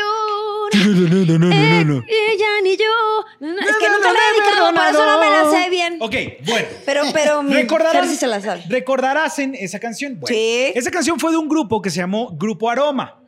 No, 0.74 0.84
no, 1.08 1.24
no, 1.24 1.38
no, 1.38 1.54
Eh, 1.54 1.84
no, 1.84 1.94
no. 1.94 2.04
ella 2.06 2.46
ni 2.62 2.76
yo. 2.76 2.84
No, 3.40 3.48
no, 3.48 3.60
es 3.60 3.76
que 3.76 3.88
No, 3.88 3.94
nunca 3.96 4.08
no, 4.08 4.14
la 4.14 4.18
he 4.18 4.38
no, 4.38 4.44
dedicado, 4.44 4.74
por 4.74 4.88
eso 4.88 5.06
no 5.06 5.20
me 5.20 5.30
la 5.30 5.50
sé 5.62 5.70
bien. 5.70 5.96
Ok, 6.00 6.14
bueno. 6.46 6.68
Pero, 6.84 7.02
pero 7.12 7.42
Fer 7.92 8.06
sí 8.06 8.16
se 8.16 8.26
la 8.26 8.40
sabe. 8.40 8.62
recordarás 8.68 9.38
en 9.38 9.54
esa 9.54 9.78
canción. 9.78 10.18
Bueno, 10.20 10.28
Sí. 10.34 10.72
Esa 10.74 10.90
canción 10.90 11.18
fue 11.18 11.30
de 11.30 11.36
un 11.36 11.48
grupo 11.48 11.80
que 11.82 11.90
se 11.90 11.98
llamó 11.98 12.30
Grupo 12.36 12.70
Aroma, 12.70 13.20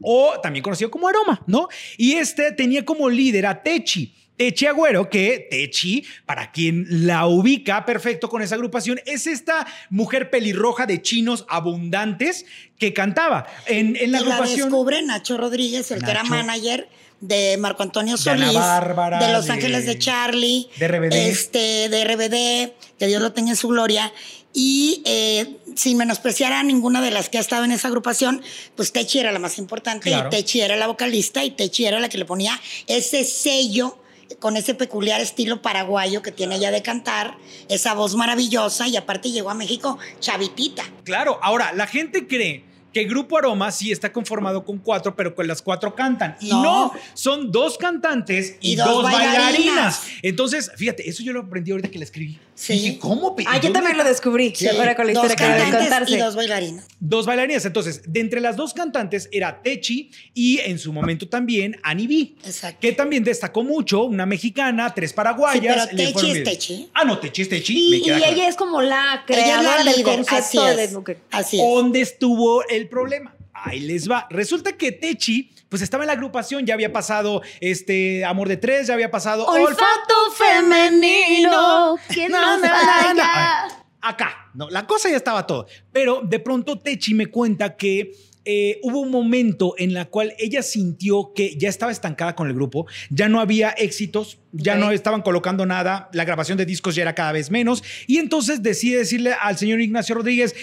o 0.00 0.38
también 0.42 0.62
conocido 0.62 0.90
como 0.90 1.08
Aroma, 1.08 1.42
¿no? 1.46 1.68
Y 1.96 2.14
este 2.14 2.52
tenía 2.52 2.84
como 2.84 3.08
líder 3.08 3.46
a 3.46 3.62
Techi. 3.62 4.14
Techi 4.36 4.66
Agüero, 4.66 5.08
que 5.08 5.46
Techi, 5.50 6.04
para 6.26 6.50
quien 6.50 6.86
la 7.06 7.26
ubica 7.26 7.84
perfecto 7.84 8.28
con 8.28 8.42
esa 8.42 8.56
agrupación, 8.56 9.00
es 9.06 9.26
esta 9.26 9.66
mujer 9.90 10.30
pelirroja 10.30 10.86
de 10.86 11.00
chinos 11.02 11.44
abundantes 11.48 12.44
que 12.78 12.92
cantaba 12.92 13.46
en, 13.66 13.96
en 13.96 14.10
la 14.12 14.20
y 14.20 14.24
la 14.24 14.34
agrupación. 14.34 14.68
descubre 14.68 15.02
Nacho 15.02 15.36
Rodríguez, 15.36 15.90
el 15.92 16.02
que 16.02 16.10
era 16.10 16.24
manager 16.24 16.88
de 17.20 17.56
Marco 17.58 17.82
Antonio 17.82 18.16
De 18.16 18.22
Solís, 18.22 18.52
Bárbara, 18.54 19.18
de 19.24 19.32
Los 19.32 19.46
de- 19.46 19.52
Ángeles 19.52 19.86
de 19.86 19.98
Charlie, 19.98 20.68
de 20.76 20.88
RBD. 20.88 21.14
este, 21.14 21.88
de 21.88 22.04
RBD, 22.04 22.72
que 22.98 23.06
Dios 23.06 23.22
lo 23.22 23.32
tenga 23.32 23.50
en 23.50 23.56
su 23.56 23.68
gloria. 23.68 24.12
Y 24.52 25.02
eh, 25.04 25.56
sin 25.74 25.96
menospreciar 25.96 26.52
a 26.52 26.62
ninguna 26.62 27.00
de 27.02 27.10
las 27.10 27.28
que 27.28 27.38
ha 27.38 27.40
estado 27.40 27.64
en 27.64 27.72
esa 27.72 27.88
agrupación, 27.88 28.42
pues 28.76 28.92
Techi 28.92 29.18
era 29.18 29.32
la 29.32 29.38
más 29.40 29.58
importante, 29.58 30.10
Claro. 30.10 30.28
y 30.28 30.30
Techi 30.30 30.60
era 30.60 30.76
la 30.76 30.86
vocalista, 30.86 31.44
y 31.44 31.50
Techi 31.52 31.86
era 31.86 31.98
la 31.98 32.08
que 32.08 32.18
le 32.18 32.24
ponía 32.24 32.60
ese 32.86 33.24
sello 33.24 33.98
con 34.40 34.56
ese 34.56 34.74
peculiar 34.74 35.20
estilo 35.20 35.62
paraguayo 35.62 36.22
que 36.22 36.32
tiene 36.32 36.56
ella 36.56 36.70
de 36.70 36.82
cantar, 36.82 37.36
esa 37.68 37.94
voz 37.94 38.14
maravillosa, 38.14 38.88
y 38.88 38.96
aparte 38.96 39.30
llegó 39.30 39.50
a 39.50 39.54
México 39.54 39.98
chavitita. 40.20 40.84
Claro, 41.04 41.38
ahora 41.42 41.72
la 41.72 41.86
gente 41.86 42.26
cree 42.26 42.64
que 42.94 43.04
Grupo 43.04 43.36
Aroma 43.36 43.70
sí 43.70 43.92
está 43.92 44.10
conformado 44.12 44.64
con 44.64 44.78
cuatro, 44.78 45.14
pero 45.14 45.34
con 45.34 45.46
las 45.46 45.60
cuatro 45.60 45.94
cantan. 45.94 46.36
Y 46.40 46.48
No. 46.48 46.62
no, 46.62 46.92
son 47.12 47.50
dos 47.52 47.76
cantantes 47.76 48.56
y, 48.60 48.72
Y 48.72 48.76
dos, 48.76 48.86
dos 48.88 49.02
bailarinas. 49.04 49.52
bailarinas. 49.52 50.02
Entonces, 50.22 50.70
fíjate, 50.76 51.06
eso 51.08 51.22
yo 51.22 51.32
lo 51.32 51.40
aprendí 51.40 51.72
ahorita 51.72 51.90
que 51.90 51.98
la 51.98 52.04
escribí. 52.04 52.38
Sí. 52.54 52.72
Dije, 52.74 52.98
¿cómo? 53.00 53.34
Ah, 53.48 53.60
yo 53.60 53.72
también 53.72 53.98
lo 53.98 54.04
descubrí. 54.04 54.54
Sí, 54.54 54.68
Ahora 54.68 54.94
con 54.94 55.08
la 55.08 55.12
dos 55.12 55.24
historia 55.24 55.36
que 55.36 55.52
debe 55.52 55.58
cantantes 55.64 55.88
contarse. 55.90 56.14
y 56.14 56.18
dos 56.18 56.36
bailarinas. 56.36 56.86
Dos 57.00 57.26
bailarinas. 57.26 57.64
Entonces, 57.64 58.02
de 58.06 58.20
entre 58.20 58.40
las 58.40 58.54
dos 58.56 58.72
cantantes 58.72 59.28
era 59.32 59.60
Techi 59.60 60.10
y 60.34 60.58
en 60.60 60.78
su 60.78 60.92
momento 60.92 61.28
también 61.28 61.76
Annie 61.82 62.06
B. 62.06 62.34
Exacto. 62.46 62.78
Que 62.80 62.92
también 62.92 63.24
destacó 63.24 63.64
mucho, 63.64 64.04
una 64.04 64.24
mexicana, 64.24 64.94
tres 64.94 65.12
paraguayas. 65.12 65.88
Sí, 65.90 65.96
pero 65.96 66.12
Techi 66.12 66.26
es 66.28 66.32
bien. 66.32 66.44
Techi. 66.44 66.90
Ah, 66.94 67.04
no, 67.04 67.18
Techi 67.18 67.42
es 67.42 67.48
Techi. 67.48 67.96
Y, 67.96 68.02
claro. 68.04 68.24
ella 68.24 68.48
es 68.48 68.54
como 68.54 68.80
la 68.82 69.24
Ella 69.26 69.36
es 69.36 69.36
la 69.36 69.44
creadora 69.44 69.84
del 69.84 69.96
líder, 69.96 70.20
así 70.20 70.56
concepto 70.56 70.68
es. 70.68 70.92
de. 71.04 71.18
Así 71.32 71.56
es. 71.58 71.62
¿Dónde 71.66 72.00
estuvo 72.02 72.64
el 72.68 72.83
problema? 72.88 73.34
Ahí 73.52 73.80
les 73.80 74.10
va. 74.10 74.26
Resulta 74.30 74.76
que 74.76 74.92
Techi, 74.92 75.54
pues 75.68 75.80
estaba 75.82 76.02
en 76.04 76.08
la 76.08 76.14
agrupación, 76.14 76.66
ya 76.66 76.74
había 76.74 76.92
pasado 76.92 77.42
este 77.60 78.24
Amor 78.24 78.48
de 78.48 78.56
Tres, 78.56 78.88
ya 78.88 78.94
había 78.94 79.10
pasado 79.10 79.46
Olfato 79.46 80.14
femenino. 80.36 81.96
¿Quién 82.08 82.32
Na, 82.32 82.58
na, 82.58 83.14
na? 83.14 83.68
Acá, 84.00 84.50
no, 84.54 84.68
la 84.68 84.86
cosa 84.86 85.08
ya 85.08 85.16
estaba 85.16 85.46
todo. 85.46 85.66
Pero 85.92 86.20
de 86.22 86.38
pronto 86.40 86.78
Techi 86.78 87.14
me 87.14 87.26
cuenta 87.26 87.76
que 87.76 88.12
eh, 88.44 88.78
hubo 88.82 89.00
un 89.00 89.10
momento 89.10 89.74
en 89.78 89.94
la 89.94 90.04
cual 90.04 90.34
ella 90.38 90.62
sintió 90.62 91.32
que 91.34 91.56
ya 91.56 91.70
estaba 91.70 91.90
estancada 91.90 92.34
con 92.34 92.46
el 92.46 92.54
grupo, 92.54 92.86
ya 93.08 93.28
no 93.28 93.40
había 93.40 93.70
éxitos, 93.70 94.38
ya 94.52 94.74
no 94.74 94.90
estaban 94.90 95.22
colocando 95.22 95.64
nada, 95.64 96.10
la 96.12 96.24
grabación 96.24 96.58
de 96.58 96.66
discos 96.66 96.94
ya 96.94 97.02
era 97.02 97.14
cada 97.14 97.32
vez 97.32 97.50
menos, 97.50 97.82
y 98.06 98.18
entonces 98.18 98.62
decide 98.62 98.98
decirle 98.98 99.32
al 99.32 99.56
señor 99.56 99.80
Ignacio 99.80 100.14
Rodríguez, 100.14 100.54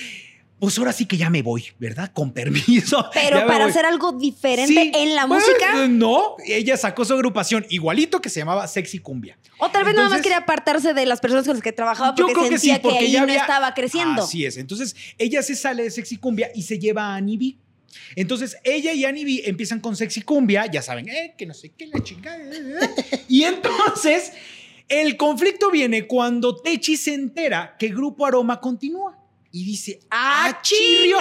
pues 0.62 0.78
ahora 0.78 0.94
sí 0.94 1.06
que 1.06 1.18
ya 1.18 1.30
me 1.30 1.42
voy, 1.42 1.66
¿verdad? 1.80 2.12
Con 2.14 2.32
permiso. 2.32 3.10
Pero 3.14 3.46
para 3.48 3.64
voy". 3.66 3.72
hacer 3.72 3.86
algo 3.86 4.14
diferente 4.14 4.74
Sí, 4.74 4.92
en 4.96 5.16
la 5.16 5.28
pues, 5.28 5.44
música. 5.44 5.88
No, 5.90 6.36
ella 6.46 6.78
sacó 6.78 7.04
su 7.04 7.14
agrupación 7.14 7.66
igualito 7.70 8.22
que 8.22 8.30
se 8.30 8.40
llamaba 8.40 8.68
Sexy 8.68 9.00
Cumbia. 9.00 9.38
O 9.58 9.70
tal 9.70 9.84
vez 9.84 9.94
nada 9.96 10.08
más 10.10 10.18
Entonces, 10.18 10.22
quería 10.24 10.38
apartarse 10.38 10.94
de 10.94 11.06
las 11.06 11.20
personas 11.20 11.46
con 11.46 11.56
las 11.56 11.64
que 11.64 11.72
trabajaba 11.74 12.16
Yo 12.16 12.26
porque 12.28 12.34
creo 12.40 12.50
que 12.50 12.58
sí, 12.60 12.68
sentía 12.68 12.76
que, 12.78 12.82
porque 12.84 12.98
ahí 13.00 13.12
ya 13.12 13.20
no 13.20 13.24
había- 13.24 13.42
estaba 13.42 13.74
creciendo. 13.74 14.24
Así 14.24 14.46
es. 14.46 14.56
Entonces, 14.58 14.96
ella 15.18 15.44
se 15.44 15.56
sale 15.56 15.84
de 15.84 15.92
Sexy 15.92 16.18
Cumbia 16.18 16.50
y 16.56 16.62
se 16.64 16.80
lleva 16.80 17.16
a 17.16 17.22
B. 17.22 17.58
Entonces, 18.16 18.56
ella 18.64 18.94
y 18.94 19.04
Annie 19.06 19.26
B 19.26 19.42
empiezan 19.50 19.80
con 19.80 19.96
Sexy 19.96 20.22
Cumbia, 20.22 20.66
ya 20.68 20.82
saben, 20.82 21.10
eh, 21.10 21.34
que 21.38 21.46
no 21.46 21.54
sé 21.54 21.72
qué, 21.78 21.88
la 21.88 22.02
chingada. 22.04 22.38
eh, 22.38 22.80
eh. 23.12 23.26
Y 23.28 23.44
entonces, 23.44 24.32
el 24.88 25.18
conflicto 25.18 25.72
viene 25.72 26.08
cuando 26.08 26.56
Techi 26.56 26.98
se 26.98 27.14
entera 27.14 27.76
que 27.78 27.90
Grupo 27.90 28.26
Aroma 28.26 28.60
continúa. 28.60 29.18
Y 29.52 29.66
dice, 29.66 30.00
¡ah, 30.10 30.60
chirrio! 30.62 31.18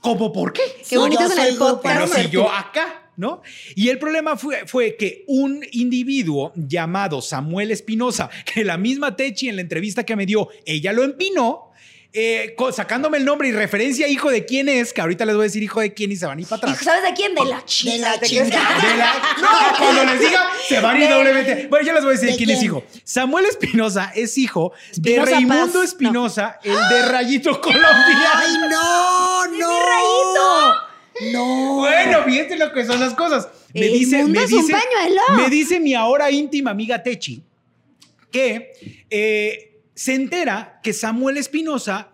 ¿Cómo 0.00 0.32
por 0.32 0.52
qué? 0.52 0.62
Qué 0.88 0.96
bonito 0.96 1.20
yo 1.20 1.26
es 1.26 1.38
el 1.38 1.56
podcast. 1.58 2.12
Pero 2.12 2.22
si 2.22 2.30
yo 2.30 2.50
acá, 2.50 3.12
¿no? 3.16 3.42
Y 3.74 3.90
el 3.90 3.98
problema 3.98 4.36
fue, 4.36 4.66
fue 4.66 4.96
que 4.96 5.24
un 5.26 5.62
individuo 5.72 6.52
llamado 6.56 7.20
Samuel 7.20 7.70
Espinosa, 7.70 8.30
que 8.46 8.64
la 8.64 8.78
misma 8.78 9.14
Techi 9.14 9.48
en 9.48 9.56
la 9.56 9.62
entrevista 9.62 10.04
que 10.04 10.16
me 10.16 10.24
dio, 10.24 10.48
ella 10.64 10.92
lo 10.92 11.04
empinó, 11.04 11.69
eh, 12.12 12.56
sacándome 12.72 13.18
el 13.18 13.24
nombre 13.24 13.48
y 13.48 13.52
referencia 13.52 14.08
hijo 14.08 14.30
de 14.30 14.44
quién 14.44 14.68
es, 14.68 14.92
que 14.92 15.00
ahorita 15.00 15.24
les 15.24 15.36
voy 15.36 15.42
a 15.42 15.46
decir 15.46 15.62
hijo 15.62 15.80
de 15.80 15.94
quién 15.94 16.10
y 16.10 16.16
se 16.16 16.26
van 16.26 16.38
a 16.38 16.40
ir 16.40 16.46
para 16.48 16.58
atrás. 16.72 16.78
¿Sabes 16.84 17.02
de 17.04 17.14
quién? 17.14 17.34
De 17.34 17.44
la 17.44 17.64
chica. 17.64 17.92
De 17.92 17.98
la. 17.98 18.16
De 18.18 18.96
la- 18.96 19.14
no, 19.40 19.48
cuando 19.78 20.04
les 20.04 20.20
diga, 20.20 20.50
se 20.68 20.80
van 20.80 20.96
a 20.96 21.04
ir 21.04 21.08
doblemente. 21.10 21.66
Bueno, 21.68 21.86
ya 21.86 21.92
les 21.92 22.02
voy 22.02 22.10
a 22.10 22.14
decir 22.14 22.30
¿De 22.30 22.36
quién, 22.36 22.50
es 22.50 22.62
hijo. 22.62 22.84
Samuel 23.04 23.46
Espinosa 23.46 24.12
es 24.14 24.36
hijo 24.38 24.72
de 24.96 25.24
Raimundo. 25.24 25.82
Espinosa, 25.82 26.58
el 26.64 26.76
de 26.88 27.02
Rayito 27.08 27.60
Colombia. 27.60 28.30
¡Ay, 28.34 28.52
no! 28.70 29.46
¡No! 29.58 30.90
No. 31.32 31.74
Bueno, 31.76 32.22
fíjate 32.24 32.56
lo 32.56 32.72
que 32.72 32.84
son 32.86 32.98
las 32.98 33.14
cosas. 33.14 33.48
Me 33.74 33.86
El 33.86 33.92
dice, 33.92 34.18
mundo 34.22 34.40
me 34.40 34.46
es 34.46 34.52
un 34.52 34.60
dice, 34.66 34.72
pañuelo. 34.72 35.22
me 35.36 35.50
dice 35.50 35.78
mi 35.78 35.94
ahora 35.94 36.30
íntima 36.30 36.70
amiga 36.70 37.02
Techi 37.02 37.42
que 38.32 38.72
eh, 39.10 39.69
se 39.94 40.14
entera 40.14 40.80
que 40.82 40.92
Samuel 40.92 41.36
Espinosa 41.36 42.08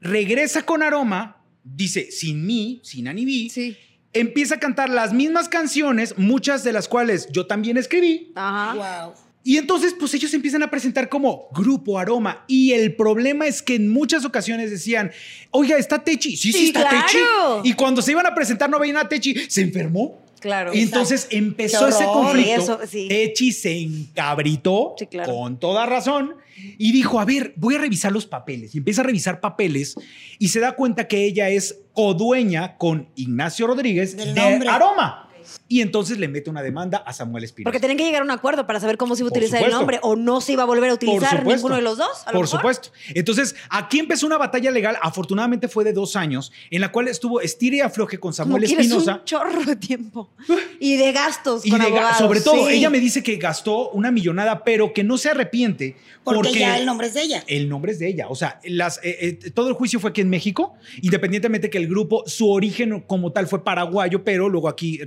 regresa 0.00 0.62
con 0.62 0.82
aroma, 0.82 1.42
dice, 1.64 2.10
sin 2.10 2.46
mí, 2.46 2.80
sin 2.82 3.08
Anibí, 3.08 3.50
Sí. 3.50 3.76
empieza 4.12 4.56
a 4.56 4.60
cantar 4.60 4.88
las 4.90 5.12
mismas 5.12 5.48
canciones, 5.48 6.14
muchas 6.18 6.64
de 6.64 6.72
las 6.72 6.88
cuales 6.88 7.28
yo 7.30 7.46
también 7.46 7.76
escribí. 7.76 8.32
Ajá. 8.34 8.74
Wow. 9.04 9.14
Y 9.42 9.56
entonces, 9.56 9.94
pues 9.98 10.12
ellos 10.12 10.30
se 10.30 10.36
empiezan 10.36 10.62
a 10.62 10.70
presentar 10.70 11.08
como 11.08 11.48
Grupo 11.54 11.98
Aroma. 11.98 12.44
Y 12.46 12.72
el 12.72 12.94
problema 12.94 13.46
es 13.46 13.62
que 13.62 13.74
en 13.76 13.88
muchas 13.88 14.26
ocasiones 14.26 14.70
decían, 14.70 15.10
oiga, 15.50 15.78
¿está 15.78 16.04
Techi? 16.04 16.36
Sí, 16.36 16.52
sí, 16.52 16.58
Sí, 16.58 16.66
está 16.66 16.86
claro. 16.88 17.06
Techi. 17.06 17.70
Y 17.70 17.72
cuando 17.72 18.02
se 18.02 18.10
iban 18.10 18.26
a 18.26 18.34
presentar 18.34 18.68
no 18.68 18.78
veían 18.78 18.98
a 18.98 19.08
Techi, 19.08 19.34
se 19.48 19.62
enfermó. 19.62 20.20
Claro. 20.40 20.72
Y 20.74 20.80
entonces 20.80 21.28
empezó 21.30 21.86
ese 21.88 22.04
conflicto. 22.04 22.50
Sí, 22.50 22.50
eso, 22.62 22.80
sí. 22.88 23.08
Techi 23.08 23.52
se 23.52 23.78
encabritó 23.80 24.94
Sí, 24.98 25.06
claro. 25.06 25.34
con 25.34 25.58
toda 25.58 25.86
razón 25.86 26.34
y 26.78 26.92
dijo, 26.92 27.20
a 27.20 27.24
ver, 27.24 27.52
voy 27.56 27.76
a 27.76 27.78
revisar 27.78 28.12
los 28.12 28.26
papeles. 28.26 28.74
Y 28.74 28.78
empieza 28.78 29.02
a 29.02 29.04
revisar 29.04 29.40
papeles 29.40 29.94
y 30.38 30.48
se 30.48 30.60
da 30.60 30.72
cuenta 30.72 31.08
que 31.08 31.24
ella 31.24 31.48
es 31.48 31.80
codueña 31.92 32.76
con 32.76 33.08
Ignacio 33.16 33.66
Rodríguez 33.66 34.16
Del 34.16 34.34
de 34.34 34.40
nombre. 34.40 34.68
Aroma. 34.68 35.29
Y 35.68 35.80
entonces 35.80 36.18
le 36.18 36.28
mete 36.28 36.50
una 36.50 36.62
demanda 36.62 36.98
a 36.98 37.12
Samuel 37.12 37.44
Espinosa. 37.44 37.64
Porque 37.70 37.80
tenían 37.80 37.98
que 37.98 38.04
llegar 38.04 38.22
a 38.22 38.24
un 38.24 38.30
acuerdo 38.30 38.66
para 38.66 38.80
saber 38.80 38.96
cómo 38.96 39.14
se 39.16 39.22
iba 39.22 39.28
a 39.28 39.32
utilizar 39.32 39.62
el 39.62 39.70
nombre 39.70 39.98
o 40.02 40.16
no 40.16 40.40
se 40.40 40.52
iba 40.52 40.62
a 40.62 40.66
volver 40.66 40.90
a 40.90 40.94
utilizar 40.94 41.44
ninguno 41.44 41.76
de 41.76 41.82
los 41.82 41.98
dos. 41.98 42.08
a 42.26 42.32
lo 42.32 42.38
Por 42.38 42.42
mejor. 42.42 42.48
supuesto. 42.48 42.90
Entonces, 43.14 43.54
aquí 43.68 43.98
empezó 43.98 44.26
una 44.26 44.38
batalla 44.38 44.70
legal, 44.70 44.96
afortunadamente 45.02 45.68
fue 45.68 45.84
de 45.84 45.92
dos 45.92 46.16
años, 46.16 46.52
en 46.70 46.80
la 46.80 46.90
cual 46.92 47.08
estuvo 47.08 47.40
estire 47.40 47.76
y 47.78 47.80
afloje 47.80 48.18
con 48.18 48.32
Samuel 48.32 48.64
Espinosa. 48.64 49.16
un 49.16 49.24
chorro 49.24 49.64
de 49.64 49.76
tiempo. 49.76 50.30
Y 50.82 50.96
de 50.96 51.12
gastos 51.12 51.66
Y 51.66 51.70
con 51.70 51.78
de 51.80 51.86
ga- 51.86 51.88
abogados. 51.88 52.18
sobre 52.18 52.40
todo, 52.40 52.66
sí. 52.68 52.74
ella 52.74 52.88
me 52.88 53.00
dice 53.00 53.22
que 53.22 53.36
gastó 53.36 53.90
una 53.90 54.10
millonada, 54.10 54.64
pero 54.64 54.92
que 54.94 55.04
no 55.04 55.18
se 55.18 55.28
arrepiente 55.28 55.96
Porque, 56.24 56.38
porque, 56.48 56.58
ya 56.58 56.78
el 56.78 56.86
nombre 56.86 57.08
es 57.08 57.14
de 57.14 57.22
ella. 57.22 57.44
el 57.46 57.68
nombre 57.68 57.92
es 57.92 57.98
de 57.98 58.08
ella. 58.08 58.28
O 58.28 58.34
sea, 58.34 58.58
las, 58.64 58.98
eh, 59.02 59.38
eh, 59.44 59.50
todo 59.50 59.68
el 59.68 59.74
juicio 59.74 60.00
fue 60.00 60.10
aquí 60.10 60.20
en 60.22 60.30
México, 60.30 60.74
independientemente 61.02 61.68
que 61.70 61.76
el 61.78 61.86
grupo, 61.88 62.22
su 62.26 62.50
origen 62.50 63.00
como 63.06 63.32
tal 63.32 63.46
fue 63.46 63.62
paraguayo, 63.64 64.24
pero 64.24 64.48
luego 64.48 64.68
aquí 64.68 64.98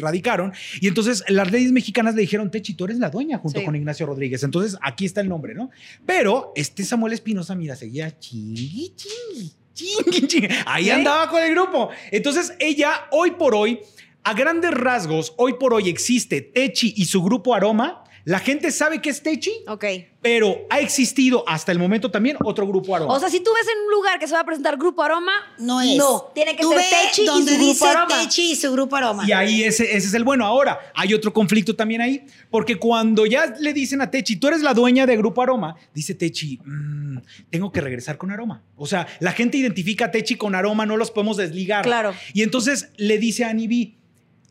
Y 0.82 0.88
entonces 0.88 1.24
las 1.28 1.52
leyes 1.52 1.72
mexicanas 1.72 2.16
le 2.16 2.22
dijeron, 2.22 2.50
Techi, 2.50 2.74
tú 2.74 2.86
eres 2.86 2.98
la 3.00 3.10
dueña 3.10 3.38
junto 3.38 3.60
Sí. 3.60 3.66
con 3.66 3.76
Ignacio 3.76 4.06
Rodríguez. 4.06 4.44
Entonces 4.44 4.78
aquí 4.82 5.06
está 5.06 5.22
el 5.22 5.30
nombre, 5.30 5.54
¿no? 5.54 5.70
Pero 6.06 6.52
este 6.56 6.84
Samuel 6.84 7.14
Espinosa, 7.14 7.54
mira, 7.56 7.76
seguía 7.76 8.18
chingui, 8.20 8.94
chingui, 8.96 9.52
chingui, 9.74 10.28
chingui. 10.28 10.48
Ahí 10.66 10.86
¿Sí? 10.86 10.92
andaba 10.92 11.30
con 11.30 11.42
el 11.44 11.52
grupo. 11.52 11.90
Entonces 12.12 12.54
ella, 12.60 13.08
hoy 13.12 13.32
por 13.32 13.54
hoy, 13.56 13.80
a 14.24 14.34
grandes 14.34 14.72
rasgos, 14.72 15.34
hoy 15.38 15.56
por 15.60 15.74
hoy 15.74 15.90
existe 15.90 16.42
Techi 16.42 16.94
y 16.96 17.06
su 17.06 17.22
grupo 17.22 17.54
Aroma. 17.54 18.03
La 18.26 18.40
gente 18.40 18.72
sabe 18.72 19.02
que 19.02 19.10
es 19.10 19.22
Techi, 19.22 19.52
Ok. 19.68 19.84
pero 20.22 20.66
ha 20.70 20.80
existido 20.80 21.44
hasta 21.46 21.74
el 21.74 21.80
momento 21.80 22.10
también 22.10 22.38
otro 22.46 22.66
grupo 22.66 22.96
Aroma. 22.96 23.14
O 23.14 23.20
sea, 23.20 23.30
si 23.30 23.42
tú 23.42 23.52
ves 23.54 23.68
en 23.70 23.84
un 23.86 23.92
lugar 23.92 24.18
que 24.18 24.28
se 24.30 24.34
va 24.34 24.40
a 24.40 24.46
presentar 24.46 24.78
Grupo 24.78 25.04
Aroma, 25.04 25.34
No 25.60 25.82
es. 25.82 25.98
No, 25.98 26.32
tiene 26.34 26.56
que 26.56 26.64
Tú 26.64 26.72
ser 26.72 26.84
Techi 26.90 27.24
y 27.24 27.26
donde 27.26 27.52
su 27.52 27.58
Grupo 27.58 27.70
dice 27.74 27.86
Aroma. 27.86 28.08
Techi 28.22 28.52
y 28.52 28.56
su 28.56 28.72
grupo 28.72 28.96
aroma. 28.96 29.26
Y 29.28 29.34
ahí 29.34 29.64
ese, 29.64 29.84
ese 29.98 30.08
es 30.08 30.14
el 30.14 30.24
bueno. 30.24 30.46
Ahora, 30.46 30.80
hay 30.96 31.14
otro 31.14 31.34
conflicto 31.34 31.76
también 31.76 32.00
ahí, 32.00 32.26
porque 32.50 32.78
cuando 32.78 33.26
ya 33.26 33.54
le 33.60 33.74
dicen 33.74 34.00
a 34.02 34.10
Techi, 34.10 34.38
tú 34.38 34.48
eres 34.48 34.62
la 34.62 34.74
dueña 34.74 35.06
de 35.06 35.18
Grupo 35.18 35.42
Aroma, 35.42 35.76
dice 35.94 36.16
Techi, 36.16 36.60
"Mm, 36.64 37.18
tengo 37.50 37.74
que 37.74 37.82
regresar 37.82 38.18
con 38.18 38.32
Aroma. 38.32 38.64
O 38.78 38.88
sea, 38.88 39.06
la 39.20 39.34
gente 39.34 39.58
identifica 39.58 40.06
a 40.06 40.12
Techi 40.12 40.36
con 40.36 40.56
Aroma, 40.56 40.86
no 40.86 40.96
los 40.96 41.12
podemos 41.12 41.36
desligar. 41.36 41.84
Claro. 41.84 42.14
Y 42.34 42.44
entonces 42.44 42.90
le 42.96 43.18
dice 43.18 43.44
a 43.44 43.50
Anibi, 43.50 43.98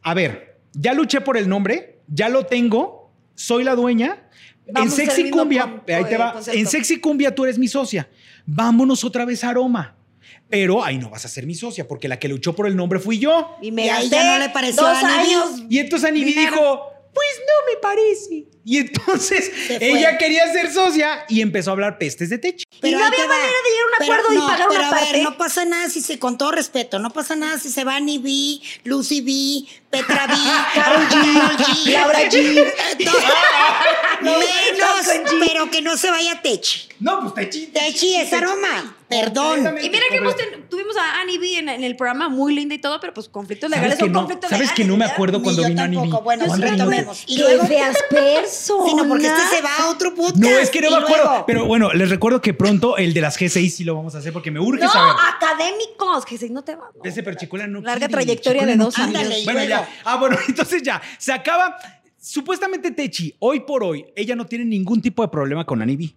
a 0.02 0.12
ver, 0.12 0.58
ya 0.74 0.92
luché 0.92 1.22
por 1.22 1.38
el 1.38 1.48
nombre, 1.48 2.00
ya 2.08 2.28
lo 2.28 2.44
tengo, 2.44 3.01
soy 3.34 3.64
la 3.64 3.74
dueña. 3.74 4.28
Vamos 4.70 4.98
en 4.98 5.06
Sexy 5.06 5.30
Cumbia, 5.30 5.62
con- 5.62 5.94
ahí 5.94 6.04
te 6.04 6.16
va, 6.16 6.32
concepto. 6.34 6.58
en 6.58 6.66
Sexy 6.66 7.00
Cumbia 7.00 7.34
tú 7.34 7.44
eres 7.44 7.58
mi 7.58 7.68
socia. 7.68 8.08
Vámonos 8.46 9.04
otra 9.04 9.24
vez 9.24 9.42
a 9.44 9.50
Aroma. 9.50 9.96
Pero 10.48 10.84
ahí 10.84 10.98
no 10.98 11.08
vas 11.10 11.24
a 11.24 11.28
ser 11.28 11.46
mi 11.46 11.54
socia, 11.54 11.88
porque 11.88 12.08
la 12.08 12.18
que 12.18 12.28
luchó 12.28 12.54
por 12.54 12.66
el 12.66 12.76
nombre 12.76 12.98
fui 12.98 13.18
yo. 13.18 13.56
y 13.62 13.72
me 13.72 13.86
Y 13.86 13.88
ahí 13.88 14.02
gasté 14.08 14.16
ya 14.16 14.32
no 14.34 14.38
le 14.38 14.50
pareció 14.50 14.82
dos 14.82 15.02
a 15.02 15.20
años. 15.20 15.62
Y 15.68 15.78
entonces 15.78 16.08
Anibi 16.08 16.32
dijo, 16.34 16.80
pues 17.22 17.46
no 17.46 17.72
me 17.72 17.80
parece. 17.80 18.44
Y 18.64 18.78
entonces 18.78 19.50
ella 19.80 20.18
quería 20.18 20.52
ser 20.52 20.72
socia 20.72 21.24
y 21.28 21.40
empezó 21.40 21.70
a 21.70 21.72
hablar 21.74 21.98
pestes 21.98 22.30
de 22.30 22.38
Techi. 22.38 22.64
Y 22.82 22.90
no 22.90 23.04
había 23.04 23.26
manera 23.26 23.46
de 23.46 23.70
llegar 23.70 23.82
a 23.82 23.86
un 23.86 23.92
Pero 23.98 24.12
acuerdo 24.14 24.32
y 24.32 24.36
no, 24.36 24.46
pagar 24.46 24.68
pero 24.68 24.80
una 24.80 24.88
a 24.88 24.94
ver, 24.94 25.04
parte. 25.04 25.22
no 25.22 25.36
pasa 25.36 25.64
nada 25.64 25.88
si 25.88 26.00
se, 26.00 26.18
con 26.18 26.36
todo 26.38 26.50
respeto, 26.52 26.98
no 26.98 27.10
pasa 27.10 27.36
nada 27.36 27.58
si 27.58 27.70
se 27.70 27.84
va 27.84 27.96
Annie 27.96 28.18
B, 28.18 28.60
Lucy 28.84 29.20
B, 29.20 29.68
Petra 29.90 30.26
B, 30.26 30.34
Karol 30.74 31.06
G, 31.06 31.90
Laura 31.92 32.28
G. 32.28 32.72
Menos, 34.22 35.40
pero 35.46 35.70
que 35.70 35.82
no 35.82 35.96
se 35.96 36.10
vaya 36.10 36.40
Techi. 36.42 36.88
No, 37.00 37.20
pues 37.20 37.34
Techi. 37.34 37.66
Techi 37.66 38.16
es 38.16 38.32
aroma. 38.32 38.96
Perdón. 39.20 39.76
Y 39.82 39.90
mira 39.90 40.02
que 40.10 40.16
hemos 40.16 40.36
ten- 40.36 40.68
tuvimos 40.68 40.96
a 40.96 41.20
Annie 41.20 41.38
B 41.38 41.58
en, 41.58 41.68
en 41.68 41.84
el 41.84 41.96
programa 41.96 42.28
muy 42.28 42.54
linda 42.54 42.74
y 42.74 42.78
todo, 42.78 42.98
pero 43.00 43.12
pues 43.14 43.28
conflictos 43.28 43.70
legales 43.70 43.92
¿Sabes 43.92 43.98
que 43.98 44.04
son 44.06 44.12
no? 44.12 44.18
conflictos 44.20 44.50
¿Sabes 44.50 44.60
legales. 44.68 44.76
que 44.76 44.84
no 44.90 44.96
me 44.96 45.04
acuerdo 45.04 45.42
cuando 45.42 45.64
vino 45.66 45.82
Anibi? 45.82 46.02
tampoco. 46.02 46.24
Bueno, 46.24 46.44
¿Cuándo 46.46 46.66
sí, 46.66 46.72
retomemos. 46.72 47.24
Y 47.26 47.38
luego, 47.38 47.66
feas 47.66 47.96
personas. 48.10 48.90
sí, 48.90 48.94
no, 48.96 49.08
porque 49.08 49.26
este 49.26 49.56
se 49.56 49.62
va 49.62 49.76
a 49.78 49.90
otro 49.90 50.14
podcast. 50.14 50.36
No, 50.36 50.48
es 50.48 50.70
que 50.70 50.80
no 50.80 50.90
me 50.90 50.96
acuerdo. 50.96 51.24
luego- 51.24 51.46
Pero 51.46 51.66
bueno, 51.66 51.92
les 51.92 52.10
recuerdo 52.10 52.40
que 52.40 52.54
pronto 52.54 52.96
el 52.96 53.12
de 53.14 53.20
las 53.20 53.38
G6 53.40 53.70
sí 53.70 53.84
lo 53.84 53.94
vamos 53.94 54.14
a 54.14 54.18
hacer 54.18 54.32
porque 54.32 54.50
me 54.50 54.60
urge 54.60 54.82
No, 54.84 54.90
saber. 54.90 55.12
académicos, 55.34 56.24
que 56.24 56.38
si 56.38 56.50
no 56.50 56.62
te 56.64 56.74
va. 56.74 56.90
no. 56.94 57.02
Ese 57.04 57.22
pero 57.22 57.36
Chicuela 57.36 57.66
no 57.66 57.80
Larga 57.80 58.06
quiere, 58.08 58.12
trayectoria 58.12 58.66
de 58.66 58.76
dos. 58.76 58.98
Ándale, 58.98 59.40
y 59.40 59.44
Bueno, 59.44 59.64
ya. 59.64 59.88
Ah, 60.04 60.16
bueno, 60.16 60.36
entonces 60.48 60.82
ya. 60.82 61.00
Se 61.18 61.32
acaba. 61.32 61.76
Supuestamente 62.24 62.92
Techi, 62.92 63.34
hoy 63.40 63.60
por 63.60 63.82
hoy, 63.82 64.04
ella 64.14 64.36
no 64.36 64.46
tiene 64.46 64.64
ningún 64.64 65.02
tipo 65.02 65.22
de 65.22 65.28
problema 65.28 65.64
con 65.66 65.82
Anibi. 65.82 66.14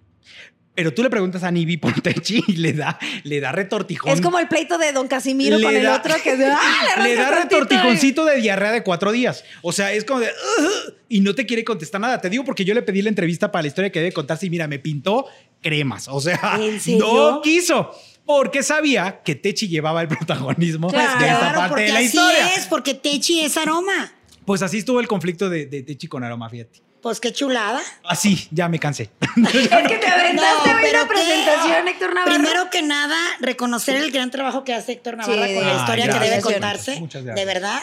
Pero 0.75 0.93
tú 0.93 1.01
le 1.03 1.09
preguntas 1.09 1.41
a 1.43 1.47
Anibi 1.47 1.77
por 1.77 1.93
Techi 2.01 2.43
y 2.47 2.57
le 2.57 2.73
da, 2.73 2.99
le 3.23 3.39
da 3.39 3.53
retortijón. 3.53 4.11
Es 4.11 4.19
como 4.19 4.39
el 4.39 4.47
pleito 4.49 4.77
de 4.77 4.91
Don 4.91 5.07
Casimiro 5.07 5.57
Le 5.57 5.63
con 5.63 5.75
el 5.75 5.87
otro 5.87 6.13
que 6.21 6.31
¡ah! 6.51 7.01
le 7.01 7.15
da 7.15 7.31
retortijoncito 7.31 8.25
de 8.25 8.41
diarrea 8.41 8.71
de 8.71 8.83
cuatro 8.83 9.11
días. 9.13 9.43
O 9.61 9.71
sea, 9.71 9.93
es 9.93 10.03
como 10.03 10.19
de. 10.19 10.29
Y 11.07 11.21
no 11.21 11.33
te 11.33 11.45
quiere 11.45 11.63
contestar 11.63 12.01
nada. 12.01 12.19
Te 12.19 12.29
digo 12.29 12.43
porque 12.43 12.65
yo 12.65 12.73
le 12.73 12.81
pedí 12.81 13.01
la 13.01 13.09
entrevista 13.09 13.51
para 13.51 13.61
la 13.63 13.67
historia 13.69 13.89
que 13.91 13.99
debe 13.99 14.11
contarse 14.11 14.47
y 14.47 14.49
mira, 14.49 14.67
me 14.67 14.79
pintó 14.79 15.25
cremas. 15.61 16.07
O 16.09 16.19
sea, 16.19 16.59
no 16.99 17.41
quiso. 17.41 17.91
Porque 18.25 18.63
sabía 18.63 19.21
que 19.23 19.35
Techi 19.35 19.67
llevaba 19.67 20.01
el 20.01 20.07
protagonismo 20.07 20.89
Claro, 20.89 21.19
de 21.19 21.29
esta 21.31 21.53
parte 21.53 21.81
de 21.81 21.89
la 21.89 21.99
así 21.99 22.05
historia. 22.07 22.55
es, 22.55 22.65
porque 22.65 22.95
Techi 22.95 23.41
es 23.41 23.55
aroma. 23.55 24.11
Pues 24.45 24.61
así 24.61 24.79
estuvo 24.79 24.99
el 24.99 25.07
conflicto 25.07 25.49
de, 25.49 25.67
de 25.67 25.83
Techi 25.83 26.07
con 26.07 26.23
Aroma, 26.23 26.49
fíjate. 26.49 26.81
Pues 27.05 27.19
qué 27.19 27.31
chulada. 27.31 27.83
Así, 28.03 28.47
ya 28.49 28.67
me 28.67 28.79
cansé. 28.79 29.11
Es 29.37 29.69
que 29.69 29.97
te 29.99 30.07
aventaste 30.07 30.69
No, 30.71 30.75
hoy 30.75 30.79
pero 30.81 30.99
una 31.03 31.07
presentación, 31.07 31.85
qué- 31.85 31.91
Héctor 31.91 32.15
Navarro. 32.15 32.33
Primero 32.33 32.69
que 32.71 32.81
nada, 32.81 33.15
reconocer 33.41 33.95
el 33.97 34.09
gran 34.11 34.31
trabajo 34.31 34.63
que 34.63 34.73
hace 34.73 34.93
Héctor 34.93 35.17
Navarra 35.17 35.47
Sí, 35.47 35.53
con 35.53 35.63
la 35.67 35.71
de- 35.73 35.79
historia 35.81 36.09
que 36.09 36.19
debe 36.19 36.41
contarse. 36.41 36.99
Muchas 36.99 37.23
gracias. 37.23 37.45
De 37.45 37.53
verdad. 37.53 37.79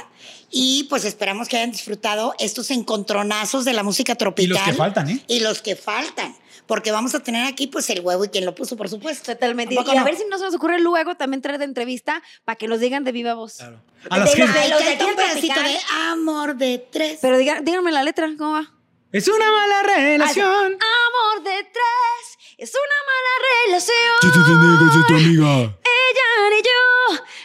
Y 0.51 0.89
pues 0.91 1.05
esperamos 1.05 1.49
que 1.49 1.57
hayan 1.57 1.71
disfrutado 1.71 2.35
estos 2.41 2.73
encontronazos 2.73 3.65
de 3.65 3.73
la 3.75 3.85
música 3.85 4.17
tropical. 4.17 4.51
Y 4.51 4.59
los 4.59 4.63
que 4.65 4.73
faltan, 4.75 5.09
¿eh? 5.09 5.23
Y 5.29 5.39
los 5.39 5.63
que 5.63 5.77
faltan. 5.77 6.35
porque 6.67 6.91
vamos 6.91 7.15
a 7.15 7.21
tener 7.21 7.47
aquí 7.47 7.69
pues 7.69 7.89
el 7.91 8.01
huevo 8.01 8.25
y 8.25 8.29
quien 8.29 8.45
lo 8.45 8.57
puso, 8.57 8.77
por 8.77 8.89
supuesto. 8.89 9.33
Totalmente. 9.35 9.79
¿A 9.79 9.83
Y 9.87 9.91
a 9.97 10.01
no? 10.01 10.05
ver 10.05 10.17
si 10.17 10.25
no 10.29 10.37
se 10.39 10.45
nos 10.47 10.55
ocurre 10.57 10.81
luego 10.81 11.15
también 11.17 11.43
traer 11.43 11.61
de 11.61 11.67
entrevista 11.67 12.21
para 12.45 12.57
que 12.57 12.67
nos 12.67 12.81
digan 12.81 13.05
de 13.05 13.13
viva 13.13 13.35
voz. 13.35 13.61
A 13.61 14.19
las 14.19 14.31
De 14.33 14.37
que- 14.37 14.43
los 14.47 14.53
de- 14.53 14.59
Ay, 14.59 14.71
los 14.71 14.81
de 14.81 14.87
canta 14.97 15.07
un 15.07 15.15
pedacito 15.15 15.61
de 15.63 15.77
amor 16.11 16.57
de 16.57 16.85
tres. 16.91 17.21
Pero 17.23 17.39
díganme 17.39 17.93
la 17.93 18.03
letra, 18.03 18.29
¿cómo 18.37 18.55
va? 18.55 18.73
Es 19.13 19.29
una 19.29 19.45
mala 19.51 19.83
relación. 19.83 20.47
Amor 20.47 21.45
de 21.45 21.65
tres, 21.65 22.39
es 22.57 22.73
una 22.73 22.99
mala 23.11 23.33
relación. 23.67 23.97
Yo 24.23 24.31
te 24.31 24.39
tengo, 24.39 24.91
soy 24.91 25.05
tu 25.07 25.15
amiga. 25.15 25.77
Ella 25.85 26.31
ni 26.49 26.63
yo, 26.63 26.81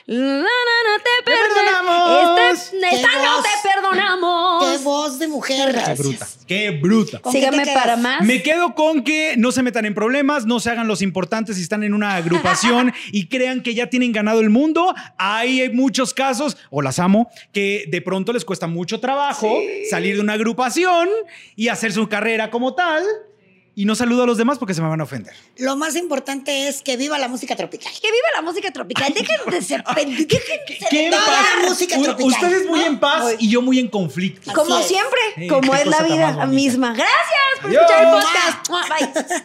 la, 0.05 0.47
la, 0.47 0.77
la, 0.87 0.99
te 1.03 1.23
perdonamos. 1.25 2.57
Este, 2.57 2.66
Qué 2.79 3.01
no 3.01 3.35
voz. 3.35 3.43
te 3.43 3.69
perdonamos. 3.69 4.65
Qué 4.65 4.83
voz 4.83 5.19
de 5.19 5.27
mujer. 5.27 5.75
Qué 5.85 5.93
bruta. 5.93 6.27
Qué 6.47 6.71
bruta. 6.71 7.19
¿Con 7.19 7.33
qué 7.33 7.39
te 7.39 7.49
Síganme 7.49 7.71
para 7.73 7.97
más. 7.97 8.23
Me 8.23 8.41
quedo 8.41 8.75
con 8.75 9.03
que 9.03 9.35
no 9.37 9.51
se 9.51 9.63
metan 9.63 9.85
en 9.85 9.93
problemas, 9.93 10.45
no 10.45 10.59
se 10.59 10.69
hagan 10.69 10.87
los 10.87 11.01
importantes 11.01 11.55
si 11.55 11.61
están 11.61 11.83
en 11.83 11.93
una 11.93 12.15
agrupación 12.15 12.93
y 13.11 13.27
crean 13.27 13.61
que 13.61 13.73
ya 13.73 13.87
tienen 13.87 14.11
ganado 14.11 14.39
el 14.39 14.49
mundo. 14.49 14.93
Hay 15.17 15.69
muchos 15.71 16.13
casos, 16.13 16.57
o 16.69 16.81
las 16.81 16.99
amo, 16.99 17.29
que 17.51 17.85
de 17.89 18.01
pronto 18.01 18.33
les 18.33 18.45
cuesta 18.45 18.67
mucho 18.67 18.99
trabajo 18.99 19.59
salir 19.89 20.15
de 20.15 20.21
una 20.21 20.33
agrupación 20.33 21.09
y 21.55 21.67
hacer 21.69 21.91
su 21.91 22.07
carrera 22.07 22.49
como 22.49 22.73
tal. 22.75 23.03
Y 23.79 23.85
no 23.85 23.93
saludo 23.93 24.23
a 24.23 24.25
los 24.25 24.39
demás 24.39 24.57
porque 24.57 24.73
se 24.73 24.81
me 24.81 24.87
van 24.89 24.99
a 25.01 25.03
ofender. 25.03 25.35
Lo 25.57 25.75
más 25.77 25.95
importante 25.95 26.67
es 26.67 26.81
que 26.81 26.97
viva 26.97 27.19
la 27.19 27.27
música 27.27 27.55
tropical. 27.55 27.91
Que 28.01 28.07
viva 28.07 28.27
la 28.35 28.41
música 28.41 28.71
tropical. 28.71 29.13
Dejen 29.13 29.37
de 29.51 29.61
ser 29.61 29.83
pen- 29.93 30.09
dejen 30.27 30.59
de 30.67 30.77
ser- 30.79 30.89
¿Qué 30.89 31.05
en 31.05 31.11
Toda 31.11 31.23
paz? 31.27 31.45
la 31.61 31.69
música 31.69 31.99
U- 31.99 32.03
tropical, 32.03 32.31
Ustedes 32.31 32.65
muy 32.67 32.79
¿no? 32.79 32.85
en 32.87 32.99
paz 32.99 33.35
y 33.37 33.49
yo 33.51 33.61
muy 33.61 33.77
en 33.77 33.87
conflicto. 33.87 34.51
Como 34.51 34.79
es. 34.79 34.87
siempre, 34.87 35.19
Sí, 35.35 35.47
como 35.47 35.75
es 35.75 35.85
la 35.85 36.01
vida 36.01 36.45
misma. 36.47 36.93
Gracias 36.95 37.61
por 37.61 37.69
Adiós. 37.69 37.83
escuchar 37.83 38.03
el 38.03 38.11
podcast. 38.11 39.25
Bye. 39.29 39.43